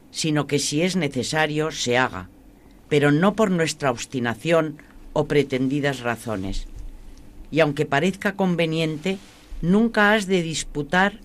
sino 0.09 0.47
que 0.47 0.57
si 0.57 0.81
es 0.81 0.95
necesario 0.95 1.69
se 1.69 1.99
haga, 1.99 2.29
pero 2.89 3.11
no 3.11 3.35
por 3.35 3.51
nuestra 3.51 3.91
obstinación 3.91 4.79
o 5.13 5.27
pretendidas 5.27 5.99
razones. 5.99 6.65
Y 7.51 7.59
aunque 7.59 7.85
parezca 7.85 8.35
conveniente, 8.35 9.19
nunca 9.61 10.13
has 10.13 10.25
de 10.25 10.41
disputar 10.41 11.19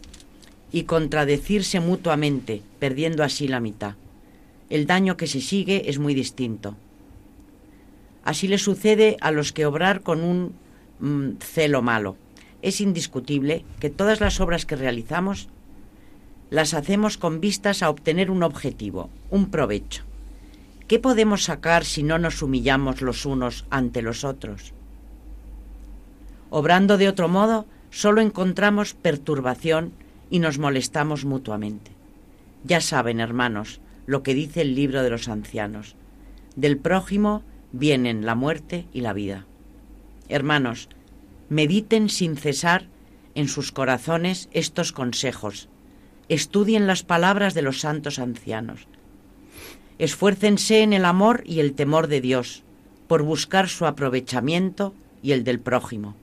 y 0.71 0.85
contradecirse 0.85 1.81
mutuamente, 1.81 2.63
perdiendo 2.79 3.25
así 3.25 3.49
la 3.49 3.61
mitad. 3.61 3.95
El 4.71 4.87
daño 4.87 5.17
que 5.17 5.27
se 5.27 5.41
sigue 5.41 5.89
es 5.89 5.99
muy 5.99 6.15
distinto. 6.15 6.77
Así 8.25 8.49
le 8.49 8.59
sucede 8.59 9.17
a 9.21 9.31
los 9.31 9.53
que 9.53 9.65
obrar 9.65 10.03
con 10.03 10.23
un 10.23 10.53
mm, 11.01 11.39
celo 11.41 11.81
malo. 11.81 12.17
Es 12.61 12.81
indiscutible 12.81 13.65
que 13.81 13.89
todas 13.89 14.21
las 14.21 14.41
obras 14.41 14.67
que 14.67 14.77
realizamos 14.77 15.49
las 16.51 16.75
hacemos 16.75 17.17
con 17.17 17.41
vistas 17.41 17.83
a 17.83 17.91
obtener 17.91 18.31
un 18.31 18.43
objetivo, 18.43 19.11
un 19.31 19.51
provecho. 19.51 20.05
¿Qué 20.87 20.99
podemos 20.99 21.45
sacar 21.45 21.85
si 21.85 22.03
no 22.03 22.19
nos 22.19 22.43
humillamos 22.43 23.03
los 23.03 23.27
unos 23.27 23.67
ante 23.71 24.03
los 24.03 24.25
otros? 24.25 24.73
Obrando 26.51 26.97
de 26.97 27.09
otro 27.09 27.29
modo, 27.29 27.67
solo 27.91 28.23
encontramos 28.23 28.95
perturbación 28.95 29.93
y 30.31 30.39
nos 30.39 30.59
molestamos 30.59 31.25
mutuamente. 31.25 31.93
Ya 32.65 32.81
saben, 32.81 33.21
hermanos, 33.21 33.81
lo 34.07 34.23
que 34.23 34.35
dice 34.35 34.63
el 34.63 34.75
libro 34.75 35.03
de 35.03 35.11
los 35.11 35.29
ancianos. 35.29 35.95
Del 36.57 36.79
prójimo 36.79 37.43
vienen 37.73 38.27
la 38.27 38.35
muerte 38.35 38.87
y 38.93 39.03
la 39.03 39.13
vida. 39.13 39.47
Hermanos, 40.29 40.89
mediten 41.49 42.09
sin 42.09 42.37
cesar 42.37 42.87
en 43.35 43.49
sus 43.49 43.73
corazones 43.73 44.49
estos 44.53 44.93
consejos. 44.93 45.69
Estudien 46.29 46.87
las 46.87 47.03
palabras 47.03 47.55
de 47.55 47.63
los 47.63 47.81
santos 47.81 48.19
ancianos. 48.19 48.87
Esfuércense 49.99 50.83
en 50.83 50.93
el 50.93 51.05
amor 51.05 51.43
y 51.47 51.61
el 51.61 51.75
temor 51.75 52.09
de 52.09 52.21
Dios, 52.21 52.63
por 53.07 53.23
buscar 53.23 53.69
su 53.69 53.87
aprovechamiento 53.87 54.95
y 55.23 55.33
el 55.33 55.45
del 55.45 55.61
prójimo. 55.61 56.15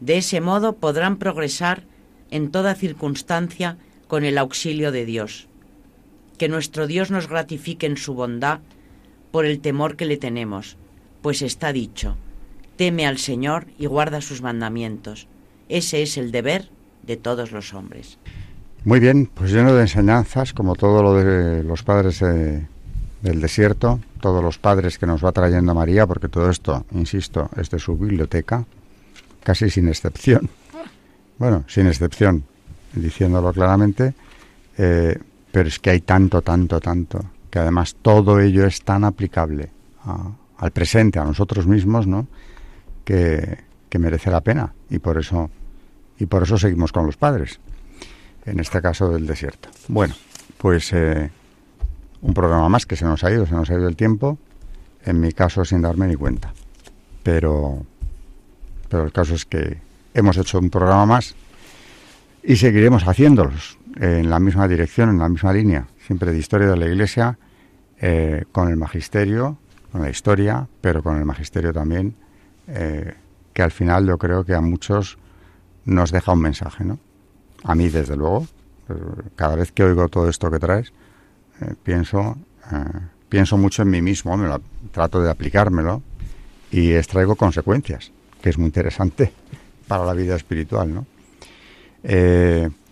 De 0.00 0.18
ese 0.18 0.40
modo 0.40 0.76
podrán 0.76 1.16
progresar 1.16 1.82
en 2.30 2.50
toda 2.50 2.74
circunstancia 2.74 3.76
con 4.06 4.24
el 4.24 4.38
auxilio 4.38 4.92
de 4.92 5.04
Dios. 5.04 5.48
Que 6.38 6.48
nuestro 6.48 6.86
Dios 6.86 7.10
nos 7.10 7.28
gratifique 7.28 7.86
en 7.86 7.96
su 7.96 8.14
bondad 8.14 8.60
por 9.30 9.44
el 9.44 9.60
temor 9.60 9.96
que 9.96 10.06
le 10.06 10.16
tenemos, 10.16 10.76
pues 11.22 11.42
está 11.42 11.72
dicho, 11.72 12.16
teme 12.76 13.06
al 13.06 13.18
Señor 13.18 13.66
y 13.78 13.86
guarda 13.86 14.20
sus 14.20 14.40
mandamientos. 14.40 15.26
Ese 15.68 16.02
es 16.02 16.16
el 16.16 16.32
deber 16.32 16.70
de 17.02 17.16
todos 17.16 17.52
los 17.52 17.74
hombres. 17.74 18.18
Muy 18.84 19.00
bien, 19.00 19.26
pues 19.26 19.52
lleno 19.52 19.74
de 19.74 19.82
enseñanzas, 19.82 20.52
como 20.52 20.74
todo 20.76 21.02
lo 21.02 21.14
de 21.14 21.62
los 21.64 21.82
padres 21.82 22.20
del 22.20 23.40
desierto, 23.40 24.00
todos 24.20 24.42
los 24.42 24.58
padres 24.58 24.98
que 24.98 25.06
nos 25.06 25.24
va 25.24 25.32
trayendo 25.32 25.74
María, 25.74 26.06
porque 26.06 26.28
todo 26.28 26.48
esto, 26.48 26.86
insisto, 26.92 27.50
es 27.56 27.70
de 27.70 27.78
su 27.78 27.96
biblioteca, 27.96 28.64
casi 29.42 29.68
sin 29.68 29.88
excepción. 29.88 30.48
Bueno, 31.38 31.64
sin 31.68 31.86
excepción, 31.86 32.44
diciéndolo 32.92 33.52
claramente, 33.52 34.14
eh, 34.76 35.18
pero 35.52 35.68
es 35.68 35.78
que 35.78 35.90
hay 35.90 36.00
tanto, 36.00 36.42
tanto, 36.42 36.80
tanto 36.80 37.24
que 37.50 37.58
además 37.58 37.96
todo 38.00 38.40
ello 38.40 38.66
es 38.66 38.82
tan 38.82 39.04
aplicable 39.04 39.70
al 40.58 40.70
presente, 40.70 41.18
a 41.18 41.24
nosotros 41.24 41.66
mismos, 41.66 42.06
¿no? 42.06 42.26
Que, 43.04 43.66
merece 43.98 44.30
la 44.30 44.40
pena 44.42 44.72
y 44.90 45.00
por 45.00 45.18
eso 45.18 45.50
y 46.20 46.26
por 46.26 46.44
eso 46.44 46.56
seguimos 46.56 46.92
con 46.92 47.04
los 47.04 47.16
padres, 47.16 47.58
en 48.46 48.60
este 48.60 48.80
caso 48.80 49.10
del 49.10 49.26
desierto. 49.26 49.70
Bueno, 49.88 50.14
pues 50.56 50.92
eh, 50.92 51.28
un 52.22 52.32
programa 52.32 52.68
más 52.68 52.86
que 52.86 52.94
se 52.94 53.04
nos 53.04 53.24
ha 53.24 53.32
ido, 53.32 53.44
se 53.44 53.54
nos 53.54 53.68
ha 53.70 53.74
ido 53.74 53.88
el 53.88 53.96
tiempo, 53.96 54.38
en 55.04 55.20
mi 55.20 55.32
caso 55.32 55.64
sin 55.64 55.82
darme 55.82 56.06
ni 56.06 56.14
cuenta. 56.14 56.52
Pero, 57.24 57.84
pero 58.88 59.02
el 59.04 59.12
caso 59.12 59.34
es 59.34 59.44
que 59.44 59.78
hemos 60.14 60.36
hecho 60.36 60.58
un 60.58 60.70
programa 60.70 61.06
más 61.06 61.34
y 62.42 62.56
seguiremos 62.56 63.02
haciéndolos 63.04 63.78
en 63.96 64.30
la 64.30 64.38
misma 64.38 64.68
dirección, 64.68 65.10
en 65.10 65.18
la 65.18 65.28
misma 65.28 65.52
línea 65.52 65.86
siempre 66.08 66.32
de 66.32 66.38
historia 66.38 66.68
de 66.68 66.76
la 66.78 66.86
Iglesia, 66.86 67.38
eh, 68.00 68.46
con 68.50 68.70
el 68.70 68.78
magisterio, 68.78 69.58
con 69.92 70.00
la 70.00 70.08
historia, 70.08 70.66
pero 70.80 71.02
con 71.02 71.18
el 71.18 71.26
magisterio 71.26 71.70
también, 71.70 72.14
eh, 72.66 73.12
que 73.52 73.60
al 73.60 73.70
final 73.70 74.06
yo 74.06 74.16
creo 74.16 74.42
que 74.42 74.54
a 74.54 74.62
muchos 74.62 75.18
nos 75.84 76.10
deja 76.10 76.32
un 76.32 76.40
mensaje, 76.40 76.82
¿no? 76.82 76.98
A 77.62 77.74
mí, 77.74 77.90
desde 77.90 78.16
luego, 78.16 78.46
eh, 78.88 78.94
cada 79.36 79.56
vez 79.56 79.70
que 79.70 79.84
oigo 79.84 80.08
todo 80.08 80.30
esto 80.30 80.50
que 80.50 80.58
traes, 80.58 80.94
pienso, 81.82 82.38
pienso 83.28 83.58
mucho 83.58 83.82
en 83.82 83.90
mí 83.90 84.00
mismo, 84.00 84.34
me 84.38 84.48
lo, 84.48 84.62
trato 84.90 85.20
de 85.20 85.30
aplicármelo 85.30 86.02
y 86.70 86.92
extraigo 86.92 87.36
consecuencias, 87.36 88.12
que 88.40 88.48
es 88.48 88.56
muy 88.56 88.66
interesante 88.66 89.32
para 89.88 90.04
la 90.04 90.12
vida 90.12 90.36
espiritual, 90.36 90.94
¿no? 90.94 91.06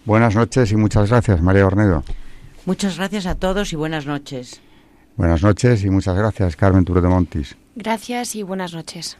buenas 0.04 0.34
noches 0.34 0.72
y 0.72 0.76
muchas 0.76 1.08
gracias, 1.08 1.40
María 1.40 1.66
Ornedo. 1.66 2.02
Muchas 2.66 2.96
gracias 2.96 3.26
a 3.26 3.36
todos 3.36 3.72
y 3.72 3.76
buenas 3.76 4.06
noches. 4.06 4.60
Buenas 5.16 5.42
noches 5.42 5.84
y 5.84 5.90
muchas 5.90 6.16
gracias, 6.16 6.56
Carmen 6.56 6.84
Tour 6.84 7.00
de 7.00 7.08
Montis. 7.08 7.56
Gracias 7.76 8.34
y 8.34 8.42
buenas 8.42 8.74
noches. 8.74 9.16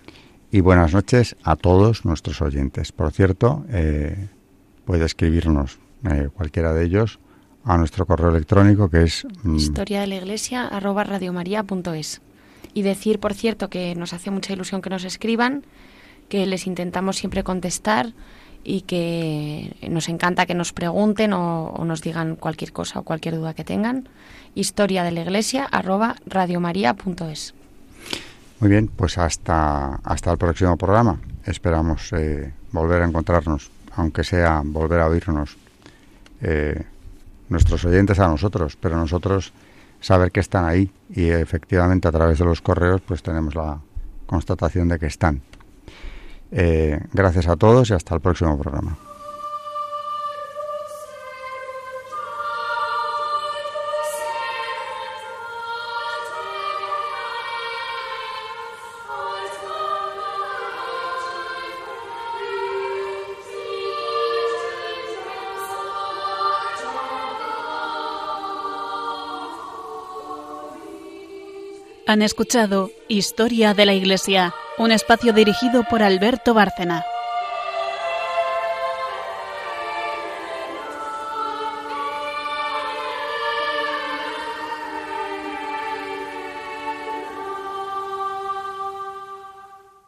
Y 0.51 0.61
buenas 0.61 0.93
noches 0.93 1.37
a 1.43 1.57
todos 1.57 2.05
nuestros 2.05 2.43
oyentes. 2.43 2.93
Por 2.93 3.13
cierto, 3.13 3.65
eh, 3.71 4.29
puede 4.85 5.05
escribirnos 5.05 5.79
eh, 6.11 6.29
cualquiera 6.35 6.73
de 6.73 6.85
ellos 6.85 7.19
a 7.65 7.79
nuestro 7.79 8.05
correo 8.05 8.31
electrónico 8.31 8.89
que 8.89 9.05
es 9.05 9.27
mm, 9.43 9.57
historia 9.57 10.01
de 10.01 10.07
la 10.07 10.17
iglesia 10.17 10.67
arroba 10.67 11.05
radiomaria.es. 11.05 12.21
Y 12.75 12.83
decir, 12.83 13.19
por 13.21 13.33
cierto, 13.33 13.71
que 13.71 13.95
nos 13.95 14.13
hace 14.13 14.31
mucha 14.31 14.53
ilusión 14.53 14.83
que 14.83 14.91
nos 14.91 15.05
escriban, 15.05 15.65
que 16.29 16.47
les 16.47 16.67
intentamos 16.67 17.17
siempre 17.17 17.43
contestar 17.43 18.13
y 18.65 18.83
que 18.83 19.77
nos 19.89 20.09
encanta 20.09 20.47
que 20.47 20.55
nos 20.55 20.73
pregunten 20.73 21.33
o, 21.33 21.85
nos 21.85 22.03
digan 22.03 22.37
cualquier 22.37 22.73
cosa 22.73 23.01
o 23.01 23.03
cualquier 23.03 23.37
duda 23.37 23.55
que 23.55 23.65
tengan. 23.65 24.09
Historia 24.55 25.05
de 25.05 25.13
la 25.13 25.23
iglesia 25.23 25.65
arroba 25.65 26.17
radiomaria.es. 26.27 27.55
Muy 28.59 28.71
bien, 28.71 28.89
pues 28.89 29.19
hasta, 29.19 29.97
hasta 29.97 30.33
el 30.33 30.39
próximo 30.39 30.77
programa. 30.77 31.21
Esperamos 31.45 32.13
eh, 32.13 32.53
volver 32.73 33.03
a 33.03 33.07
encontrarnos, 33.07 33.71
aunque 33.95 34.25
sea 34.25 34.63
volver 34.65 35.01
a 35.01 35.07
oírnos. 35.07 35.57
Eh, 36.41 36.83
nuestros 37.49 37.85
oyentes 37.85 38.19
a 38.19 38.29
nosotros, 38.29 38.77
pero 38.81 38.97
nosotros 38.97 39.53
saber 40.01 40.31
que 40.31 40.41
están 40.41 40.65
ahí 40.65 40.91
y 41.15 41.29
efectivamente 41.29 42.09
a 42.09 42.13
través 42.13 42.39
de 42.39 42.45
los 42.45 42.61
correos 42.61 43.01
pues 43.01 43.23
tenemos 43.23 43.55
la 43.55 43.79
constatación 44.27 44.89
de 44.89 44.99
que 44.99 45.07
están. 45.07 45.43
Eh, 46.51 47.01
gracias 47.13 47.49
a 47.49 47.57
todos 47.57 47.91
y 47.91 47.95
hasta 47.95 48.15
el 48.15 48.21
próximo 48.21 48.59
programa. 48.59 48.97
Han 72.09 72.23
escuchado 72.23 72.93
Historia 73.09 73.75
de 73.75 73.85
la 73.85 73.93
Iglesia, 73.93 74.55
un 74.79 74.93
espacio 74.93 75.33
dirigido 75.33 75.85
por 75.85 76.03
Alberto 76.03 76.53
Bárcena. 76.53 77.05